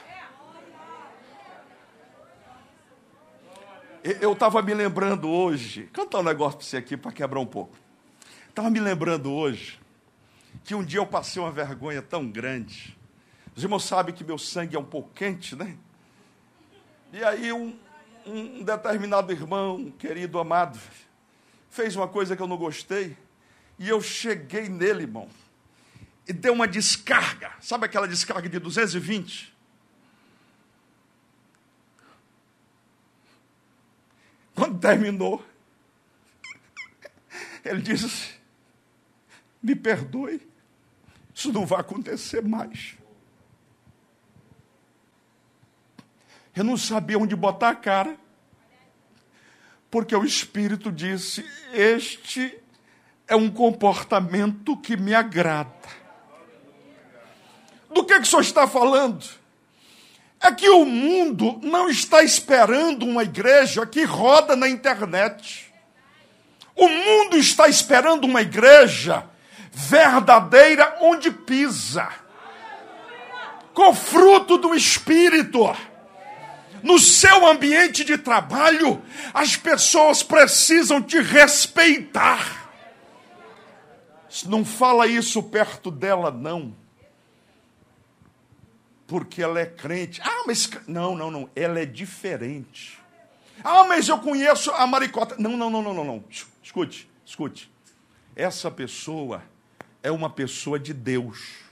Eu 4.22 4.34
estava 4.34 4.62
me 4.62 4.74
lembrando 4.74 5.28
hoje, 5.28 5.90
cantar 5.92 6.20
um 6.20 6.24
negócio 6.24 6.60
para 6.60 6.68
você 6.68 6.78
aqui 6.78 6.96
para 6.96 7.12
quebrar 7.12 7.40
um 7.40 7.46
pouco. 7.46 7.76
Estava 8.50 8.70
me 8.70 8.80
lembrando 8.80 9.32
hoje 9.32 9.80
que 10.64 10.76
um 10.76 10.84
dia 10.84 11.00
eu 11.00 11.08
passei 11.08 11.42
uma 11.42 11.52
vergonha 11.52 12.02
tão 12.02 12.30
grande. 12.30 12.96
Os 13.56 13.64
irmãos 13.64 13.84
sabem 13.84 14.14
que 14.14 14.24
meu 14.24 14.38
sangue 14.38 14.76
é 14.76 14.80
um 14.80 14.86
pouco 14.86 15.10
quente, 15.14 15.56
né? 15.56 15.76
E 17.12 17.24
aí 17.24 17.52
um, 17.52 17.76
um 18.26 18.64
determinado 18.64 19.32
irmão, 19.32 19.92
querido, 19.92 20.40
amado, 20.40 20.80
fez 21.70 21.96
uma 21.96 22.08
coisa 22.08 22.36
que 22.36 22.42
eu 22.42 22.48
não 22.48 22.58
gostei, 22.58 23.16
e 23.78 23.90
eu 23.90 24.02
cheguei 24.02 24.68
nele, 24.68 25.04
irmão, 25.04 25.30
e 26.28 26.34
deu 26.34 26.54
uma 26.54 26.68
descarga. 26.68 27.52
Sabe 27.62 27.86
aquela 27.86 28.08
descarga 28.08 28.50
de 28.50 28.60
220? 28.60 29.54
Quando 34.56 34.80
terminou, 34.80 35.46
ele 37.64 37.82
disse: 37.82 38.36
Me 39.62 39.76
perdoe, 39.76 40.42
isso 41.34 41.52
não 41.52 41.66
vai 41.66 41.82
acontecer 41.82 42.42
mais. 42.42 42.96
Eu 46.56 46.64
não 46.64 46.78
sabia 46.78 47.20
onde 47.20 47.36
botar 47.36 47.70
a 47.70 47.76
cara, 47.76 48.16
porque 49.92 50.16
o 50.16 50.24
Espírito 50.24 50.92
disse: 50.92 51.46
Este 51.74 52.58
é 53.28 53.36
um 53.36 53.52
comportamento 53.52 54.78
que 54.78 54.96
me 54.96 55.14
agrada. 55.14 56.06
Do 57.94 58.06
que, 58.06 58.16
que 58.16 58.22
o 58.22 58.26
senhor 58.26 58.42
está 58.42 58.68
falando? 58.68 59.26
É 60.40 60.52
que 60.52 60.70
o 60.70 60.86
mundo 60.86 61.60
não 61.62 61.90
está 61.90 62.24
esperando 62.24 63.06
uma 63.06 63.24
igreja 63.24 63.86
que 63.86 64.04
roda 64.04 64.56
na 64.56 64.70
internet. 64.70 65.74
O 66.76 66.88
mundo 66.88 67.38
está 67.38 67.68
esperando 67.68 68.26
uma 68.26 68.42
igreja 68.42 69.26
verdadeira 69.72 70.98
onde 71.02 71.32
pisa, 71.32 72.08
com 73.74 73.94
fruto 73.94 74.58
do 74.58 74.74
Espírito. 74.76 75.76
No 76.84 77.00
seu 77.00 77.46
ambiente 77.48 78.04
de 78.04 78.18
trabalho, 78.18 79.02
as 79.34 79.56
pessoas 79.56 80.22
precisam 80.22 81.02
te 81.02 81.20
respeitar. 81.20 82.64
Não 84.46 84.66
fala 84.66 85.08
isso 85.08 85.42
perto 85.42 85.90
dela, 85.90 86.30
não 86.30 86.76
porque 89.08 89.42
ela 89.42 89.60
é 89.60 89.66
crente. 89.66 90.22
Ah, 90.24 90.44
mas. 90.46 90.70
Não, 90.88 91.16
não, 91.16 91.30
não. 91.30 91.50
Ela 91.56 91.80
é 91.80 91.86
diferente. 91.86 93.00
Ah, 93.64 93.84
mas 93.86 94.08
eu 94.08 94.20
conheço 94.20 94.72
a 94.72 94.86
maricota. 94.86 95.36
Não, 95.38 95.56
não, 95.56 95.70
não, 95.70 95.82
não, 95.82 95.94
não, 95.94 96.04
não. 96.04 96.24
Escute, 96.62 97.10
escute. 97.26 97.72
Essa 98.36 98.70
pessoa 98.70 99.44
é 100.04 100.12
uma 100.12 100.30
pessoa 100.30 100.80
de 100.80 100.94
Deus. 100.94 101.65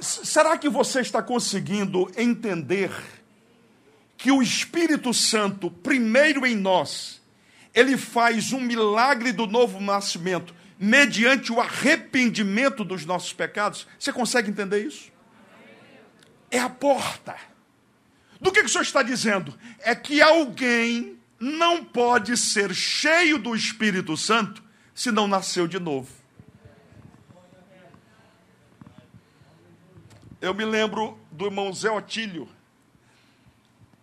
Será 0.00 0.56
que 0.56 0.68
você 0.68 1.00
está 1.00 1.22
conseguindo 1.22 2.10
entender 2.16 2.90
que 4.16 4.30
o 4.30 4.42
Espírito 4.42 5.14
Santo, 5.14 5.70
primeiro 5.70 6.44
em 6.44 6.56
nós, 6.56 7.20
ele 7.74 7.96
faz 7.96 8.52
um 8.52 8.60
milagre 8.60 9.32
do 9.32 9.46
novo 9.46 9.80
nascimento 9.80 10.54
mediante 10.78 11.52
o 11.52 11.60
arrependimento 11.60 12.84
dos 12.84 13.04
nossos 13.04 13.32
pecados. 13.32 13.86
Você 13.98 14.12
consegue 14.12 14.50
entender 14.50 14.84
isso? 14.84 15.10
É 16.50 16.58
a 16.58 16.68
porta. 16.68 17.36
Do 18.40 18.52
que, 18.52 18.60
que 18.60 18.66
o 18.66 18.68
senhor 18.68 18.82
está 18.82 19.02
dizendo? 19.02 19.56
É 19.80 19.94
que 19.94 20.20
alguém 20.22 21.18
não 21.38 21.84
pode 21.84 22.36
ser 22.36 22.74
cheio 22.74 23.38
do 23.38 23.54
Espírito 23.54 24.16
Santo 24.16 24.62
se 24.94 25.10
não 25.10 25.28
nasceu 25.28 25.66
de 25.66 25.78
novo. 25.78 26.17
Eu 30.40 30.54
me 30.54 30.64
lembro 30.64 31.18
do 31.32 31.46
irmão 31.46 31.72
Zé 31.72 31.90
Otílio. 31.90 32.48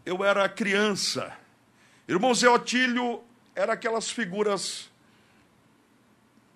Eu 0.06 0.24
era 0.24 0.50
criança. 0.50 1.34
Irmão 2.08 2.34
Zé 2.34 2.50
Otílio 2.50 3.24
era 3.56 3.72
aquelas 3.72 4.10
figuras 4.10 4.90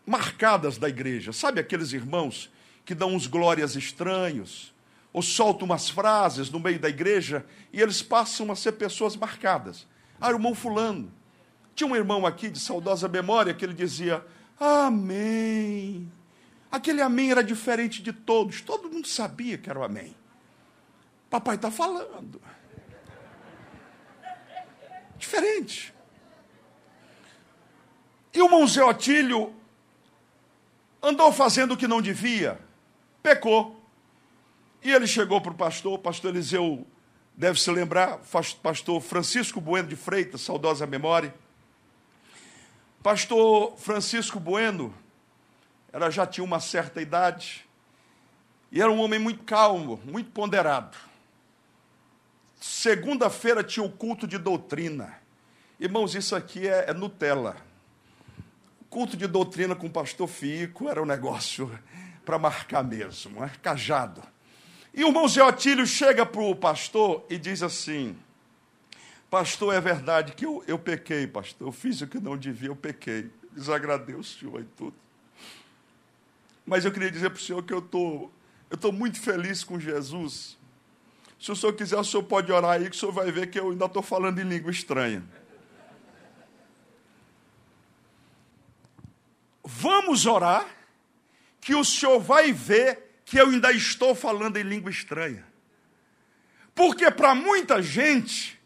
marcadas 0.06 0.78
da 0.78 0.90
igreja. 0.90 1.32
Sabe 1.32 1.62
aqueles 1.62 1.94
irmãos 1.94 2.52
que 2.84 2.94
dão 2.94 3.16
uns 3.16 3.26
glórias 3.26 3.78
estranhos, 3.78 4.74
ou 5.14 5.22
soltam 5.22 5.66
umas 5.66 5.90
frases 5.90 6.50
no 6.50 6.60
meio 6.60 6.80
da 6.80 6.90
igreja 6.90 7.46
e 7.72 7.82
eles 7.82 8.02
passam 8.02 8.52
a 8.52 8.56
ser 8.58 8.74
pessoas 8.74 9.16
marcadas. 9.16 9.88
Ah, 10.20 10.30
irmão 10.30 10.54
Fulano. 10.54 11.10
Tinha 11.74 11.90
um 11.90 11.96
irmão 11.96 12.26
aqui 12.26 12.50
de 12.50 12.60
saudosa 12.60 13.08
memória 13.08 13.54
que 13.54 13.64
ele 13.64 13.74
dizia: 13.74 14.26
Amém. 14.60 16.12
Aquele 16.72 17.02
amém 17.02 17.32
era 17.32 17.44
diferente 17.44 18.02
de 18.02 18.14
todos, 18.14 18.62
todo 18.62 18.90
mundo 18.90 19.08
sabia 19.08 19.58
que 19.58 19.70
era 19.70 19.80
o 19.80 19.84
amém. 19.84 20.16
Papai 21.30 21.56
está 21.56 21.72
falando. 21.72 22.42
Diferente. 25.18 25.94
E 28.34 28.42
o 28.42 28.68
Zé 28.68 28.84
Otílio 28.84 29.54
andou 31.02 31.32
fazendo 31.32 31.74
o 31.74 31.78
que 31.78 31.88
não 31.88 32.02
devia, 32.02 32.60
pecou. 33.24 33.80
E 34.82 34.92
ele 34.92 35.08
chegou 35.08 35.42
para 35.42 35.52
o 35.52 35.56
pastor, 35.56 35.94
o 35.94 36.00
pastor 36.00 36.32
Eliseu 36.32 36.86
deve 37.36 37.60
se 37.60 37.70
lembrar, 37.72 38.20
pastor 38.62 39.02
Francisco 39.02 39.60
Bueno 39.60 39.88
de 39.88 39.96
Freitas, 39.96 40.42
saudosa 40.42 40.86
memória. 40.86 41.34
Pastor 43.02 43.78
Francisco 43.78 44.40
Bueno, 44.40 44.94
ela 45.92 46.10
já 46.10 46.26
tinha 46.26 46.44
uma 46.44 46.60
certa 46.60 47.02
idade, 47.02 47.66
e 48.72 48.82
era 48.82 48.92
um 48.92 49.00
homem 49.00 49.20
muito 49.20 49.44
calmo, 49.44 50.00
muito 50.06 50.32
ponderado. 50.32 50.98
Segunda-feira 52.60 53.64
tinha 53.64 53.86
o 53.86 53.92
culto 53.92 54.28
de 54.28 54.38
doutrina. 54.38 55.18
Irmãos, 55.80 56.14
isso 56.14 56.36
aqui 56.36 56.68
é, 56.68 56.90
é 56.90 56.94
Nutella 56.94 57.70
culto 58.90 59.16
de 59.16 59.28
doutrina 59.28 59.76
com 59.76 59.88
o 59.88 59.90
pastor 59.90 60.28
Fico 60.28 60.90
era 60.90 61.02
um 61.02 61.06
negócio 61.06 61.72
para 62.26 62.40
marcar 62.40 62.84
mesmo, 62.84 63.44
é 63.44 63.50
cajado. 63.62 64.22
E 64.94 65.04
o 65.04 65.08
irmão 65.08 65.26
Otílio 65.26 65.86
chega 65.86 66.26
para 66.26 66.42
o 66.42 66.56
pastor 66.56 67.24
e 67.30 67.38
diz 67.38 67.62
assim: 67.62 68.18
Pastor, 69.30 69.74
é 69.74 69.80
verdade 69.80 70.34
que 70.34 70.46
eu, 70.46 70.64
eu 70.68 70.80
pequei, 70.80 71.28
pastor. 71.28 71.68
Eu 71.68 71.72
fiz 71.72 72.02
o 72.02 72.08
que 72.08 72.20
não 72.20 72.36
devia, 72.36 72.70
eu 72.70 72.76
pequei. 72.76 73.30
Desagradei 73.52 74.16
o 74.16 74.24
senhor 74.24 74.62
e 74.62 74.64
tudo. 74.64 74.96
Mas 76.70 76.86
eu 76.86 76.92
queria 76.92 77.10
dizer 77.10 77.32
para 77.32 77.40
o 77.40 77.42
senhor 77.42 77.64
que 77.64 77.74
eu 77.74 77.82
tô, 77.82 78.30
estou 78.70 78.92
muito 78.92 79.20
feliz 79.20 79.64
com 79.64 79.80
Jesus. 79.80 80.56
Se 81.40 81.52
o 81.52 81.56
senhor 81.56 81.74
quiser, 81.74 81.98
o 81.98 82.04
senhor 82.04 82.22
pode 82.22 82.52
orar 82.52 82.74
aí, 82.74 82.88
que 82.88 82.96
o 82.96 83.00
senhor 83.00 83.12
vai 83.12 83.32
ver 83.32 83.48
que 83.48 83.60
eu 83.60 83.72
ainda 83.72 83.86
estou 83.86 84.04
falando 84.04 84.38
em 84.38 84.44
língua 84.44 84.70
estranha. 84.70 85.24
Vamos 89.64 90.28
orar, 90.28 90.68
que 91.60 91.74
o 91.74 91.84
senhor 91.84 92.20
vai 92.20 92.54
ver 92.54 93.20
que 93.26 93.40
eu 93.40 93.48
ainda 93.48 93.72
estou 93.72 94.14
falando 94.14 94.58
em 94.58 94.64
língua 94.64 94.92
estranha. 94.92 95.44
Porque 96.76 97.10
para 97.10 97.34
muita 97.34 97.82
gente, 97.82 98.62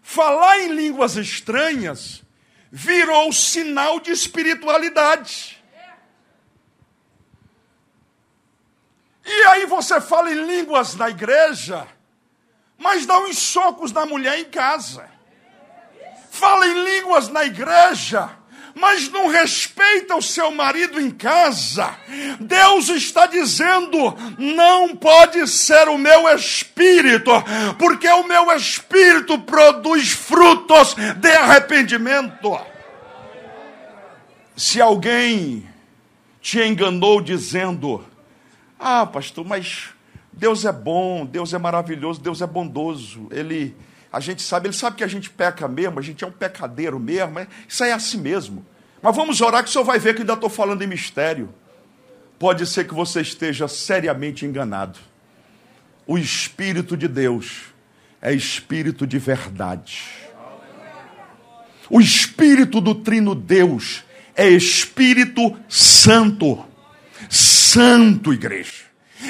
falar 0.00 0.60
em 0.60 0.72
línguas 0.74 1.16
estranhas 1.16 2.22
virou 2.72 3.30
sinal 3.34 4.00
de 4.00 4.12
espiritualidade. 4.12 5.62
E 9.24 9.44
aí 9.46 9.66
você 9.66 10.00
fala 10.00 10.30
em 10.30 10.46
línguas 10.46 10.94
na 10.96 11.08
igreja, 11.08 11.86
mas 12.76 13.06
dá 13.06 13.18
uns 13.18 13.38
socos 13.38 13.90
na 13.92 14.04
mulher 14.04 14.38
em 14.38 14.44
casa. 14.44 15.08
Fala 16.30 16.66
em 16.66 16.84
línguas 16.84 17.28
na 17.28 17.44
igreja, 17.44 18.28
mas 18.74 19.08
não 19.08 19.28
respeita 19.28 20.16
o 20.16 20.20
seu 20.20 20.50
marido 20.50 21.00
em 21.00 21.10
casa. 21.10 21.96
Deus 22.40 22.88
está 22.88 23.26
dizendo: 23.26 24.14
não 24.36 24.96
pode 24.96 25.46
ser 25.48 25.88
o 25.88 25.96
meu 25.96 26.28
espírito, 26.34 27.30
porque 27.78 28.08
o 28.08 28.24
meu 28.24 28.50
espírito 28.52 29.38
produz 29.38 30.10
frutos 30.10 30.94
de 31.16 31.30
arrependimento. 31.30 32.60
Se 34.56 34.80
alguém 34.80 35.68
te 36.40 36.60
enganou 36.60 37.20
dizendo, 37.20 38.04
ah, 38.86 39.06
pastor, 39.06 39.46
mas 39.46 39.94
Deus 40.30 40.66
é 40.66 40.72
bom, 40.72 41.24
Deus 41.24 41.54
é 41.54 41.58
maravilhoso, 41.58 42.20
Deus 42.20 42.42
é 42.42 42.46
bondoso. 42.46 43.28
Ele, 43.30 43.74
a 44.12 44.20
gente 44.20 44.42
sabe, 44.42 44.66
ele 44.66 44.74
sabe 44.74 44.96
que 44.96 45.02
a 45.02 45.06
gente 45.08 45.30
peca 45.30 45.66
mesmo, 45.66 45.98
a 45.98 46.02
gente 46.02 46.22
é 46.22 46.26
um 46.26 46.30
pecadeiro 46.30 47.00
mesmo, 47.00 47.46
isso 47.66 47.82
aí 47.82 47.88
é 47.88 47.94
assim 47.94 48.18
mesmo. 48.18 48.62
Mas 49.00 49.16
vamos 49.16 49.40
orar 49.40 49.64
que 49.64 49.70
o 49.70 49.72
senhor 49.72 49.84
vai 49.84 49.98
ver 49.98 50.14
que 50.14 50.20
ainda 50.20 50.34
estou 50.34 50.50
falando 50.50 50.82
em 50.82 50.86
mistério. 50.86 51.48
Pode 52.38 52.66
ser 52.66 52.86
que 52.86 52.92
você 52.92 53.22
esteja 53.22 53.66
seriamente 53.66 54.44
enganado. 54.44 54.98
O 56.06 56.18
Espírito 56.18 56.94
de 56.94 57.08
Deus 57.08 57.72
é 58.20 58.34
Espírito 58.34 59.06
de 59.06 59.18
verdade. 59.18 60.10
O 61.88 62.02
Espírito 62.02 62.82
do 62.82 62.94
Trino 62.94 63.34
Deus 63.34 64.04
é 64.36 64.46
Espírito 64.46 65.56
Santo 65.70 66.73
Santo, 67.74 68.32
igreja. 68.32 68.84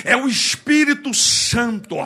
É 0.05 0.14
o 0.14 0.28
Espírito 0.28 1.14
Santo. 1.14 1.97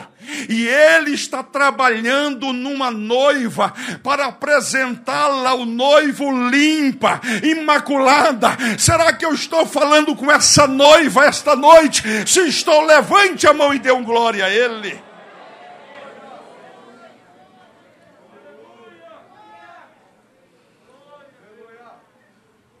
E 0.47 0.65
ele 0.65 1.11
está 1.11 1.43
trabalhando 1.43 2.53
numa 2.53 2.89
noiva 2.89 3.73
para 4.01 4.27
apresentá-la 4.27 5.49
ao 5.49 5.65
noivo 5.65 6.31
limpa, 6.49 7.19
imaculada. 7.43 8.55
Será 8.77 9.11
que 9.11 9.25
eu 9.25 9.33
estou 9.33 9.65
falando 9.65 10.15
com 10.15 10.31
essa 10.31 10.65
noiva 10.65 11.25
esta 11.25 11.57
noite? 11.57 12.03
Se 12.25 12.47
estou, 12.47 12.85
levante 12.85 13.45
a 13.45 13.53
mão 13.53 13.73
e 13.73 13.79
dê 13.79 13.91
um 13.91 14.03
glória 14.03 14.45
a 14.45 14.49
ele. 14.49 14.97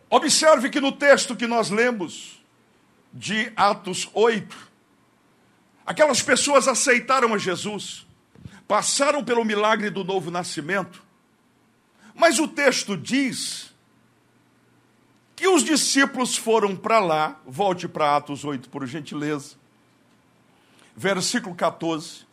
Observe 0.09 0.69
que 0.69 0.79
no 0.79 0.93
texto 0.93 1.35
que 1.35 1.45
nós 1.45 1.69
lemos, 1.69 2.38
de 3.13 3.51
Atos 3.55 4.09
8. 4.13 4.55
Aquelas 5.85 6.21
pessoas 6.21 6.67
aceitaram 6.67 7.33
a 7.33 7.37
Jesus, 7.37 8.05
passaram 8.67 9.23
pelo 9.23 9.43
milagre 9.43 9.89
do 9.89 10.03
novo 10.03 10.29
nascimento, 10.29 11.03
mas 12.13 12.37
o 12.37 12.47
texto 12.47 12.95
diz 12.95 13.73
que 15.35 15.47
os 15.47 15.63
discípulos 15.63 16.35
foram 16.35 16.75
para 16.75 16.99
lá, 16.99 17.39
volte 17.45 17.87
para 17.87 18.17
Atos 18.17 18.43
8, 18.43 18.69
por 18.69 18.85
gentileza, 18.85 19.55
versículo 20.95 21.55
14. 21.55 22.27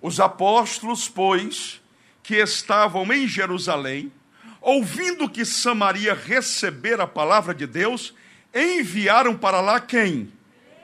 Os 0.00 0.18
apóstolos, 0.18 1.08
pois, 1.08 1.80
que 2.22 2.36
estavam 2.36 3.12
em 3.12 3.28
Jerusalém, 3.28 4.10
ouvindo 4.60 5.28
que 5.28 5.44
Samaria 5.44 6.14
recebera 6.14 7.04
a 7.04 7.06
palavra 7.06 7.54
de 7.54 7.66
Deus, 7.66 8.14
enviaram 8.54 9.36
para 9.36 9.60
lá 9.60 9.80
quem? 9.80 10.32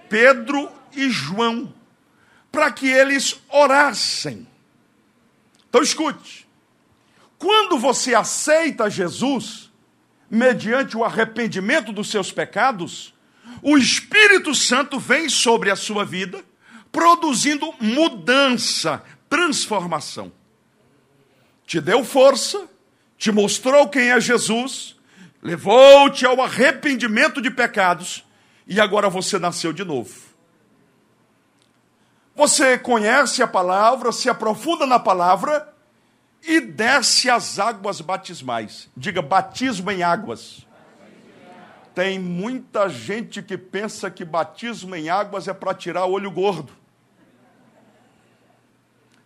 Pedro 0.09 0.71
e 0.95 1.11
João, 1.11 1.73
para 2.53 2.71
que 2.71 2.87
eles 2.87 3.41
orassem. 3.49 4.47
Então 5.69 5.83
escute: 5.83 6.47
quando 7.39 7.79
você 7.79 8.15
aceita 8.15 8.89
Jesus, 8.89 9.71
mediante 10.31 10.97
o 10.97 11.05
arrependimento 11.05 11.93
dos 11.93 12.11
seus 12.11 12.33
pecados, 12.33 13.15
o 13.63 13.77
Espírito 13.77 14.55
Santo 14.55 14.99
vem 14.99 15.29
sobre 15.29 15.71
a 15.71 15.77
sua 15.77 16.05
vida, 16.05 16.45
produzindo 16.91 17.75
mudança, 17.81 19.03
transformação. 19.29 20.33
Te 21.67 21.81
deu 21.81 22.05
força, 22.05 22.69
te 23.17 23.33
mostrou 23.33 23.89
quem 23.89 24.11
é 24.11 24.21
Jesus, 24.21 24.97
levou-te 25.45 26.25
ao 26.25 26.41
arrependimento 26.41 27.41
de 27.43 27.51
pecados 27.51 28.25
e 28.67 28.81
agora 28.81 29.11
você 29.11 29.39
nasceu 29.39 29.75
de 29.75 29.85
novo. 29.85 30.11
Você 32.35 32.79
conhece 32.79 33.43
a 33.43 33.47
palavra, 33.47 34.11
se 34.11 34.31
aprofunda 34.31 34.87
na 34.87 34.99
palavra 34.99 35.73
e 36.43 36.61
desce 36.61 37.29
as 37.29 37.59
águas 37.59 38.01
batismais. 38.01 38.89
Diga 38.97 39.21
batismo 39.21 39.91
em 39.91 40.03
águas. 40.03 40.67
Tem 41.95 42.19
muita 42.19 42.89
gente 42.89 43.41
que 43.41 43.57
pensa 43.57 44.11
que 44.11 44.25
batismo 44.25 44.97
em 44.97 45.11
águas 45.11 45.47
é 45.47 45.53
para 45.53 45.75
tirar 45.75 46.07
o 46.07 46.13
olho 46.13 46.31
gordo. 46.31 46.73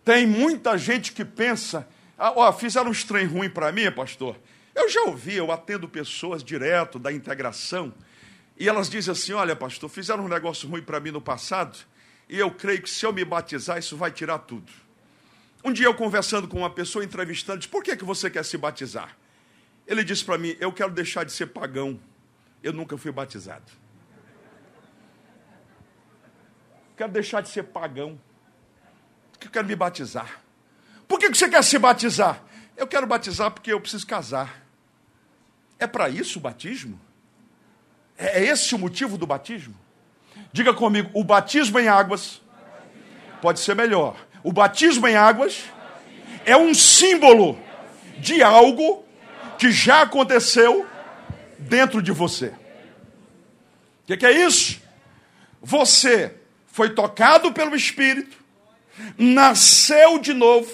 Tem 0.03 0.27
muita 0.27 0.77
gente 0.77 1.13
que 1.13 1.23
pensa, 1.23 1.87
ah, 2.17 2.33
ó, 2.35 2.51
fizeram 2.51 2.91
um 2.91 2.93
trem 2.93 3.25
ruim 3.25 3.49
para 3.49 3.71
mim, 3.71 3.89
pastor. 3.91 4.35
Eu 4.79 4.87
já 4.87 5.01
ouvi, 5.01 5.35
eu 5.35 5.51
atendo 5.51 5.89
pessoas 5.89 6.41
direto 6.41 6.97
da 6.97 7.11
integração, 7.11 7.93
e 8.57 8.69
elas 8.69 8.89
dizem 8.89 9.11
assim: 9.11 9.33
Olha, 9.33 9.53
pastor, 9.53 9.89
fizeram 9.89 10.23
um 10.23 10.29
negócio 10.29 10.69
ruim 10.69 10.81
para 10.81 11.01
mim 11.01 11.11
no 11.11 11.19
passado, 11.21 11.77
e 12.29 12.39
eu 12.39 12.49
creio 12.49 12.81
que 12.81 12.89
se 12.89 13.05
eu 13.05 13.11
me 13.11 13.25
batizar, 13.25 13.77
isso 13.77 13.97
vai 13.97 14.09
tirar 14.09 14.39
tudo. 14.39 14.71
Um 15.65 15.73
dia 15.73 15.85
eu 15.85 15.93
conversando 15.93 16.47
com 16.47 16.59
uma 16.59 16.69
pessoa, 16.69 17.03
entrevistando, 17.03 17.59
disse: 17.59 17.69
Por 17.69 17.83
que, 17.83 17.97
que 17.97 18.05
você 18.05 18.29
quer 18.29 18.45
se 18.45 18.57
batizar? 18.57 19.17
Ele 19.85 20.01
disse 20.01 20.23
para 20.23 20.37
mim: 20.37 20.55
Eu 20.61 20.71
quero 20.71 20.91
deixar 20.91 21.25
de 21.25 21.33
ser 21.33 21.47
pagão. 21.47 21.99
Eu 22.63 22.71
nunca 22.71 22.97
fui 22.97 23.11
batizado. 23.11 23.69
Quero 26.95 27.11
deixar 27.11 27.41
de 27.41 27.49
ser 27.49 27.63
pagão. 27.63 28.19
Eu 29.41 29.49
quero 29.49 29.67
me 29.67 29.75
batizar. 29.75 30.41
Por 31.05 31.19
que, 31.19 31.29
que 31.29 31.37
você 31.37 31.49
quer 31.49 31.63
se 31.65 31.77
batizar? 31.77 32.41
Eu 32.77 32.87
quero 32.87 33.05
batizar 33.05 33.51
porque 33.51 33.73
eu 33.73 33.81
preciso 33.81 34.07
casar. 34.07 34.68
É 35.79 35.87
para 35.87 36.09
isso 36.09 36.37
o 36.39 36.41
batismo? 36.41 36.99
É, 38.17 38.41
é 38.41 38.45
esse 38.47 38.75
o 38.75 38.77
motivo 38.77 39.17
do 39.17 39.25
batismo? 39.25 39.75
Diga 40.51 40.73
comigo, 40.73 41.09
o 41.13 41.23
batismo 41.23 41.79
em 41.79 41.87
águas 41.87 42.41
pode 43.41 43.59
ser 43.59 43.75
melhor. 43.75 44.15
O 44.43 44.51
batismo 44.51 45.07
em 45.07 45.15
águas 45.15 45.63
é 46.45 46.55
um 46.57 46.73
símbolo 46.73 47.57
de 48.17 48.43
algo 48.43 49.05
que 49.57 49.71
já 49.71 50.01
aconteceu 50.01 50.85
dentro 51.57 52.01
de 52.01 52.11
você. 52.11 52.47
O 52.47 54.07
que, 54.07 54.17
que, 54.17 54.25
é 54.25 54.45
isso? 54.45 54.81
Você 55.61 56.35
foi 56.67 56.89
tocado 56.91 57.51
pelo 57.53 57.75
Espírito, 57.75 58.37
nasceu 59.17 60.17
de 60.19 60.33
novo 60.33 60.71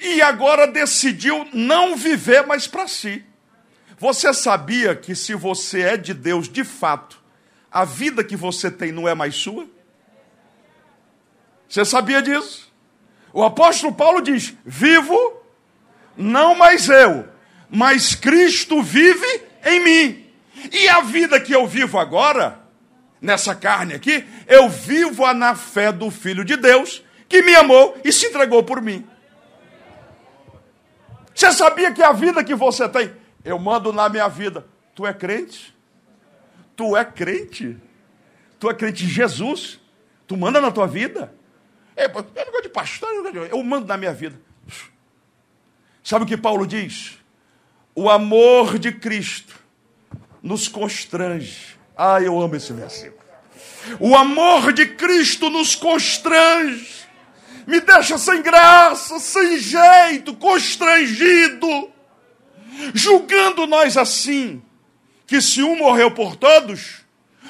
e 0.00 0.22
agora 0.22 0.66
decidiu 0.66 1.46
não 1.52 1.96
viver 1.96 2.46
mais 2.46 2.66
para 2.66 2.88
si. 2.88 3.24
Você 4.02 4.34
sabia 4.34 4.96
que 4.96 5.14
se 5.14 5.32
você 5.32 5.82
é 5.82 5.96
de 5.96 6.12
Deus 6.12 6.48
de 6.48 6.64
fato, 6.64 7.22
a 7.70 7.84
vida 7.84 8.24
que 8.24 8.34
você 8.34 8.68
tem 8.68 8.90
não 8.90 9.06
é 9.06 9.14
mais 9.14 9.36
sua? 9.36 9.64
Você 11.68 11.84
sabia 11.84 12.20
disso? 12.20 12.68
O 13.32 13.44
apóstolo 13.44 13.94
Paulo 13.94 14.20
diz: 14.20 14.54
Vivo, 14.66 15.14
não 16.16 16.56
mais 16.56 16.88
eu, 16.88 17.28
mas 17.70 18.16
Cristo 18.16 18.82
vive 18.82 19.44
em 19.64 19.84
mim. 19.84 20.26
E 20.72 20.88
a 20.88 21.02
vida 21.02 21.38
que 21.38 21.54
eu 21.54 21.64
vivo 21.64 21.96
agora, 21.96 22.58
nessa 23.20 23.54
carne 23.54 23.94
aqui, 23.94 24.26
eu 24.48 24.68
vivo-a 24.68 25.32
na 25.32 25.54
fé 25.54 25.92
do 25.92 26.10
Filho 26.10 26.44
de 26.44 26.56
Deus, 26.56 27.04
que 27.28 27.40
me 27.40 27.54
amou 27.54 27.96
e 28.04 28.12
se 28.12 28.26
entregou 28.26 28.64
por 28.64 28.82
mim. 28.82 29.06
Você 31.32 31.52
sabia 31.52 31.92
que 31.92 32.02
a 32.02 32.10
vida 32.10 32.42
que 32.42 32.56
você 32.56 32.88
tem 32.88 33.21
eu 33.44 33.58
mando 33.58 33.92
na 33.92 34.08
minha 34.08 34.28
vida. 34.28 34.66
Tu 34.94 35.06
é 35.06 35.12
crente? 35.12 35.74
Tu 36.76 36.96
é 36.96 37.04
crente? 37.04 37.76
Tu 38.58 38.70
é 38.70 38.74
crente 38.74 39.04
em 39.04 39.08
Jesus? 39.08 39.80
Tu 40.26 40.36
manda 40.36 40.60
na 40.60 40.70
tua 40.70 40.86
vida? 40.86 41.34
É, 41.96 42.08
não 42.08 42.22
gosto 42.22 42.62
de 42.62 42.68
pastor, 42.68 43.10
eu 43.50 43.62
mando 43.62 43.86
na 43.86 43.96
minha 43.96 44.12
vida. 44.12 44.40
Sabe 46.02 46.24
o 46.24 46.28
que 46.28 46.36
Paulo 46.36 46.66
diz? 46.66 47.18
O 47.94 48.08
amor 48.08 48.78
de 48.78 48.92
Cristo 48.92 49.54
nos 50.42 50.68
constrange. 50.68 51.78
Ah, 51.96 52.20
eu 52.20 52.40
amo 52.40 52.56
esse 52.56 52.72
versículo. 52.72 53.22
O 54.00 54.16
amor 54.16 54.72
de 54.72 54.86
Cristo 54.86 55.50
nos 55.50 55.74
constrange 55.74 57.02
me 57.66 57.80
deixa 57.80 58.18
sem 58.18 58.42
graça, 58.42 59.18
sem 59.18 59.58
jeito, 59.58 60.34
constrangido, 60.34 61.90
julgando 62.94 63.66
nós 63.66 63.96
assim, 63.96 64.62
que 65.26 65.40
se 65.40 65.62
um 65.62 65.76
morreu 65.76 66.10
por 66.10 66.36
todos, 66.36 67.02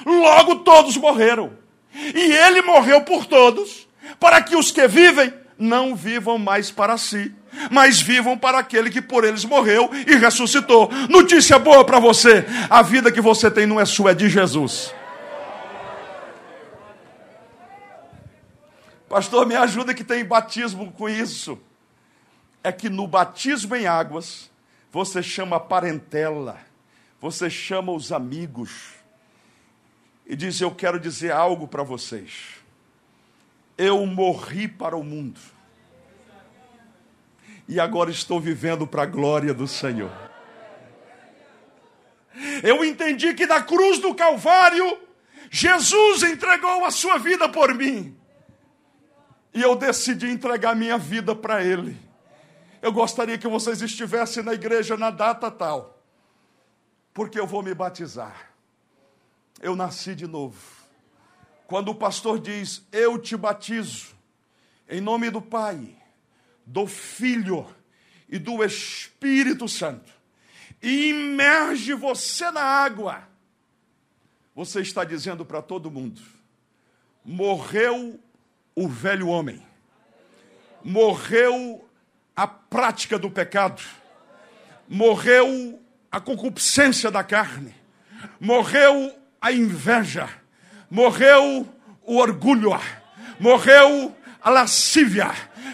logo 0.05 0.57
todos 0.57 0.97
morreram. 0.97 1.51
E 1.93 2.31
ele 2.31 2.61
morreu 2.61 3.01
por 3.01 3.25
todos, 3.25 3.87
para 4.19 4.41
que 4.41 4.55
os 4.55 4.71
que 4.71 4.87
vivem 4.87 5.33
não 5.57 5.95
vivam 5.95 6.37
mais 6.37 6.71
para 6.71 6.97
si, 6.97 7.33
mas 7.69 8.01
vivam 8.01 8.37
para 8.37 8.59
aquele 8.59 8.89
que 8.89 9.01
por 9.01 9.23
eles 9.23 9.45
morreu 9.45 9.89
e 10.07 10.15
ressuscitou. 10.15 10.89
Notícia 11.09 11.59
boa 11.59 11.85
para 11.85 11.99
você: 11.99 12.45
a 12.69 12.81
vida 12.81 13.11
que 13.11 13.21
você 13.21 13.49
tem 13.49 13.65
não 13.65 13.79
é 13.79 13.85
sua, 13.85 14.11
é 14.11 14.13
de 14.15 14.29
Jesus. 14.29 14.93
Pastor, 19.07 19.45
me 19.45 19.55
ajuda 19.55 19.93
que 19.93 20.03
tem 20.03 20.25
batismo 20.25 20.91
com 20.91 21.07
isso. 21.07 21.59
É 22.63 22.71
que 22.71 22.89
no 22.89 23.05
batismo 23.05 23.75
em 23.75 23.85
águas, 23.85 24.49
você 24.93 25.23
chama 25.23 25.55
a 25.55 25.59
parentela, 25.59 26.59
você 27.19 27.49
chama 27.49 27.91
os 27.91 28.11
amigos, 28.11 28.93
e 30.23 30.35
diz: 30.35 30.61
Eu 30.61 30.69
quero 30.69 30.99
dizer 30.99 31.31
algo 31.31 31.67
para 31.67 31.81
vocês. 31.81 32.61
Eu 33.75 34.05
morri 34.05 34.67
para 34.67 34.95
o 34.95 35.03
mundo, 35.03 35.39
e 37.67 37.79
agora 37.79 38.11
estou 38.11 38.39
vivendo 38.39 38.85
para 38.85 39.01
a 39.01 39.07
glória 39.07 39.51
do 39.51 39.67
Senhor. 39.67 40.11
Eu 42.61 42.85
entendi 42.85 43.33
que 43.33 43.47
na 43.47 43.63
cruz 43.63 43.97
do 43.97 44.13
Calvário, 44.13 44.99
Jesus 45.49 46.21
entregou 46.21 46.85
a 46.85 46.91
sua 46.91 47.17
vida 47.17 47.49
por 47.49 47.73
mim. 47.73 48.15
E 49.55 49.61
eu 49.61 49.75
decidi 49.75 50.29
entregar 50.29 50.75
minha 50.75 50.99
vida 50.99 51.35
para 51.35 51.63
Ele. 51.63 51.97
Eu 52.83 52.91
gostaria 52.91 53.37
que 53.37 53.47
vocês 53.47 53.81
estivessem 53.81 54.43
na 54.43 54.53
igreja 54.53 54.97
na 54.97 55.09
data 55.09 55.49
tal, 55.49 56.03
porque 57.13 57.39
eu 57.39 57.47
vou 57.47 57.63
me 57.63 57.73
batizar. 57.73 58.51
Eu 59.61 59.73
nasci 59.73 60.13
de 60.13 60.27
novo. 60.27 60.59
Quando 61.65 61.91
o 61.91 61.95
pastor 61.95 62.37
diz, 62.37 62.85
Eu 62.91 63.17
te 63.17 63.37
batizo, 63.37 64.13
em 64.89 64.99
nome 64.99 65.29
do 65.29 65.41
Pai, 65.41 65.95
do 66.65 66.85
Filho 66.85 67.65
e 68.27 68.37
do 68.37 68.61
Espírito 68.61 69.65
Santo, 69.65 70.11
e 70.81 71.07
imerge 71.07 71.93
você 71.93 72.51
na 72.51 72.63
água, 72.63 73.23
você 74.53 74.81
está 74.81 75.05
dizendo 75.05 75.45
para 75.45 75.61
todo 75.61 75.89
mundo: 75.89 76.21
morreu 77.23 78.19
o 78.75 78.89
velho 78.89 79.29
homem. 79.29 79.65
Morreu 80.83 81.87
a 82.35 82.47
prática 82.47 83.17
do 83.17 83.29
pecado. 83.29 83.81
Morreu 84.87 85.79
a 86.11 86.19
concupiscência 86.19 87.09
da 87.09 87.23
carne. 87.23 87.73
Morreu 88.39 89.13
a 89.41 89.51
inveja. 89.51 90.29
Morreu 90.89 91.67
o 92.03 92.17
orgulho. 92.17 92.79
Morreu 93.39 94.15
a 94.41 94.49
lascívia. 94.49 95.31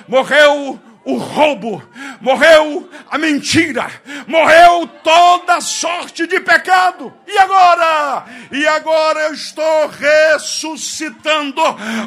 Morreu 0.08 0.80
o 1.10 1.18
roubo, 1.18 1.82
morreu 2.22 2.90
a 3.10 3.18
mentira, 3.18 3.90
morreu 4.28 4.88
toda 5.04 5.62
sorte 5.62 6.28
de 6.28 6.40
pecado. 6.40 7.12
E 7.28 7.38
agora? 7.38 8.26
E 8.52 8.68
agora 8.68 9.22
eu 9.22 9.34
estou 9.34 9.88
ressuscitando 9.88 11.62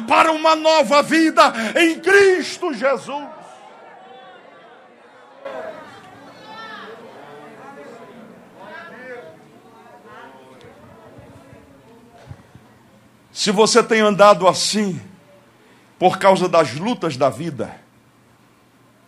para 0.07 0.31
uma 0.31 0.55
nova 0.55 1.01
vida 1.01 1.53
em 1.75 1.99
Cristo 1.99 2.73
Jesus. 2.73 3.42
Se 13.33 13.49
você 13.49 13.81
tem 13.81 13.99
andado 13.99 14.47
assim, 14.47 15.01
por 15.97 16.19
causa 16.19 16.47
das 16.47 16.75
lutas 16.75 17.17
da 17.17 17.31
vida, 17.31 17.75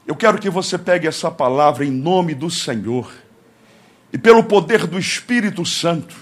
eu 0.08 0.16
quero 0.16 0.40
que 0.40 0.50
você 0.50 0.80
pegue 0.80 1.08
essa 1.08 1.30
palavra 1.30 1.86
em 1.86 1.92
nome 1.92 2.34
do 2.34 2.50
Senhor 2.50 3.14
e 4.12 4.18
pelo 4.18 4.44
poder 4.44 4.88
do 4.88 4.98
Espírito 4.98 5.64
Santo, 5.64 6.16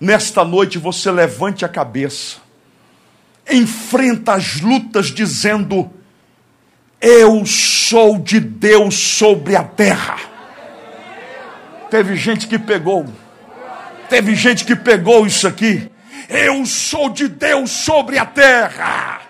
nesta 0.00 0.44
noite 0.44 0.76
você 0.76 1.08
levante 1.08 1.64
a 1.64 1.68
cabeça, 1.68 2.38
enfrenta 3.48 4.32
as 4.32 4.60
lutas 4.60 5.06
dizendo: 5.06 5.88
Eu 7.00 7.46
sou 7.46 8.18
de 8.18 8.40
Deus 8.40 8.96
sobre 8.96 9.54
a 9.54 9.62
terra. 9.62 10.18
Teve 11.90 12.16
gente 12.16 12.48
que 12.48 12.58
pegou, 12.58 13.06
teve 14.08 14.34
gente 14.34 14.64
que 14.64 14.74
pegou 14.74 15.24
isso 15.24 15.46
aqui. 15.46 15.94
Eu 16.28 16.64
sou 16.66 17.08
de 17.08 17.28
Deus 17.28 17.70
sobre 17.70 18.18
a 18.18 18.26
terra. 18.26 19.22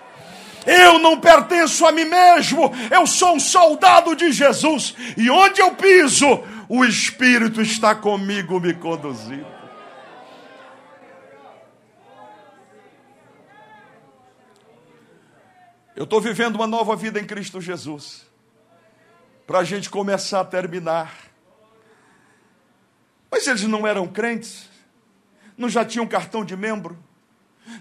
Eu 0.65 0.99
não 0.99 1.19
pertenço 1.19 1.85
a 1.85 1.93
mim 1.93 2.03
mesmo, 2.03 2.69
eu 2.91 3.07
sou 3.07 3.35
um 3.35 3.39
soldado 3.39 4.13
de 4.15 4.33
Jesus. 4.33 4.93
E 5.15 5.29
onde 5.29 5.61
eu 5.61 5.73
piso, 5.75 6.43
o 6.67 6.83
Espírito 6.83 7.61
está 7.61 7.95
comigo 7.95 8.59
me 8.59 8.73
conduzindo. 8.73 9.47
Eu 15.95 16.03
estou 16.03 16.21
vivendo 16.21 16.57
uma 16.57 16.67
nova 16.67 16.95
vida 16.95 17.19
em 17.19 17.25
Cristo 17.25 17.61
Jesus. 17.61 18.27
Para 19.47 19.59
a 19.59 19.63
gente 19.63 19.89
começar 19.89 20.41
a 20.41 20.45
terminar. 20.45 21.11
Mas 23.31 23.47
eles 23.47 23.63
não 23.63 23.87
eram 23.87 24.05
crentes? 24.05 24.69
Não 25.57 25.67
já 25.67 25.83
tinham 25.83 26.07
cartão 26.07 26.45
de 26.45 26.55
membro? 26.55 26.97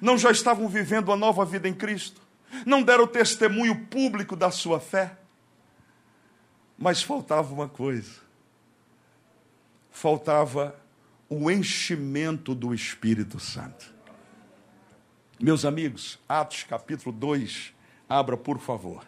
Não 0.00 0.16
já 0.16 0.30
estavam 0.30 0.68
vivendo 0.68 1.10
uma 1.10 1.16
nova 1.16 1.44
vida 1.44 1.68
em 1.68 1.74
Cristo? 1.74 2.26
não 2.64 2.82
deram 2.82 3.06
testemunho 3.06 3.86
público 3.86 4.36
da 4.36 4.50
sua 4.50 4.80
fé. 4.80 5.16
Mas 6.78 7.02
faltava 7.02 7.52
uma 7.52 7.68
coisa: 7.68 8.20
faltava 9.90 10.78
o 11.28 11.50
enchimento 11.50 12.54
do 12.54 12.72
Espírito 12.72 13.40
Santo. 13.40 13.94
Meus 15.40 15.64
amigos, 15.64 16.18
Atos 16.28 16.64
capítulo 16.64 17.14
2, 17.14 17.74
abra 18.08 18.36
por 18.36 18.58
favor. 18.58 19.04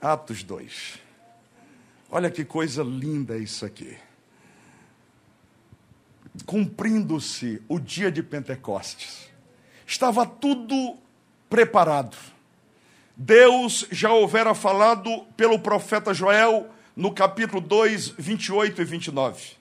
Atos 0.00 0.42
2. 0.42 0.98
Olha 2.10 2.30
que 2.30 2.44
coisa 2.44 2.82
linda 2.82 3.36
isso 3.38 3.64
aqui. 3.64 3.96
Cumprindo-se 6.46 7.62
o 7.68 7.78
dia 7.78 8.10
de 8.10 8.22
Pentecostes, 8.22 9.28
estava 9.86 10.24
tudo 10.24 10.96
preparado. 11.48 12.16
Deus 13.14 13.86
já 13.90 14.10
houvera 14.10 14.54
falado 14.54 15.26
pelo 15.36 15.58
profeta 15.58 16.14
Joel 16.14 16.70
no 16.96 17.12
capítulo 17.12 17.60
2, 17.60 18.14
28 18.18 18.80
e 18.80 18.84
29. 18.84 19.52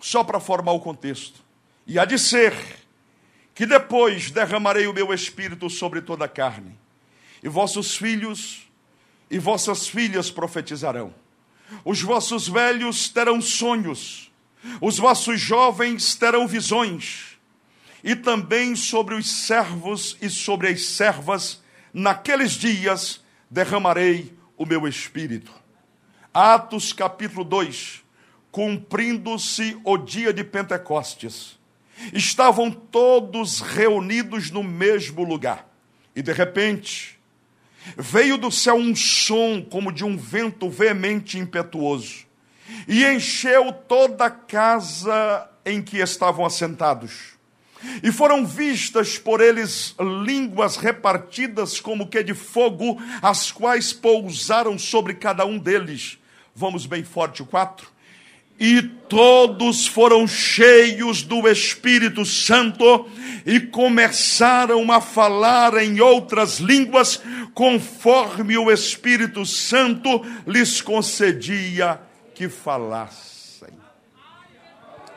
Só 0.00 0.24
para 0.24 0.40
formar 0.40 0.72
o 0.72 0.80
contexto. 0.80 1.42
E 1.86 1.98
há 1.98 2.04
de 2.04 2.18
ser 2.18 2.54
que 3.54 3.66
depois 3.66 4.30
derramarei 4.30 4.86
o 4.86 4.94
meu 4.94 5.12
espírito 5.12 5.70
sobre 5.70 6.00
toda 6.00 6.24
a 6.24 6.28
carne, 6.28 6.76
e 7.42 7.48
vossos 7.48 7.96
filhos 7.96 8.66
e 9.30 9.38
vossas 9.38 9.86
filhas 9.86 10.30
profetizarão. 10.30 11.14
Os 11.84 12.02
vossos 12.02 12.48
velhos 12.48 13.08
terão 13.08 13.40
sonhos, 13.40 14.30
os 14.80 14.98
vossos 14.98 15.40
jovens 15.40 16.14
terão 16.14 16.46
visões 16.46 17.34
e 18.02 18.14
também 18.14 18.76
sobre 18.76 19.14
os 19.14 19.46
servos 19.46 20.16
e 20.20 20.28
sobre 20.28 20.68
as 20.68 20.82
servas, 20.82 21.62
naqueles 21.92 22.52
dias 22.52 23.24
derramarei 23.50 24.36
o 24.58 24.66
meu 24.66 24.86
espírito. 24.86 25.50
Atos 26.32 26.92
capítulo 26.92 27.44
2, 27.44 28.02
cumprindo-se 28.50 29.80
o 29.84 29.96
dia 29.96 30.32
de 30.32 30.44
Pentecostes, 30.44 31.58
estavam 32.12 32.70
todos 32.70 33.60
reunidos 33.60 34.50
no 34.50 34.62
mesmo 34.62 35.24
lugar, 35.24 35.66
e 36.14 36.20
de 36.20 36.32
repente, 36.32 37.18
veio 37.96 38.36
do 38.36 38.50
céu 38.50 38.76
um 38.76 38.94
som 38.94 39.62
como 39.62 39.92
de 39.92 40.04
um 40.04 40.16
vento 40.16 40.68
veemente 40.68 41.38
impetuoso, 41.38 42.26
e 42.86 43.04
encheu 43.04 43.72
toda 43.72 44.26
a 44.26 44.30
casa 44.30 45.48
em 45.64 45.82
que 45.82 45.98
estavam 45.98 46.44
assentados 46.44 47.34
e 48.02 48.10
foram 48.10 48.46
vistas 48.46 49.18
por 49.18 49.40
eles 49.40 49.94
línguas 50.24 50.76
repartidas 50.76 51.80
como 51.80 52.06
que 52.06 52.22
de 52.22 52.34
fogo, 52.34 53.00
as 53.20 53.50
quais 53.50 53.92
pousaram 53.92 54.78
sobre 54.78 55.14
cada 55.14 55.44
um 55.44 55.58
deles. 55.58 56.18
Vamos 56.54 56.86
bem 56.86 57.04
forte, 57.04 57.42
o 57.42 57.46
quatro. 57.46 57.92
E 58.58 58.82
todos 59.08 59.86
foram 59.86 60.28
cheios 60.28 61.22
do 61.22 61.48
Espírito 61.48 62.24
Santo 62.24 63.08
e 63.44 63.58
começaram 63.58 64.92
a 64.92 65.00
falar 65.00 65.76
em 65.82 66.00
outras 66.00 66.60
línguas, 66.60 67.20
conforme 67.52 68.56
o 68.56 68.70
Espírito 68.70 69.44
Santo 69.44 70.24
lhes 70.46 70.80
concedia 70.80 72.00
que 72.34 72.48
falassem. 72.48 73.72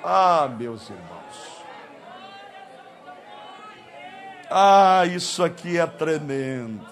Ah, 0.04 0.48
meus 0.58 0.90
irmãos. 0.90 1.58
Ah, 4.50 5.04
isso 5.06 5.44
aqui 5.44 5.78
é 5.78 5.86
tremendo. 5.86 6.86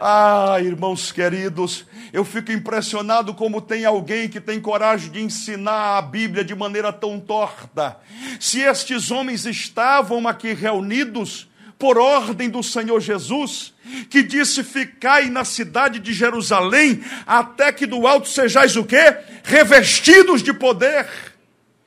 Ah, 0.00 0.58
irmãos 0.60 1.10
queridos, 1.10 1.84
eu 2.12 2.24
fico 2.24 2.52
impressionado 2.52 3.34
como 3.34 3.60
tem 3.60 3.84
alguém 3.84 4.28
que 4.28 4.40
tem 4.40 4.60
coragem 4.60 5.10
de 5.10 5.20
ensinar 5.20 5.98
a 5.98 6.02
Bíblia 6.02 6.44
de 6.44 6.54
maneira 6.54 6.92
tão 6.92 7.20
torta. 7.20 7.98
Se 8.40 8.60
estes 8.60 9.10
homens 9.10 9.44
estavam 9.44 10.26
aqui 10.26 10.52
reunidos 10.52 11.48
por 11.78 11.98
ordem 11.98 12.48
do 12.48 12.62
Senhor 12.62 13.00
Jesus, 13.00 13.74
que 14.08 14.22
disse: 14.22 14.62
Ficai 14.62 15.30
na 15.30 15.44
cidade 15.44 15.98
de 15.98 16.12
Jerusalém, 16.12 17.02
até 17.26 17.72
que 17.72 17.86
do 17.86 18.06
alto 18.06 18.28
sejais 18.28 18.76
o 18.76 18.84
quê? 18.84 19.16
Revestidos 19.44 20.42
de 20.42 20.52
poder. 20.52 21.08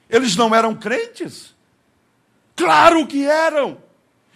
Eles 0.10 0.36
não 0.36 0.54
eram 0.54 0.76
crentes? 0.76 1.56
Claro 2.56 3.08
que 3.08 3.26
eram. 3.26 3.78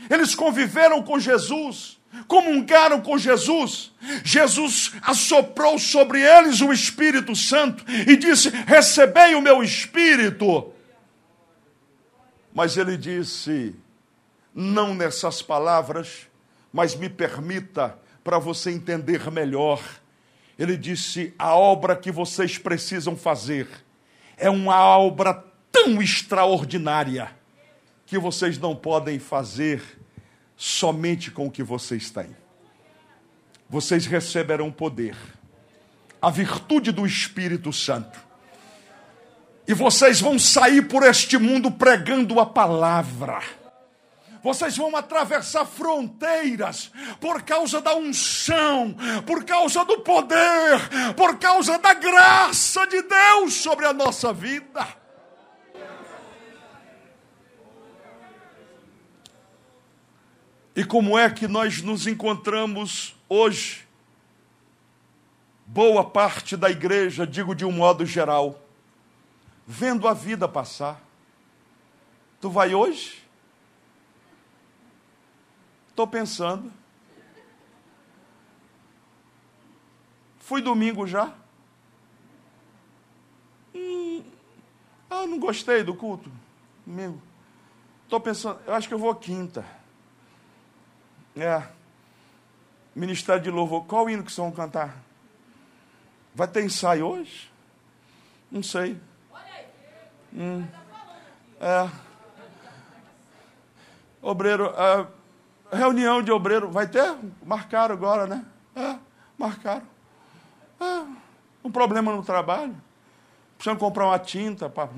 Eles 0.09 0.35
conviveram 0.35 1.01
com 1.03 1.19
Jesus 1.19 1.95
comungaram 2.27 3.01
com 3.01 3.17
Jesus, 3.17 3.91
Jesus 4.23 4.93
assoprou 5.01 5.77
sobre 5.77 6.21
eles 6.21 6.61
o 6.61 6.71
Espírito 6.71 7.35
Santo 7.35 7.83
e 8.07 8.15
disse: 8.15 8.49
Recebei 8.49 9.35
o 9.35 9.41
meu 9.41 9.61
Espírito. 9.61 10.71
Mas 12.53 12.77
ele 12.77 12.95
disse, 12.95 13.75
não 14.53 14.95
nessas 14.95 15.41
palavras, 15.41 16.27
mas 16.75 16.93
me 16.93 17.07
permita 17.07 17.97
para 18.21 18.37
você 18.37 18.69
entender 18.69 19.31
melhor. 19.31 19.81
Ele 20.59 20.75
disse: 20.75 21.33
a 21.39 21.55
obra 21.55 21.95
que 21.95 22.11
vocês 22.11 22.57
precisam 22.57 23.15
fazer 23.15 23.65
é 24.35 24.49
uma 24.49 24.75
obra 24.97 25.41
tão 25.71 26.01
extraordinária 26.01 27.31
que 28.05 28.19
vocês 28.19 28.57
não 28.57 28.75
podem 28.75 29.19
fazer 29.19 29.81
somente 30.57 31.31
com 31.31 31.47
o 31.47 31.51
que 31.51 31.63
vocês 31.63 32.11
têm. 32.11 32.35
Vocês 33.69 34.05
receberão 34.05 34.69
poder, 34.69 35.15
a 36.21 36.29
virtude 36.29 36.91
do 36.91 37.05
Espírito 37.05 37.71
Santo. 37.71 38.19
E 39.65 39.73
vocês 39.73 40.19
vão 40.19 40.37
sair 40.37 40.81
por 40.81 41.03
este 41.03 41.37
mundo 41.37 41.71
pregando 41.71 42.37
a 42.37 42.45
palavra. 42.45 43.41
Vocês 44.45 44.77
vão 44.77 44.95
atravessar 44.95 45.65
fronteiras 45.65 46.91
por 47.19 47.41
causa 47.41 47.81
da 47.81 47.95
unção, 47.95 48.95
por 49.25 49.43
causa 49.43 49.83
do 49.83 50.01
poder, 50.01 51.15
por 51.17 51.39
causa 51.39 51.79
da 51.79 51.95
graça 51.95 52.85
de 52.85 53.01
Deus 53.01 53.55
sobre 53.55 53.87
a 53.87 53.91
nossa 53.91 54.31
vida. 54.31 54.87
E 60.75 60.83
como 60.85 61.17
é 61.17 61.27
que 61.27 61.47
nós 61.47 61.81
nos 61.81 62.05
encontramos 62.05 63.15
hoje? 63.27 63.87
Boa 65.65 66.03
parte 66.07 66.55
da 66.55 66.69
igreja, 66.69 67.25
digo 67.25 67.55
de 67.55 67.65
um 67.65 67.71
modo 67.71 68.05
geral, 68.05 68.61
vendo 69.65 70.07
a 70.07 70.13
vida 70.13 70.47
passar. 70.47 71.01
Tu 72.39 72.47
vai 72.47 72.75
hoje? 72.75 73.24
Estou 75.95 76.05
pensando. 76.05 76.73
Fui 80.39 80.61
domingo 80.61 81.07
já? 81.07 81.33
Hum, 83.73 84.21
ah, 85.09 85.25
não 85.25 85.39
gostei 85.39 85.85
do 85.85 85.95
culto. 85.95 86.29
Domingo. 86.85 87.21
Estou 88.03 88.19
pensando, 88.19 88.59
eu 88.67 88.73
acho 88.73 88.89
que 88.89 88.93
eu 88.93 88.99
vou 88.99 89.15
quinta. 89.15 89.65
É. 91.33 91.65
Ministério 92.93 93.41
de 93.41 93.49
louvor. 93.49 93.85
Qual 93.85 94.09
hino 94.09 94.21
que 94.21 94.33
vocês 94.33 94.45
vão 94.45 94.51
cantar? 94.51 95.01
Vai 96.33 96.49
ter 96.49 96.65
ensaio 96.65 97.07
hoje? 97.07 97.49
Não 98.51 98.61
sei. 98.61 98.99
Hum. 100.33 100.67
É. 101.61 101.89
Obreiro, 104.21 104.73
é, 104.75 105.14
reunião 105.75 106.21
de 106.21 106.31
obreiro, 106.31 106.69
vai 106.71 106.87
ter? 106.87 107.15
Marcaram 107.45 107.93
agora, 107.93 108.27
né? 108.27 108.45
É, 108.75 108.95
marcaram. 109.37 109.83
É, 110.79 111.05
um 111.63 111.71
problema 111.71 112.13
no 112.13 112.23
trabalho. 112.23 112.75
Precisam 113.57 113.77
comprar 113.77 114.05
uma 114.05 114.19
tinta 114.19 114.69
para. 114.69 114.89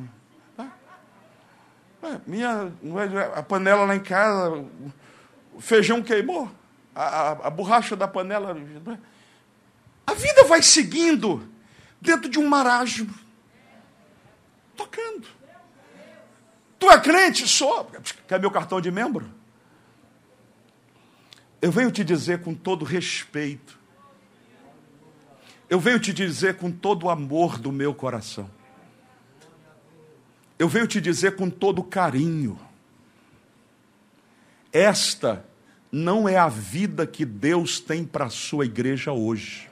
É, 2.04 2.20
minha, 2.28 2.72
a 3.36 3.44
panela 3.44 3.86
lá 3.86 3.96
em 3.96 4.00
casa, 4.00 4.66
o 5.54 5.60
feijão 5.60 6.02
queimou, 6.02 6.50
a, 6.94 7.04
a, 7.04 7.32
a 7.48 7.50
borracha 7.50 7.96
da 7.96 8.08
panela. 8.08 8.56
A 10.06 10.14
vida 10.14 10.44
vai 10.44 10.62
seguindo 10.62 11.48
dentro 12.00 12.30
de 12.30 12.40
um 12.40 12.48
marasmo, 12.48 13.14
tocando. 14.76 15.28
Tu 16.80 16.92
é 16.92 17.00
crente? 17.00 17.48
Sou. 17.48 17.90
Quer 18.28 18.40
meu 18.40 18.52
cartão 18.52 18.80
de 18.80 18.92
membro? 18.92 19.37
Eu 21.62 21.72
venho 21.72 21.91
te 21.91 22.03
dizer 22.03 22.41
com 22.41 22.53
todo 22.53 22.86
respeito, 22.86 23.80
eu 25.70 25.80
venho 25.80 25.99
te 25.99 26.14
dizer 26.14 26.58
com 26.58 26.72
todo 26.72 27.05
o 27.05 27.10
amor 27.10 27.58
do 27.58 27.72
meu 27.72 27.93
coração, 27.93 28.49
eu 30.60 30.70
venho 30.70 30.88
te 30.88 31.01
dizer 31.01 31.36
com 31.36 31.49
todo 31.49 31.84
carinho, 31.84 32.60
esta 34.72 35.43
não 35.91 36.30
é 36.30 36.38
a 36.38 36.47
vida 36.47 37.08
que 37.08 37.26
Deus 37.26 37.80
tem 37.80 38.05
para 38.05 38.26
a 38.26 38.30
sua 38.30 38.66
igreja 38.66 39.12
hoje. 39.12 39.68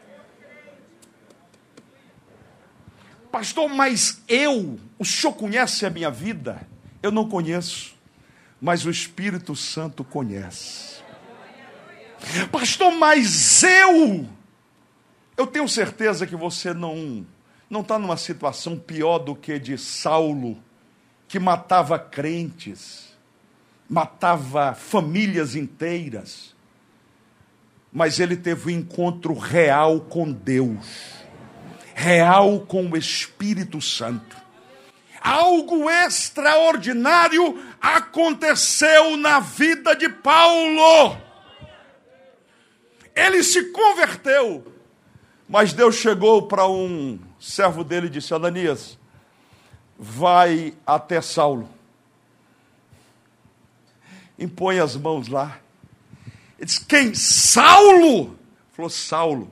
Pastor, 3.31 3.69
mas 3.69 4.23
eu, 4.27 4.79
o 4.97 5.03
senhor 5.03 5.33
conhece 5.33 5.86
a 5.86 5.89
minha 5.89 6.09
vida? 6.09 6.65
Eu 7.03 7.11
não 7.11 7.27
conheço, 7.27 7.93
mas 8.61 8.86
o 8.86 8.89
Espírito 8.89 9.55
Santo 9.55 10.03
conhece. 10.03 11.05
Pastor, 12.51 12.91
mas 12.93 13.63
eu, 13.63 14.28
eu 15.38 15.47
tenho 15.47 15.68
certeza 15.68 16.26
que 16.26 16.36
você 16.36 16.74
não 16.74 17.26
não 17.68 17.82
está 17.82 17.97
numa 17.97 18.16
situação 18.16 18.78
pior 18.78 19.18
do 19.18 19.36
que 19.36 19.57
de 19.57 19.76
Saulo, 19.76 20.61
que 21.28 21.39
matava 21.39 21.97
crentes 21.97 23.05
matava 23.89 24.74
famílias 24.74 25.55
inteiras, 25.55 26.55
mas 27.91 28.20
ele 28.20 28.36
teve 28.36 28.68
um 28.68 28.80
encontro 28.80 29.34
real 29.34 30.01
com 30.01 30.32
Deus, 30.32 30.86
real 31.93 32.61
com 32.61 32.89
o 32.89 32.97
Espírito 32.97 33.80
Santo. 33.80 34.36
Algo 35.22 35.89
extraordinário 35.89 37.59
aconteceu 37.82 39.18
na 39.18 39.39
vida 39.39 39.95
de 39.95 40.09
Paulo. 40.09 41.18
Ele 43.16 43.43
se 43.43 43.72
converteu, 43.72 44.72
mas 45.47 45.72
Deus 45.72 45.95
chegou 45.95 46.47
para 46.47 46.68
um 46.68 47.18
servo 47.39 47.84
dele 47.84 48.07
e 48.07 48.09
disse: 48.09 48.34
Ananias, 48.34 48.97
vai 49.97 50.74
até 50.86 51.22
Saulo 51.22 51.70
impõe 54.38 54.80
as 54.80 54.95
mãos 54.95 55.28
lá. 55.28 55.59
Ele 56.57 56.66
diz: 56.66 56.80
Quem? 56.80 57.13
Saulo! 57.13 58.38
Falou: 58.74 58.89
Saulo. 58.89 59.51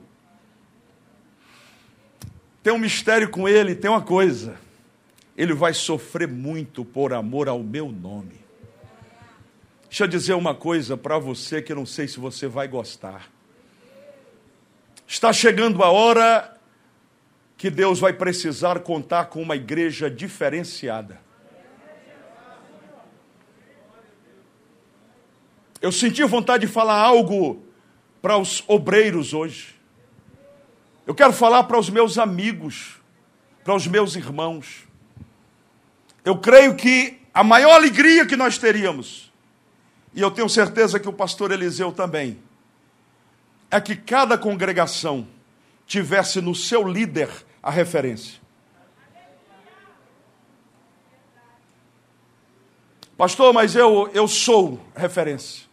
Tem 2.62 2.72
um 2.72 2.78
mistério 2.78 3.28
com 3.30 3.48
ele, 3.48 3.74
tem 3.74 3.90
uma 3.90 4.02
coisa. 4.02 4.58
Ele 5.36 5.52
vai 5.52 5.74
sofrer 5.74 6.28
muito 6.28 6.84
por 6.84 7.12
amor 7.12 7.48
ao 7.48 7.62
meu 7.62 7.90
nome. 7.90 8.42
Deixa 9.88 10.04
eu 10.04 10.08
dizer 10.08 10.34
uma 10.34 10.54
coisa 10.54 10.96
para 10.96 11.18
você 11.18 11.60
que 11.60 11.72
eu 11.72 11.76
não 11.76 11.86
sei 11.86 12.08
se 12.08 12.18
você 12.18 12.48
vai 12.48 12.66
gostar. 12.66 13.30
Está 15.06 15.32
chegando 15.32 15.82
a 15.82 15.90
hora 15.90 16.58
que 17.56 17.70
Deus 17.70 17.98
vai 17.98 18.12
precisar 18.12 18.80
contar 18.80 19.26
com 19.26 19.40
uma 19.40 19.56
igreja 19.56 20.10
diferenciada. 20.10 21.20
Eu 25.80 25.92
senti 25.92 26.24
vontade 26.24 26.66
de 26.66 26.72
falar 26.72 26.98
algo 26.98 27.62
para 28.22 28.38
os 28.38 28.64
obreiros 28.66 29.34
hoje. 29.34 29.74
Eu 31.06 31.14
quero 31.14 31.32
falar 31.32 31.64
para 31.64 31.78
os 31.78 31.90
meus 31.90 32.16
amigos, 32.16 32.96
para 33.62 33.74
os 33.74 33.86
meus 33.86 34.16
irmãos. 34.16 34.88
Eu 36.24 36.38
creio 36.38 36.74
que 36.74 37.20
a 37.34 37.44
maior 37.44 37.72
alegria 37.72 38.24
que 38.24 38.36
nós 38.36 38.56
teríamos, 38.56 39.30
e 40.14 40.22
eu 40.22 40.30
tenho 40.30 40.48
certeza 40.48 40.98
que 40.98 41.08
o 41.08 41.12
pastor 41.12 41.52
Eliseu 41.52 41.92
também, 41.92 42.38
é 43.70 43.80
que 43.80 43.96
cada 43.96 44.38
congregação 44.38 45.26
tivesse 45.86 46.40
no 46.40 46.54
seu 46.54 46.86
líder 46.86 47.28
a 47.62 47.70
referência. 47.70 48.40
Pastor, 53.16 53.52
mas 53.52 53.76
eu, 53.76 54.10
eu 54.12 54.26
sou 54.26 54.84
referência. 54.94 55.64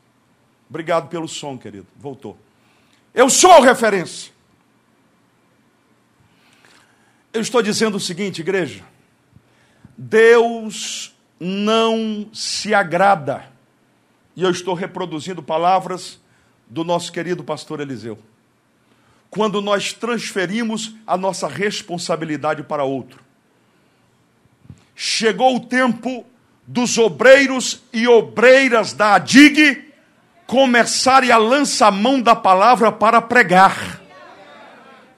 Obrigado 0.69 1.09
pelo 1.09 1.27
som, 1.27 1.57
querido. 1.57 1.87
Voltou. 1.97 2.37
Eu 3.13 3.29
sou 3.29 3.59
referência. 3.61 4.31
Eu 7.33 7.41
estou 7.41 7.61
dizendo 7.61 7.97
o 7.97 7.99
seguinte, 7.99 8.41
igreja. 8.41 8.83
Deus 9.97 11.13
não 11.39 12.29
se 12.31 12.73
agrada. 12.73 13.51
E 14.35 14.43
eu 14.43 14.51
estou 14.51 14.73
reproduzindo 14.73 15.41
palavras 15.41 16.20
do 16.71 16.85
nosso 16.85 17.11
querido 17.11 17.43
pastor 17.43 17.81
Eliseu. 17.81 18.17
Quando 19.29 19.61
nós 19.61 19.91
transferimos 19.91 20.95
a 21.05 21.17
nossa 21.17 21.45
responsabilidade 21.45 22.63
para 22.63 22.85
outro. 22.85 23.19
Chegou 24.95 25.57
o 25.57 25.59
tempo 25.59 26.25
dos 26.65 26.97
obreiros 26.97 27.81
e 27.91 28.07
obreiras 28.07 28.93
da 28.93 29.15
ADIG 29.15 29.91
começarem 30.47 31.29
a 31.29 31.37
lançar 31.37 31.91
mão 31.91 32.21
da 32.21 32.35
palavra 32.35 32.89
para 32.89 33.21
pregar. 33.21 34.01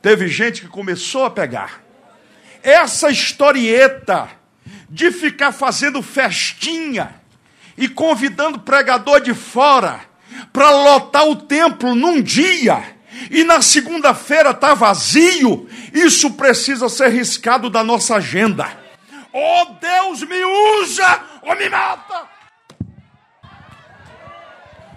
Teve 0.02 0.28
gente 0.28 0.62
que 0.62 0.68
começou 0.68 1.24
a 1.24 1.30
pegar. 1.30 1.84
Essa 2.64 3.12
historieta 3.12 4.28
de 4.90 5.12
ficar 5.12 5.52
fazendo 5.52 6.02
festinha 6.02 7.14
e 7.78 7.88
convidando 7.88 8.60
pregador 8.60 9.22
de 9.22 9.36
fora 9.36 10.13
para 10.52 10.70
lotar 10.70 11.28
o 11.28 11.36
templo 11.36 11.96
num 11.96 12.22
dia 12.22 12.94
e 13.30 13.44
na 13.44 13.62
segunda-feira 13.62 14.54
tá 14.54 14.74
vazio, 14.74 15.68
isso 15.94 16.32
precisa 16.32 16.90
ser 16.90 17.10
riscado 17.10 17.70
da 17.70 17.84
nossa 17.84 18.16
agenda. 18.16 18.68
Oh 19.32 19.66
Deus, 19.80 20.22
me 20.24 20.44
usa 20.82 21.22
ou 21.42 21.56
me 21.56 21.70
mata. 21.70 22.34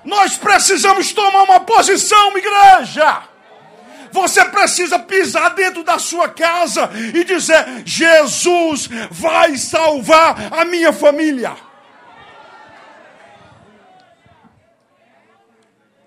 Nós 0.04 0.36
precisamos 0.36 1.12
tomar 1.12 1.42
uma 1.42 1.60
posição, 1.60 2.36
igreja. 2.36 3.22
Você 4.12 4.44
precisa 4.46 4.98
pisar 4.98 5.50
dentro 5.50 5.82
da 5.82 5.98
sua 5.98 6.28
casa 6.28 6.90
e 7.14 7.24
dizer: 7.24 7.82
Jesus 7.84 8.88
vai 9.10 9.56
salvar 9.56 10.52
a 10.52 10.64
minha 10.64 10.92
família. 10.92 11.56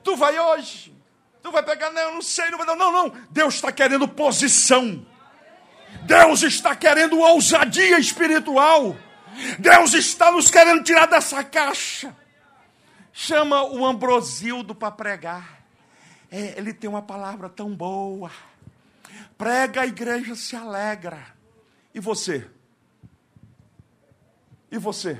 Tu 0.03 0.15
vai 0.15 0.39
hoje, 0.39 0.95
tu 1.41 1.51
vai 1.51 1.63
pegar, 1.63 1.91
não, 1.91 2.01
eu 2.01 2.13
não 2.13 2.21
sei, 2.21 2.49
não 2.49 2.57
vai, 2.57 2.67
não, 2.67 2.75
não, 2.75 2.91
não. 2.91 3.09
Deus 3.29 3.55
está 3.55 3.71
querendo 3.71 4.07
posição. 4.07 5.05
Deus 6.03 6.43
está 6.43 6.75
querendo 6.75 7.19
ousadia 7.19 7.99
espiritual. 7.99 8.95
Deus 9.57 9.93
está 9.93 10.31
nos 10.31 10.49
querendo 10.49 10.83
tirar 10.83 11.05
dessa 11.05 11.43
caixa. 11.43 12.15
Chama 13.11 13.63
o 13.63 13.85
Ambrosildo 13.85 14.73
para 14.73 14.91
pregar. 14.91 15.63
É, 16.31 16.57
ele 16.57 16.73
tem 16.73 16.89
uma 16.89 17.01
palavra 17.01 17.49
tão 17.49 17.75
boa. 17.75 18.31
Prega, 19.37 19.81
a 19.81 19.87
igreja 19.87 20.35
se 20.35 20.55
alegra. 20.55 21.25
E 21.93 21.99
você? 21.99 22.49
E 24.71 24.77
você? 24.77 25.19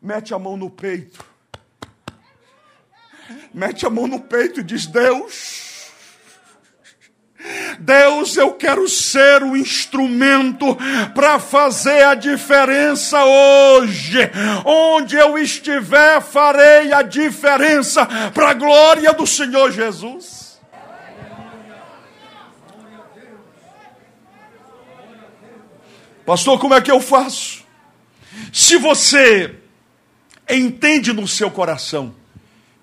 Mete 0.00 0.34
a 0.34 0.38
mão 0.38 0.56
no 0.56 0.70
peito. 0.70 1.24
Mete 3.52 3.86
a 3.86 3.90
mão 3.90 4.06
no 4.06 4.20
peito 4.20 4.60
e 4.60 4.62
diz: 4.62 4.86
Deus, 4.86 5.66
Deus, 7.78 8.36
eu 8.36 8.52
quero 8.52 8.88
ser 8.88 9.42
o 9.42 9.56
instrumento 9.56 10.76
para 11.14 11.38
fazer 11.38 12.02
a 12.04 12.14
diferença 12.14 13.22
hoje. 13.24 14.18
Onde 14.64 15.16
eu 15.16 15.38
estiver, 15.38 16.20
farei 16.20 16.92
a 16.92 17.02
diferença 17.02 18.06
para 18.32 18.50
a 18.50 18.54
glória 18.54 19.12
do 19.12 19.26
Senhor 19.26 19.70
Jesus. 19.70 20.46
Pastor, 26.24 26.58
como 26.58 26.74
é 26.74 26.80
que 26.80 26.90
eu 26.90 27.00
faço? 27.00 27.64
Se 28.52 28.76
você 28.76 29.54
entende 30.48 31.12
no 31.12 31.28
seu 31.28 31.50
coração 31.50 32.14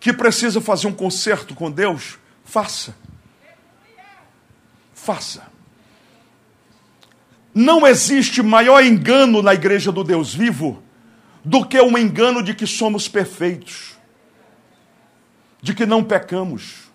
que 0.03 0.13
precisa 0.13 0.61
fazer 0.61 0.85
um 0.85 0.93
concerto 0.93 1.55
com 1.55 1.71
Deus, 1.71 2.19
faça 2.45 2.93
faça. 5.03 5.43
Não 7.53 7.85
existe 7.85 8.41
maior 8.41 8.81
engano 8.83 9.41
na 9.41 9.53
igreja 9.53 9.91
do 9.91 10.03
Deus 10.03 10.33
vivo 10.33 10.81
do 11.43 11.65
que 11.65 11.79
um 11.81 11.97
engano 11.97 12.41
de 12.41 12.53
que 12.53 12.65
somos 12.65 13.09
perfeitos, 13.09 13.97
de 15.61 15.73
que 15.73 15.85
não 15.85 16.03
pecamos. 16.03 16.89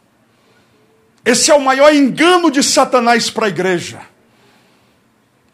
Esse 1.22 1.50
é 1.50 1.54
o 1.54 1.60
maior 1.60 1.94
engano 1.94 2.50
de 2.50 2.62
Satanás 2.62 3.28
para 3.28 3.44
a 3.44 3.50
igreja. 3.50 4.00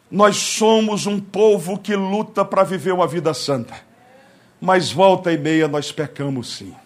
Nós 0.09 0.37
somos 0.37 1.07
um 1.07 1.19
povo 1.19 1.77
que 1.77 1.97
luta 1.97 2.45
para 2.45 2.63
viver 2.63 2.93
uma 2.93 3.09
vida 3.09 3.35
santa, 3.35 3.75
mas 4.61 4.93
volta 4.93 5.33
e 5.33 5.37
meia 5.37 5.67
nós 5.67 5.91
pecamos 5.91 6.55
sim. 6.57 6.84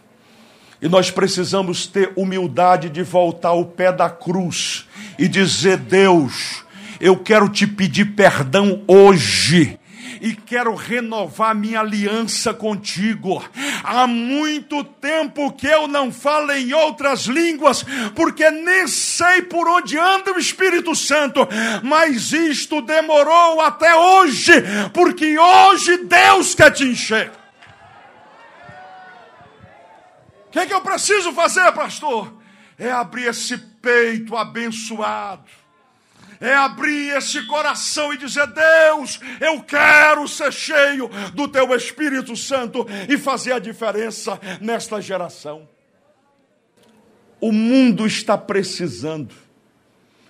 E 0.80 0.88
nós 0.88 1.10
precisamos 1.10 1.86
ter 1.86 2.12
humildade 2.14 2.88
de 2.88 3.02
voltar 3.02 3.48
ao 3.48 3.64
pé 3.64 3.92
da 3.92 4.08
cruz 4.08 4.86
e 5.18 5.26
dizer: 5.26 5.76
Deus, 5.76 6.64
eu 7.00 7.16
quero 7.16 7.48
te 7.48 7.66
pedir 7.66 8.14
perdão 8.14 8.82
hoje 8.86 9.78
e 10.20 10.34
quero 10.34 10.74
renovar 10.74 11.54
minha 11.54 11.80
aliança 11.80 12.52
contigo. 12.52 13.42
Há 13.82 14.06
muito 14.06 14.82
tempo 14.84 15.52
que 15.52 15.66
eu 15.66 15.86
não 15.86 16.10
falo 16.12 16.52
em 16.52 16.72
outras 16.72 17.22
línguas, 17.22 17.84
porque 18.14 18.50
nem 18.50 18.86
sei 18.86 19.42
por 19.42 19.68
onde 19.68 19.98
anda 19.98 20.32
o 20.32 20.38
Espírito 20.38 20.94
Santo, 20.94 21.46
mas 21.82 22.32
isto 22.32 22.80
demorou 22.82 23.60
até 23.60 23.94
hoje, 23.94 24.52
porque 24.92 25.38
hoje 25.38 26.04
Deus 26.04 26.54
quer 26.54 26.70
te 26.70 26.84
encher. 26.84 27.30
O 30.48 30.50
que, 30.50 30.60
é 30.60 30.66
que 30.66 30.72
eu 30.72 30.80
preciso 30.80 31.32
fazer, 31.32 31.70
pastor? 31.72 32.32
É 32.78 32.90
abrir 32.90 33.28
esse 33.28 33.58
peito 33.58 34.34
abençoado. 34.34 35.44
É 36.40 36.54
abrir 36.54 37.16
esse 37.16 37.46
coração 37.46 38.14
e 38.14 38.16
dizer: 38.16 38.46
Deus, 38.46 39.20
eu 39.40 39.62
quero 39.62 40.26
ser 40.26 40.52
cheio 40.52 41.08
do 41.34 41.48
teu 41.48 41.74
Espírito 41.74 42.34
Santo 42.34 42.86
e 43.08 43.18
fazer 43.18 43.52
a 43.52 43.58
diferença 43.58 44.40
nesta 44.60 45.02
geração. 45.02 45.68
O 47.40 47.52
mundo 47.52 48.06
está 48.06 48.38
precisando, 48.38 49.34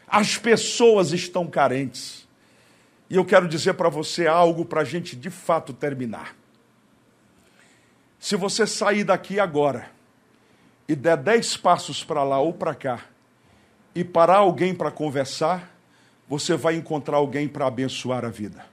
as 0.06 0.36
pessoas 0.36 1.12
estão 1.12 1.46
carentes. 1.46 2.26
E 3.08 3.16
eu 3.16 3.24
quero 3.24 3.46
dizer 3.46 3.74
para 3.74 3.88
você 3.88 4.26
algo 4.26 4.64
para 4.64 4.80
a 4.80 4.84
gente 4.84 5.14
de 5.14 5.30
fato 5.30 5.72
terminar. 5.72 6.34
Se 8.18 8.34
você 8.34 8.66
sair 8.66 9.04
daqui 9.04 9.38
agora, 9.38 9.97
e 10.88 10.96
der 10.96 11.18
dez 11.18 11.56
passos 11.56 12.02
para 12.02 12.24
lá 12.24 12.40
ou 12.40 12.54
para 12.54 12.74
cá 12.74 13.04
e 13.94 14.02
parar 14.02 14.38
alguém 14.38 14.74
para 14.74 14.90
conversar, 14.90 15.76
você 16.26 16.56
vai 16.56 16.76
encontrar 16.76 17.18
alguém 17.18 17.46
para 17.46 17.66
abençoar 17.66 18.24
a 18.24 18.30
vida. 18.30 18.64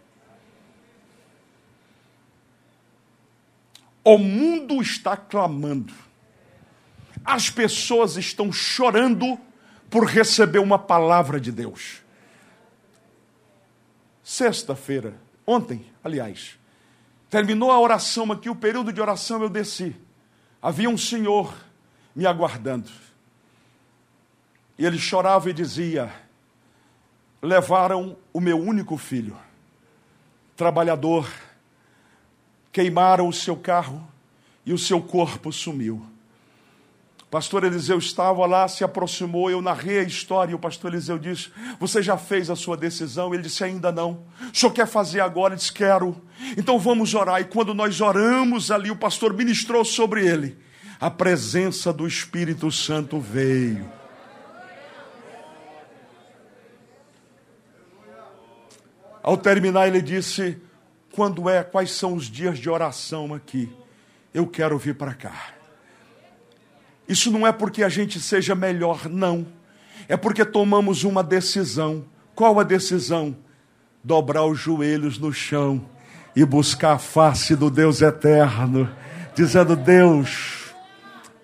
O 4.03 4.17
mundo 4.17 4.81
está 4.81 5.17
clamando. 5.17 5.93
As 7.23 7.49
pessoas 7.49 8.17
estão 8.17 8.51
chorando 8.51 9.37
por 9.89 10.05
receber 10.05 10.59
uma 10.59 10.77
palavra 10.77 11.39
de 11.39 11.51
Deus. 11.51 12.01
Sexta-feira, 14.23 15.15
ontem, 15.45 15.85
aliás, 16.03 16.57
terminou 17.29 17.71
a 17.71 17.79
oração 17.79 18.31
aqui, 18.31 18.49
o 18.49 18.55
período 18.55 18.93
de 18.93 19.01
oração 19.01 19.41
eu 19.41 19.49
desci. 19.49 19.95
Havia 20.61 20.89
um 20.89 20.97
senhor 20.97 21.64
me 22.15 22.25
aguardando. 22.25 22.89
E 24.77 24.85
ele 24.85 24.97
chorava 24.97 25.49
e 25.49 25.53
dizia: 25.53 26.11
Levaram 27.41 28.15
o 28.31 28.39
meu 28.39 28.57
único 28.59 28.97
filho, 28.97 29.37
trabalhador, 30.55 31.29
queimaram 32.71 33.27
o 33.27 33.33
seu 33.33 33.55
carro 33.55 34.05
e 34.65 34.73
o 34.73 34.77
seu 34.77 35.01
corpo 35.01 35.51
sumiu. 35.51 36.05
pastor 37.29 37.63
Eliseu 37.63 37.97
estava 37.97 38.45
lá, 38.45 38.67
se 38.67 38.83
aproximou, 38.83 39.49
eu 39.49 39.61
narrei 39.61 39.99
a 39.99 40.03
história 40.03 40.51
e 40.51 40.55
o 40.55 40.59
pastor 40.59 40.91
Eliseu 40.91 41.17
disse: 41.17 41.51
Você 41.79 42.01
já 42.01 42.17
fez 42.17 42.49
a 42.49 42.55
sua 42.55 42.75
decisão? 42.77 43.33
Ele 43.33 43.43
disse: 43.43 43.63
Ainda 43.63 43.91
não. 43.91 44.23
O 44.53 44.57
senhor 44.57 44.71
quer 44.73 44.87
fazer 44.87 45.19
agora? 45.19 45.53
Ele 45.53 45.59
disse: 45.59 45.73
Quero. 45.73 46.21
Então 46.57 46.79
vamos 46.79 47.13
orar. 47.13 47.39
E 47.41 47.45
quando 47.45 47.73
nós 47.73 48.01
oramos 48.01 48.71
ali, 48.71 48.91
o 48.91 48.95
pastor 48.95 49.33
ministrou 49.33 49.85
sobre 49.85 50.25
ele. 50.25 50.64
A 50.99 51.11
presença 51.11 51.91
do 51.91 52.07
Espírito 52.07 52.71
Santo 52.71 53.19
veio. 53.19 53.89
Ao 59.21 59.35
terminar, 59.35 59.87
ele 59.87 60.01
disse: 60.01 60.57
Quando 61.11 61.49
é? 61.49 61.63
Quais 61.63 61.91
são 61.91 62.13
os 62.13 62.25
dias 62.25 62.59
de 62.59 62.69
oração 62.69 63.33
aqui? 63.33 63.71
Eu 64.33 64.45
quero 64.45 64.77
vir 64.77 64.95
para 64.95 65.13
cá. 65.13 65.53
Isso 67.07 67.31
não 67.31 67.45
é 67.45 67.51
porque 67.51 67.83
a 67.83 67.89
gente 67.89 68.19
seja 68.19 68.53
melhor, 68.53 69.09
não. 69.09 69.45
É 70.07 70.15
porque 70.15 70.45
tomamos 70.45 71.03
uma 71.03 71.23
decisão. 71.23 72.05
Qual 72.35 72.59
a 72.59 72.63
decisão? 72.63 73.35
Dobrar 74.03 74.45
os 74.45 74.59
joelhos 74.59 75.17
no 75.17 75.33
chão 75.33 75.83
e 76.35 76.45
buscar 76.45 76.93
a 76.93 76.99
face 76.99 77.55
do 77.55 77.71
Deus 77.71 78.01
eterno, 78.01 78.87
dizendo: 79.33 79.75
Deus, 79.75 80.54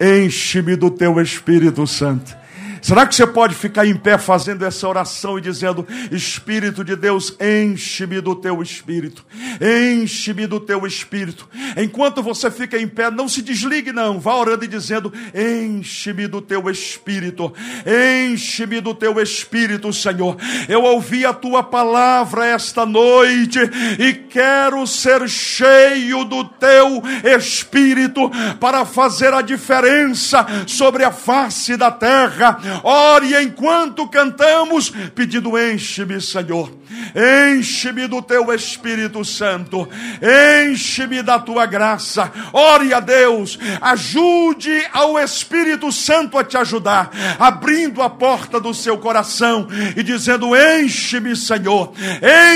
enche-me 0.02 0.76
do 0.76 0.90
teu 0.90 1.22
Espírito 1.22 1.86
Santo 1.86 2.41
Será 2.82 3.06
que 3.06 3.14
você 3.14 3.28
pode 3.28 3.54
ficar 3.54 3.86
em 3.86 3.96
pé 3.96 4.18
fazendo 4.18 4.66
essa 4.66 4.88
oração 4.88 5.38
e 5.38 5.42
dizendo: 5.42 5.88
Espírito 6.12 6.84
de 6.84 6.96
Deus, 6.96 7.36
enche-me 7.40 8.20
do 8.20 8.36
teu 8.36 8.62
espírito, 8.62 9.24
enche-me 9.62 10.48
do 10.48 10.60
teu 10.60 10.88
espírito. 10.88 11.48
Enquanto 11.78 12.24
você 12.24 12.50
fica 12.50 12.80
em 12.80 12.88
pé, 12.88 13.12
não 13.12 13.30
se 13.30 13.44
desligue, 13.44 13.92
não. 13.92 14.20
Vá 14.20 14.36
orando 14.36 14.66
e 14.66 14.68
dizendo: 14.68 15.14
Enche-me 15.34 16.28
do 16.28 16.42
teu 16.42 16.70
espírito, 16.70 17.54
enche-me 17.86 18.82
do 18.82 18.96
teu 18.96 19.22
espírito, 19.22 19.94
Senhor. 19.94 20.36
Eu 20.68 20.82
ouvi 20.84 21.24
a 21.24 21.34
tua 21.34 21.62
palavra 21.62 22.48
esta 22.48 22.84
noite 22.84 23.60
e 24.00 24.14
quero 24.14 24.88
ser 24.88 25.30
cheio 25.30 26.24
do 26.24 26.44
teu 26.46 27.04
espírito 27.38 28.32
para 28.60 28.86
fazer 28.86 29.34
a 29.36 29.42
diferença 29.42 30.46
sobre 30.66 31.04
a 31.04 31.12
face 31.12 31.78
da 31.78 31.92
terra 31.92 32.71
Ore 32.84 33.42
enquanto 33.42 34.08
cantamos, 34.08 34.90
pedindo: 35.14 35.58
enche-me, 35.58 36.22
Senhor. 36.22 36.82
Enche-me 37.16 38.08
do 38.08 38.22
teu 38.22 38.54
Espírito 38.54 39.24
Santo. 39.24 39.88
Enche-me 40.22 41.22
da 41.22 41.40
tua 41.40 41.66
graça. 41.66 42.32
Ore 42.54 42.94
a 42.94 43.00
Deus. 43.00 43.58
Ajude 43.82 44.86
ao 44.92 45.18
Espírito 45.20 45.92
Santo 45.92 46.38
a 46.38 46.44
te 46.44 46.58
ajudar, 46.58 47.12
abrindo 47.40 48.02
a 48.02 48.10
porta 48.10 48.60
do 48.60 48.74
seu 48.74 48.98
coração 48.98 49.68
e 49.96 50.04
dizendo: 50.04 50.56
Enche-me, 50.56 51.36
Senhor. 51.36 51.94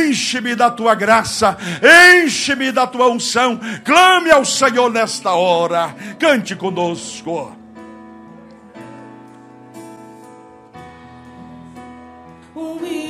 Enche-me 0.06 0.56
da 0.56 0.70
tua 0.70 0.96
graça. 0.96 1.58
Enche-me 2.24 2.72
da 2.72 2.86
tua 2.86 3.10
unção. 3.10 3.60
Clame 3.84 4.32
ao 4.32 4.46
Senhor 4.46 4.92
nesta 4.92 5.32
hora. 5.32 5.96
Cante 6.20 6.56
conosco. 6.56 7.55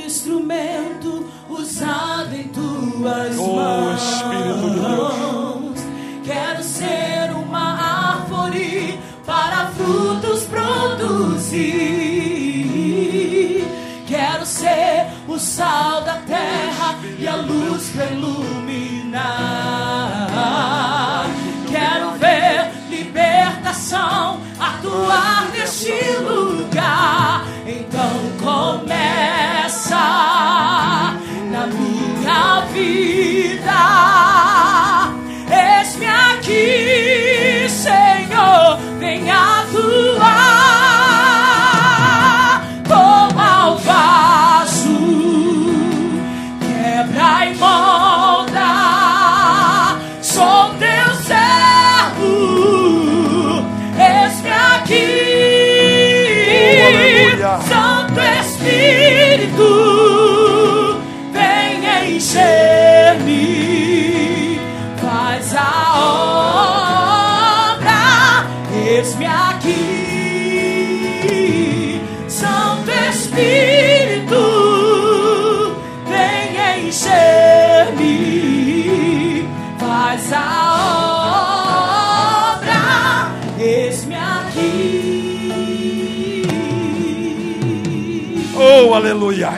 Instrumento 0.06 1.24
usado 1.48 2.34
em 2.34 2.48
tuas 2.48 3.38
oh, 3.38 3.54
mãos. 3.54 4.02
Espírito 4.02 4.70
de 4.70 4.80
Deus. 4.80 5.80
Quero 6.24 6.62
ser 6.62 7.30
uma 7.32 8.14
árvore 8.14 8.98
para 9.24 9.68
frutos 9.68 10.44
produzir. 10.44 11.66
Quero 14.06 14.46
ser 14.46 15.06
o 15.28 15.38
sal 15.38 16.02
da 16.02 16.14
terra 16.26 16.96
e 17.18 17.26
a 17.28 17.36
luz 17.36 17.90
para 17.90 18.06
iluminar. 18.06 19.26
Quero 21.68 22.12
ver 22.12 22.72
libertação 22.88 24.40
atuar 24.58 25.50
neste 25.52 25.92
lugar. 26.18 27.44
Então 27.66 28.25
começa 28.46 29.96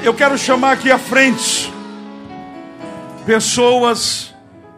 Eu 0.09 0.15
quero 0.15 0.39
chamar 0.39 0.73
aqui 0.73 0.91
à 0.91 0.99
frente 0.99 1.71
pessoas 3.27 4.35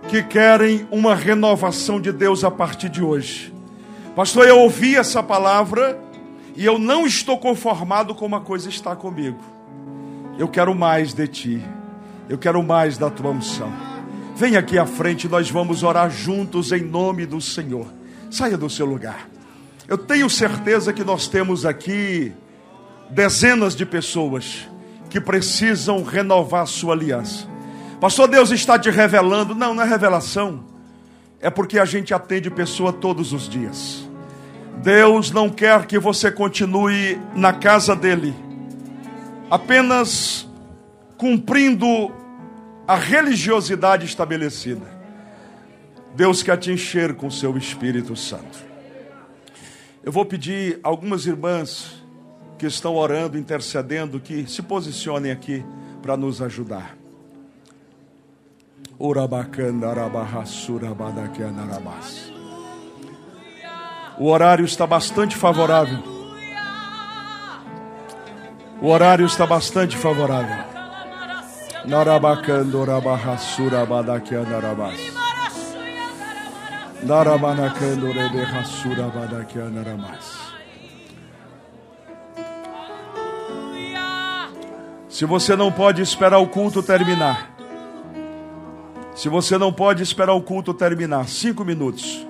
que 0.08 0.24
querem 0.24 0.88
uma 0.90 1.14
renovação 1.14 2.00
de 2.00 2.10
Deus 2.10 2.42
a 2.42 2.50
partir 2.50 2.88
de 2.88 3.00
hoje. 3.00 3.54
Pastor, 4.16 4.48
eu 4.48 4.58
ouvi 4.58 4.96
essa 4.96 5.22
palavra 5.22 5.96
e 6.56 6.64
eu 6.64 6.80
não 6.80 7.06
estou 7.06 7.38
conformado 7.38 8.12
com 8.12 8.26
uma 8.26 8.40
coisa 8.40 8.68
está 8.68 8.96
comigo. 8.96 9.38
Eu 10.36 10.48
quero 10.48 10.74
mais 10.74 11.14
de 11.14 11.28
ti. 11.28 11.62
Eu 12.28 12.36
quero 12.36 12.60
mais 12.60 12.98
da 12.98 13.08
tua 13.08 13.30
unção. 13.30 13.72
Vem 14.34 14.56
aqui 14.56 14.80
à 14.80 14.84
frente, 14.84 15.28
nós 15.28 15.48
vamos 15.48 15.84
orar 15.84 16.10
juntos 16.10 16.72
em 16.72 16.82
nome 16.82 17.24
do 17.24 17.40
Senhor. 17.40 17.86
Saia 18.32 18.58
do 18.58 18.68
seu 18.68 18.84
lugar. 18.84 19.28
Eu 19.86 19.96
tenho 19.96 20.28
certeza 20.28 20.92
que 20.92 21.04
nós 21.04 21.28
temos 21.28 21.64
aqui 21.64 22.32
dezenas 23.12 23.76
de 23.76 23.86
pessoas 23.86 24.68
que 25.10 25.20
precisam 25.20 26.02
renovar 26.02 26.66
sua 26.66 26.94
aliança. 26.94 27.46
Pastor, 28.00 28.28
Deus 28.28 28.50
está 28.50 28.78
te 28.78 28.88
revelando. 28.88 29.54
Não, 29.54 29.74
não 29.74 29.82
é 29.82 29.86
revelação. 29.86 30.64
É 31.40 31.50
porque 31.50 31.78
a 31.78 31.84
gente 31.84 32.14
atende 32.14 32.50
pessoa 32.50 32.92
todos 32.92 33.32
os 33.32 33.48
dias. 33.48 34.08
Deus 34.82 35.30
não 35.30 35.50
quer 35.50 35.84
que 35.84 35.98
você 35.98 36.30
continue 36.30 37.20
na 37.34 37.52
casa 37.52 37.94
dele, 37.94 38.34
apenas 39.50 40.48
cumprindo 41.18 42.10
a 42.88 42.94
religiosidade 42.94 44.06
estabelecida. 44.06 44.86
Deus 46.14 46.42
quer 46.42 46.56
te 46.56 46.72
encher 46.72 47.14
com 47.14 47.30
seu 47.30 47.56
Espírito 47.58 48.16
Santo. 48.16 48.58
Eu 50.02 50.10
vou 50.10 50.24
pedir 50.24 50.80
algumas 50.82 51.26
irmãs 51.26 51.99
que 52.60 52.66
estão 52.66 52.94
orando, 52.94 53.38
intercedendo, 53.38 54.20
que 54.20 54.46
se 54.46 54.60
posicionem 54.60 55.32
aqui 55.32 55.64
para 56.02 56.14
nos 56.14 56.42
ajudar. 56.42 56.94
O 64.18 64.28
horário 64.28 64.66
está 64.66 64.86
bastante 64.86 65.38
favorável. 65.38 66.00
O 68.82 68.88
horário 68.88 69.24
está 69.24 69.46
bastante 69.46 69.96
favorável. 69.96 70.62
Narabacando 71.86 72.84
rabahassura 72.84 73.86
badakianarabas. 73.86 75.00
Naramanacando 77.02 78.12
rebehassura 78.12 79.06
badakianarabas. 79.06 80.49
Se 85.20 85.26
você 85.26 85.54
não 85.54 85.70
pode 85.70 86.00
esperar 86.00 86.38
o 86.38 86.46
culto 86.46 86.82
terminar, 86.82 87.54
se 89.14 89.28
você 89.28 89.58
não 89.58 89.70
pode 89.70 90.02
esperar 90.02 90.32
o 90.32 90.40
culto 90.40 90.72
terminar, 90.72 91.28
cinco 91.28 91.62
minutos 91.62 92.26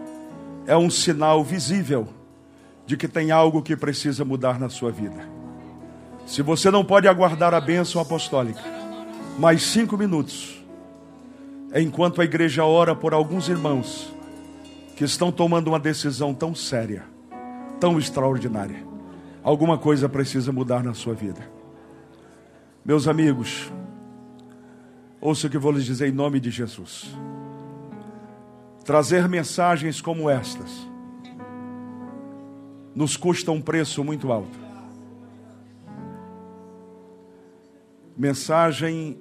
é 0.67 0.77
um 0.77 0.91
sinal 0.91 1.45
visível 1.45 2.09
de 2.85 2.97
que 2.97 3.07
tem 3.07 3.31
algo 3.31 3.63
que 3.63 3.77
precisa 3.77 4.25
mudar 4.25 4.59
na 4.59 4.69
sua 4.69 4.91
vida. 4.91 5.25
Se 6.27 6.43
você 6.43 6.69
não 6.69 6.85
pode 6.85 7.07
aguardar 7.07 7.55
a 7.55 7.61
bênção 7.61 8.03
apostólica, 8.03 8.61
mais 9.39 9.63
cinco 9.63 9.97
minutos, 9.97 10.61
enquanto 11.73 12.21
a 12.21 12.25
igreja 12.25 12.65
ora 12.65 12.97
por 12.97 13.15
alguns 13.15 13.49
irmãos 13.49 14.13
que 14.97 15.05
estão 15.05 15.31
tomando 15.31 15.69
uma 15.69 15.79
decisão 15.79 16.35
tão 16.35 16.57
séria, 16.57 17.05
tão 17.79 18.01
extraordinária. 18.01 18.85
Alguma 19.45 19.79
coisa 19.79 20.09
precisa 20.09 20.51
mudar 20.51 20.83
na 20.83 20.93
sua 20.93 21.15
vida. 21.15 21.60
Meus 22.85 23.07
amigos, 23.07 23.71
ouça 25.21 25.47
o 25.47 25.51
que 25.51 25.59
vou 25.59 25.73
lhes 25.73 25.85
dizer 25.85 26.09
em 26.09 26.13
nome 26.13 26.41
de 26.41 26.51
Jesus. 26.51 27.15
Trazer 28.85 29.29
mensagens 29.29 30.01
como 30.01 30.31
estas 30.31 30.89
nos 32.95 33.17
custa 33.17 33.53
um 33.53 33.61
preço 33.61 34.03
muito 34.03 34.33
alto. 34.33 34.59
Mensagem 38.17 39.19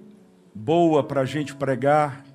boa 0.53 1.03
para 1.03 1.21
a 1.21 1.25
gente 1.25 1.55
pregar 1.55 2.25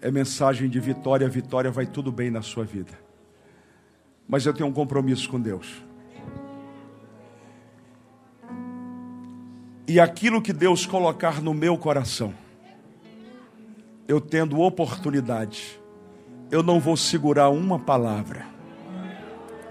é 0.00 0.10
mensagem 0.10 0.68
de 0.68 0.78
vitória. 0.78 1.28
Vitória 1.28 1.70
vai 1.70 1.86
tudo 1.86 2.12
bem 2.12 2.30
na 2.30 2.42
sua 2.42 2.64
vida. 2.64 2.98
Mas 4.28 4.46
eu 4.46 4.54
tenho 4.54 4.68
um 4.68 4.72
compromisso 4.72 5.28
com 5.28 5.40
Deus. 5.40 5.83
E 9.86 10.00
aquilo 10.00 10.40
que 10.40 10.52
Deus 10.52 10.86
colocar 10.86 11.42
no 11.42 11.52
meu 11.52 11.76
coração, 11.76 12.32
eu 14.08 14.20
tendo 14.20 14.60
oportunidade, 14.60 15.78
eu 16.50 16.62
não 16.62 16.80
vou 16.80 16.96
segurar 16.96 17.50
uma 17.50 17.78
palavra 17.78 18.54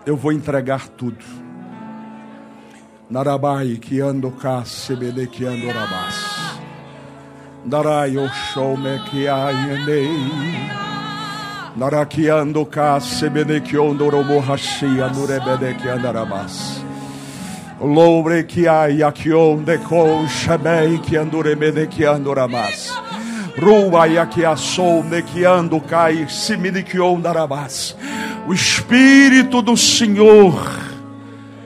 eu 0.05 0.17
vou 0.17 0.31
entregar 0.31 0.87
tudo. 0.89 1.23
Narabai 3.09 3.77
que 3.81 3.99
ando 3.99 4.31
cá, 4.31 4.65
sebele 4.65 5.27
que 5.27 5.45
ando 5.45 5.67
rabas. 5.67 6.59
Narai 7.65 8.17
o 8.17 8.27
show 8.29 8.75
me 8.75 8.99
que 9.09 9.27
ainei. 9.27 10.09
Naraki 11.75 12.27
ando 12.29 12.65
cá, 12.65 12.99
sebele 12.99 13.61
que 13.61 13.77
ando 13.77 14.09
romo 14.09 14.39
hashia, 14.39 15.07
nurebede 15.09 15.75
que 15.75 15.87
andarabas. 15.87 16.83
Lobre 17.83 18.45
que 18.45 18.67
ai 18.67 19.03
aqui 19.03 19.33
onde 19.33 19.77
com 19.79 20.25
shabei 20.27 20.99
que 20.99 21.17
anduremede 21.17 21.85
que 21.87 22.05
andoramas. 22.05 22.93
Rua 23.59 24.07
e 24.07 24.17
aqui 24.17 24.45
a 24.45 24.55
sol 24.55 25.03
ne 25.03 25.21
que 25.21 25.43
ando 25.43 25.81
cai, 25.81 26.25
simini 26.29 26.81
que 26.81 26.99
ondarabas 26.99 27.95
o 28.47 28.53
Espírito 28.53 29.61
do 29.61 29.75
Senhor 29.77 30.53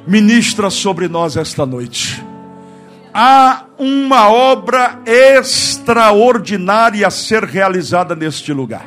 ministra 0.05 0.69
sobre 0.69 1.07
nós 1.07 1.35
esta 1.35 1.65
noite. 1.65 2.23
Há 3.13 3.63
uma 3.77 4.29
obra 4.29 4.99
extraordinária 5.05 7.07
a 7.07 7.11
ser 7.11 7.43
realizada 7.43 8.15
neste 8.15 8.53
lugar. 8.53 8.85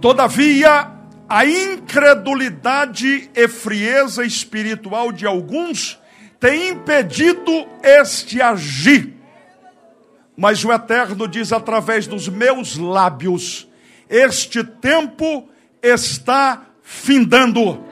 Todavia, 0.00 0.86
a 1.28 1.44
incredulidade 1.44 3.30
e 3.34 3.48
frieza 3.48 4.24
espiritual 4.24 5.10
de 5.10 5.26
alguns 5.26 5.98
tem 6.38 6.68
impedido 6.68 7.66
este 7.82 8.40
agir. 8.40 9.14
Mas 10.36 10.64
o 10.64 10.72
Eterno 10.72 11.26
diz 11.26 11.52
através 11.52 12.06
dos 12.06 12.28
meus 12.28 12.76
lábios: 12.76 13.66
este 14.08 14.62
tempo 14.62 15.48
está 15.82 16.66
findando. 16.82 17.85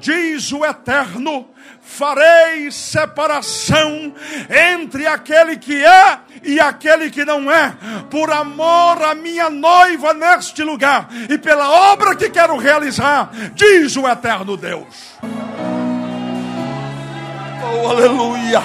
Diz 0.00 0.52
o 0.52 0.64
Eterno: 0.64 1.48
farei 1.80 2.70
separação 2.70 4.12
entre 4.48 5.06
aquele 5.06 5.56
que 5.56 5.84
é 5.84 6.18
e 6.42 6.60
aquele 6.60 7.10
que 7.10 7.24
não 7.24 7.50
é, 7.50 7.74
por 8.10 8.30
amor 8.30 9.02
à 9.02 9.14
minha 9.14 9.50
noiva 9.50 10.14
neste 10.14 10.62
lugar 10.62 11.08
e 11.28 11.36
pela 11.38 11.92
obra 11.92 12.14
que 12.14 12.30
quero 12.30 12.56
realizar, 12.56 13.30
diz 13.54 13.96
o 13.96 14.06
Eterno 14.08 14.56
Deus. 14.56 15.18
Oh, 17.62 17.88
aleluia! 17.88 18.62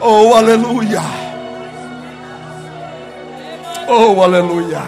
Oh, 0.00 0.34
aleluia! 0.34 1.02
Oh, 3.88 4.22
aleluia! 4.22 4.82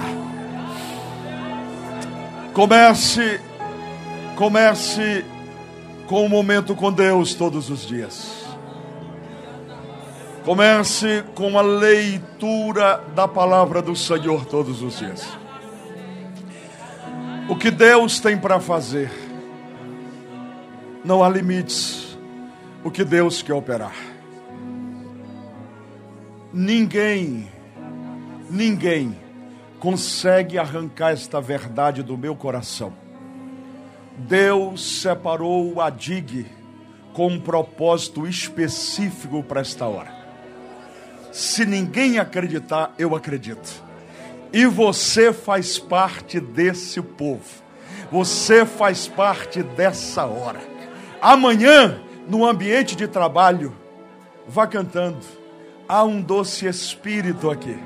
Comece, 2.53 3.41
comece 4.39 5.25
com 6.07 6.25
um 6.25 6.29
momento 6.29 6.77
com 6.77 6.93
Deus 6.93 7.35
todos 7.35 7.69
os 7.71 7.85
dias. 7.85 8.47
Comece 10.45 11.25
com 11.35 11.59
a 11.59 11.61
leitura 11.61 13.03
da 13.17 13.27
palavra 13.27 13.83
do 13.83 13.97
Senhor 13.97 14.47
todos 14.47 14.81
os 14.81 14.97
dias. 14.97 15.27
O 17.49 17.57
que 17.57 17.69
Deus 17.69 18.21
tem 18.21 18.39
para 18.39 18.61
fazer, 18.61 19.11
não 21.05 21.25
há 21.25 21.29
limites. 21.29 22.17
O 22.85 22.93
que 22.93 23.03
Deus 23.03 23.43
quer 23.43 23.55
operar. 23.55 23.97
Ninguém, 26.53 27.49
ninguém 28.49 29.19
consegue 29.81 30.57
arrancar 30.59 31.11
esta 31.11 31.41
verdade 31.41 32.05
do 32.05 32.17
meu 32.17 32.37
coração. 32.37 33.08
Deus 34.19 35.01
separou 35.01 35.81
a 35.81 35.91
DIG 35.91 36.47
com 37.13 37.29
um 37.29 37.41
propósito 37.41 38.27
específico 38.27 39.43
para 39.43 39.61
esta 39.61 39.87
hora. 39.87 40.13
Se 41.33 41.65
ninguém 41.65 42.19
acreditar, 42.19 42.95
eu 42.99 43.15
acredito. 43.15 43.83
E 44.53 44.67
você 44.67 45.33
faz 45.33 45.79
parte 45.79 46.41
desse 46.41 47.01
povo. 47.01 47.63
Você 48.11 48.65
faz 48.65 49.07
parte 49.07 49.63
dessa 49.63 50.25
hora. 50.25 50.61
Amanhã, 51.21 52.01
no 52.29 52.47
ambiente 52.47 52.97
de 52.97 53.07
trabalho, 53.07 53.75
vá 54.47 54.67
cantando. 54.67 55.25
Há 55.89 56.05
um 56.05 56.21
doce 56.21 56.67
espírito 56.67 57.51
aqui 57.51 57.79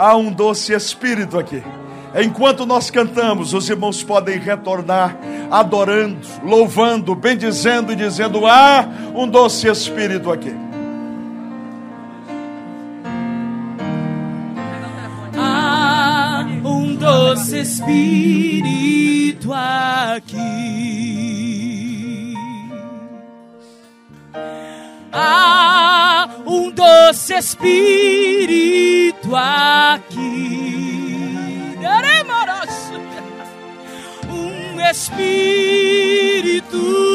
há 0.00 0.16
um 0.16 0.32
doce 0.32 0.72
espírito 0.72 1.38
aqui. 1.38 1.62
Enquanto 2.14 2.66
nós 2.66 2.90
cantamos, 2.90 3.54
os 3.54 3.68
irmãos 3.68 4.02
podem 4.02 4.38
retornar 4.38 5.16
adorando, 5.50 6.26
louvando, 6.44 7.14
bendizendo 7.14 7.92
e 7.92 7.96
dizendo: 7.96 8.46
há 8.46 8.86
um 9.14 9.28
doce 9.28 9.68
espírito 9.68 10.30
aqui. 10.30 10.54
Há 15.36 16.46
um 16.64 16.94
doce 16.94 17.60
espírito 17.60 19.52
aqui. 19.52 20.40
Há 25.12 26.28
um 26.46 26.70
doce 26.70 27.34
espírito 27.34 29.34
aqui. 29.34 31.09
Um 34.28 34.80
espírito 34.90 35.20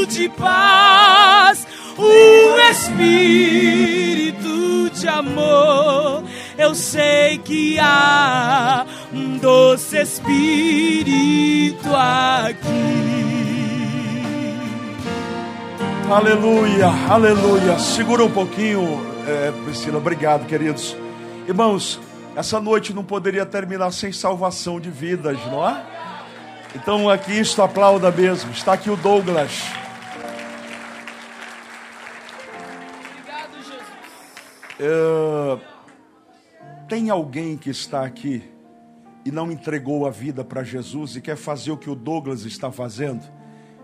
de 0.07 0.29
paz, 0.29 1.67
um 1.97 2.59
espírito 2.71 4.89
de 4.91 5.07
amor. 5.07 6.23
Eu 6.57 6.73
sei 6.73 7.37
que 7.39 7.77
há 7.79 8.85
um 9.13 9.37
doce 9.37 9.97
espírito 9.97 11.89
aqui. 11.93 12.95
Aleluia, 16.09 16.87
aleluia. 17.09 17.77
Segura 17.79 18.23
um 18.23 18.31
pouquinho, 18.31 19.05
é, 19.27 19.51
Priscila. 19.65 19.97
Obrigado, 19.97 20.45
queridos. 20.45 20.95
Irmãos, 21.47 21.99
essa 22.35 22.59
noite 22.59 22.93
não 22.93 23.03
poderia 23.03 23.45
terminar 23.45 23.91
sem 23.91 24.11
salvação 24.11 24.79
de 24.79 24.89
vidas, 24.91 25.39
não 25.45 25.67
é? 25.67 25.85
Então 26.75 27.09
aqui 27.09 27.31
isto 27.31 27.61
aplauda 27.61 28.11
mesmo. 28.11 28.51
Está 28.51 28.73
aqui 28.73 28.89
o 28.89 28.97
Douglas. 28.97 29.63
Obrigado, 33.09 33.55
Jesus. 33.55 33.83
É, 34.79 35.57
tem 36.89 37.09
alguém 37.09 37.57
que 37.57 37.69
está 37.69 38.05
aqui 38.05 38.43
e 39.25 39.31
não 39.31 39.49
entregou 39.49 40.05
a 40.05 40.11
vida 40.11 40.43
para 40.43 40.61
Jesus 40.61 41.15
e 41.15 41.21
quer 41.21 41.37
fazer 41.37 41.71
o 41.71 41.77
que 41.77 41.89
o 41.89 41.95
Douglas 41.95 42.43
está 42.43 42.69
fazendo? 42.69 43.23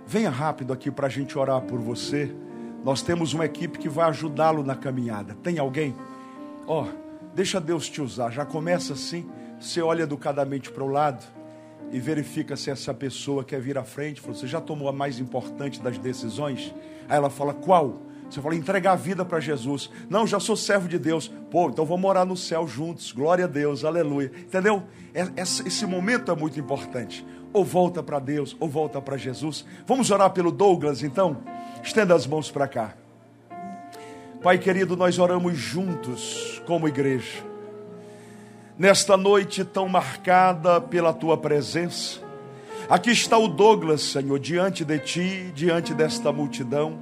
Venha 0.06 0.30
rápido 0.30 0.73
aqui 0.73 0.91
para 0.91 1.07
a 1.07 1.10
gente 1.10 1.38
orar 1.38 1.61
por 1.61 1.80
você. 1.80 2.36
Nós 2.84 3.02
temos 3.02 3.34
uma 3.34 3.45
equipe 3.45 3.80
que 3.80 3.88
vai 3.88 4.10
ajudá-lo 4.10 4.61
na 4.61 4.76
caminhada. 4.76 5.38
Tem 5.41 5.57
alguém? 5.57 5.95
Ó, 6.68 6.84
oh, 6.84 7.01
deixa 7.34 7.60
Deus 7.60 7.90
te 7.90 8.02
usar. 8.02 8.32
Já 8.32 8.45
começa 8.45 8.94
assim. 8.94 9.30
Você 9.60 9.82
olha 9.82 10.03
educadamente 10.03 10.72
para 10.72 10.84
o 10.84 10.88
lado 10.88 11.24
e 11.91 11.99
verifica 11.99 12.56
se 12.56 12.72
essa 12.72 12.94
pessoa 12.94 13.44
quer 13.44 13.62
vir 13.62 13.78
à 13.78 13.84
frente. 13.84 14.22
Você 14.22 14.48
já 14.48 14.62
tomou 14.62 14.88
a 14.88 14.94
mais 14.94 15.20
importante 15.20 15.82
das 15.82 15.98
decisões? 15.98 16.74
Aí 17.08 17.18
ela 17.18 17.30
fala: 17.30 17.53
Qual? 17.53 18.02
Você 18.30 18.41
fala: 18.41 18.56
Entregar 18.56 18.94
a 18.94 18.95
vida 18.95 19.26
para 19.26 19.40
Jesus. 19.40 19.90
Não, 20.10 20.26
já 20.26 20.40
sou 20.40 20.56
servo 20.56 20.88
de 20.88 20.98
Deus. 20.98 21.28
Pô, 21.52 21.70
então 21.70 21.86
vamos 21.86 22.02
morar 22.02 22.26
no 22.26 22.38
céu 22.38 22.68
juntos. 22.68 23.12
Glória 23.12 23.45
a 23.45 23.48
Deus, 23.48 23.84
aleluia. 23.84 24.32
Entendeu? 24.36 24.84
É, 25.14 25.28
esse 25.36 25.86
momento 25.86 26.32
é 26.32 26.36
muito 26.36 26.60
importante. 26.60 27.26
Ou 27.53 27.66
volta 27.66 28.02
para 28.02 28.18
Deus, 28.18 28.56
ou 28.60 28.70
volta 28.70 29.02
para 29.02 29.18
Jesus. 29.18 29.66
Vamos 29.86 30.10
orar 30.10 30.32
pelo 30.32 30.52
Douglas, 30.52 31.03
então? 31.03 31.44
Estenda 31.84 32.16
as 32.16 32.26
mãos 32.26 32.49
para 32.49 32.68
cá. 32.68 33.01
Pai 34.44 34.58
querido, 34.58 34.98
nós 34.98 35.20
oramos 35.20 35.56
juntos 35.56 36.64
como 36.66 36.88
igreja. 36.88 37.44
Nesta 38.76 39.16
noite 39.16 39.64
tão 39.64 39.88
marcada 39.88 40.82
pela 40.82 41.14
tua 41.14 41.38
presença, 41.38 42.20
aqui 42.90 43.12
está 43.12 43.38
o 43.38 43.48
Douglas, 43.48 44.02
Senhor, 44.02 44.40
diante 44.40 44.84
de 44.84 44.98
ti, 44.98 45.52
diante 45.54 45.94
desta 45.94 46.32
multidão, 46.32 46.98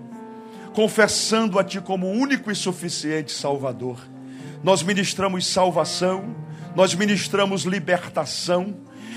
confessando 0.73 1.57
a 1.57 1.63
ti 1.63 1.79
como 1.79 2.11
único 2.11 2.51
e 2.51 2.55
suficiente 2.55 3.31
Salvador. 3.31 3.97
Nós 4.61 4.83
ministramos 4.83 5.47
salvação, 5.47 6.35
nós 6.75 6.93
ministramos 6.93 7.61
libertação, 7.63 8.75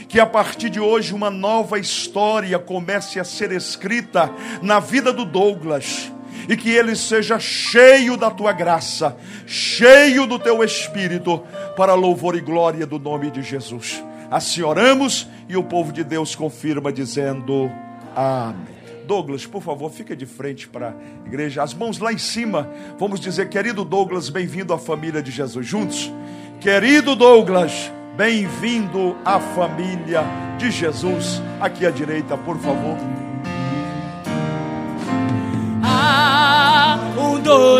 que 0.09 0.20
a 0.20 0.27
partir 0.27 0.70
de 0.70 0.78
hoje 0.78 1.12
uma 1.12 1.28
nova 1.28 1.77
história 1.77 2.57
comece 2.57 3.19
a 3.19 3.24
ser 3.24 3.51
escrita 3.51 4.31
na 4.62 4.78
vida 4.78 5.12
do 5.12 5.24
Douglas 5.24 6.12
e 6.48 6.56
que 6.56 6.70
ele 6.70 6.94
seja 6.96 7.38
cheio 7.38 8.16
da 8.16 8.30
tua 8.30 8.52
graça, 8.52 9.16
cheio 9.46 10.26
do 10.26 10.38
teu 10.38 10.62
espírito, 10.62 11.42
para 11.76 11.94
louvor 11.94 12.36
e 12.36 12.40
glória 12.40 12.86
do 12.86 12.98
nome 12.98 13.30
de 13.30 13.42
Jesus. 13.42 14.02
Assim 14.30 14.62
oramos 14.62 15.28
e 15.48 15.56
o 15.56 15.62
povo 15.62 15.92
de 15.92 16.02
Deus 16.02 16.34
confirma 16.34 16.92
dizendo: 16.92 17.70
Amém. 18.16 18.82
Douglas, 19.06 19.44
por 19.44 19.62
favor, 19.62 19.90
fica 19.90 20.14
de 20.16 20.26
frente 20.26 20.68
para 20.68 20.90
a 20.90 21.26
igreja, 21.26 21.62
as 21.62 21.74
mãos 21.74 21.98
lá 21.98 22.12
em 22.12 22.18
cima. 22.18 22.70
Vamos 22.98 23.20
dizer, 23.20 23.48
querido 23.48 23.84
Douglas, 23.84 24.28
bem-vindo 24.28 24.72
à 24.72 24.78
família 24.78 25.22
de 25.22 25.30
Jesus. 25.30 25.66
Juntos, 25.66 26.12
querido 26.60 27.14
Douglas, 27.14 27.92
bem-vindo 28.16 29.16
à 29.24 29.40
família 29.40 30.24
de 30.56 30.70
Jesus. 30.70 31.42
Aqui 31.60 31.84
à 31.84 31.90
direita, 31.90 32.36
por 32.38 32.56
favor. 32.59 33.22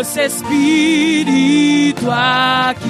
Doce 0.03 0.25
Espírito 0.25 2.11
aqui. 2.11 2.83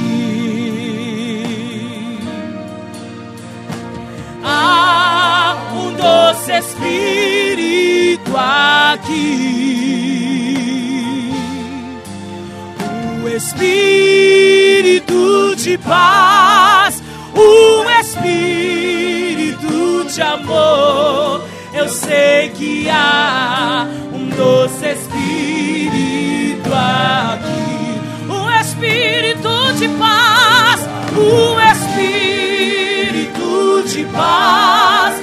Há 4.44 5.56
um 5.74 5.94
doce 5.94 6.52
Espírito 6.52 8.36
aqui. 8.36 9.14
O 13.24 13.28
Espírito 13.30 15.56
de 15.56 15.78
paz, 15.78 17.02
o 17.36 17.84
Espírito 18.02 20.06
de 20.14 20.22
amor. 20.22 21.42
Eu 21.74 21.90
sei 21.90 22.50
que 22.50 22.90
há 22.90 23.88
um 24.14 24.30
doce 24.30 24.88
Espírito 28.84 29.72
de 29.80 29.88
paz, 29.98 30.86
o 31.16 31.56
Espírito 31.72 33.48
de 33.88 34.04
paz, 34.06 35.16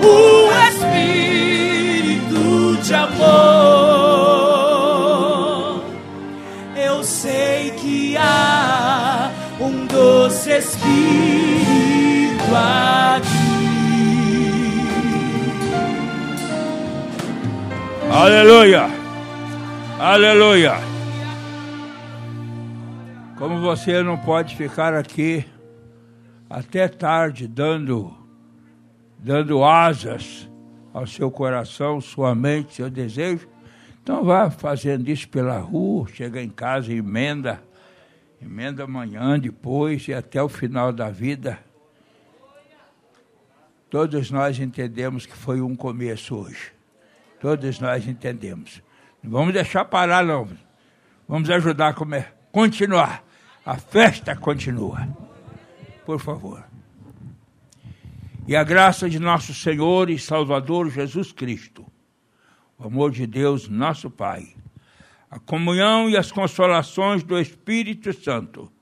o 0.00 0.48
Espírito 0.68 2.78
de 2.80 2.94
amor. 2.94 3.18
Eu 6.76 7.02
sei 7.02 7.72
que 7.72 8.16
há 8.16 9.32
um 9.60 9.84
doce 9.86 10.52
Espírito 10.52 12.44
aqui. 12.54 13.26
Aleluia! 18.12 18.88
Aleluia! 19.98 20.87
Como 23.48 23.62
você 23.62 24.02
não 24.02 24.18
pode 24.18 24.54
ficar 24.54 24.92
aqui 24.92 25.42
até 26.50 26.86
tarde 26.86 27.48
dando 27.48 28.14
dando 29.18 29.64
asas 29.64 30.46
ao 30.92 31.06
seu 31.06 31.30
coração, 31.30 31.98
sua 31.98 32.34
mente, 32.34 32.74
seu 32.74 32.90
desejo, 32.90 33.48
então 34.02 34.22
vá 34.22 34.50
fazendo 34.50 35.08
isso 35.08 35.26
pela 35.30 35.58
rua, 35.60 36.06
chega 36.12 36.42
em 36.42 36.50
casa, 36.50 36.92
emenda, 36.92 37.62
emenda 38.38 38.84
amanhã, 38.84 39.38
depois 39.40 40.06
e 40.08 40.12
até 40.12 40.42
o 40.42 40.48
final 40.50 40.92
da 40.92 41.08
vida. 41.08 41.58
Todos 43.88 44.30
nós 44.30 44.58
entendemos 44.58 45.24
que 45.24 45.34
foi 45.34 45.62
um 45.62 45.74
começo 45.74 46.36
hoje. 46.36 46.70
Todos 47.40 47.80
nós 47.80 48.06
entendemos. 48.06 48.82
Não 49.22 49.30
vamos 49.30 49.54
deixar 49.54 49.86
parar, 49.86 50.22
não. 50.22 50.46
Vamos 51.26 51.48
ajudar 51.48 51.96
a 51.96 52.24
continuar. 52.52 53.26
A 53.68 53.76
festa 53.76 54.34
continua. 54.34 55.06
Por 56.06 56.18
favor. 56.18 56.64
E 58.46 58.56
a 58.56 58.64
graça 58.64 59.10
de 59.10 59.18
nosso 59.18 59.52
Senhor 59.52 60.08
e 60.08 60.18
Salvador 60.18 60.88
Jesus 60.88 61.32
Cristo, 61.32 61.84
o 62.78 62.86
amor 62.86 63.10
de 63.10 63.26
Deus, 63.26 63.68
nosso 63.68 64.08
Pai, 64.08 64.54
a 65.30 65.38
comunhão 65.38 66.08
e 66.08 66.16
as 66.16 66.32
consolações 66.32 67.22
do 67.22 67.38
Espírito 67.38 68.10
Santo 68.14 68.72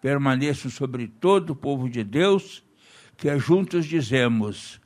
permaneçam 0.00 0.70
sobre 0.70 1.06
todo 1.06 1.50
o 1.50 1.56
povo 1.56 1.86
de 1.90 2.02
Deus, 2.02 2.64
que 3.18 3.38
juntos 3.38 3.84
dizemos 3.84 4.80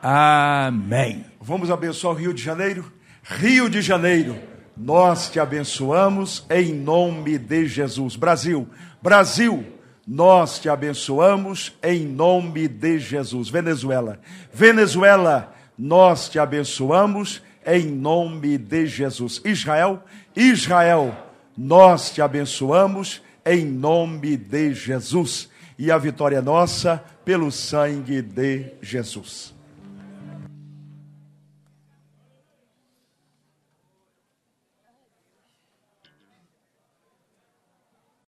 Amém. 0.00 1.24
Vamos 1.40 1.68
abençoar 1.68 2.14
o 2.14 2.16
Rio 2.16 2.32
de 2.32 2.44
Janeiro? 2.44 2.92
Rio 3.24 3.68
de 3.68 3.82
Janeiro 3.82 4.53
nós 4.76 5.28
te 5.30 5.38
abençoamos 5.38 6.44
em 6.50 6.72
nome 6.72 7.38
de 7.38 7.66
Jesus. 7.66 8.16
Brasil, 8.16 8.68
Brasil, 9.00 9.64
nós 10.06 10.58
te 10.58 10.68
abençoamos 10.68 11.72
em 11.82 12.06
nome 12.06 12.68
de 12.68 12.98
Jesus. 12.98 13.48
Venezuela, 13.48 14.18
Venezuela, 14.52 15.54
nós 15.78 16.28
te 16.28 16.38
abençoamos 16.38 17.40
em 17.64 17.86
nome 17.86 18.58
de 18.58 18.86
Jesus. 18.86 19.40
Israel, 19.44 20.02
Israel, 20.34 21.16
nós 21.56 22.10
te 22.10 22.20
abençoamos 22.20 23.22
em 23.46 23.64
nome 23.64 24.36
de 24.36 24.74
Jesus. 24.74 25.48
E 25.78 25.90
a 25.90 25.98
vitória 25.98 26.36
é 26.38 26.42
nossa 26.42 27.02
pelo 27.24 27.50
sangue 27.50 28.20
de 28.20 28.72
Jesus. 28.82 29.53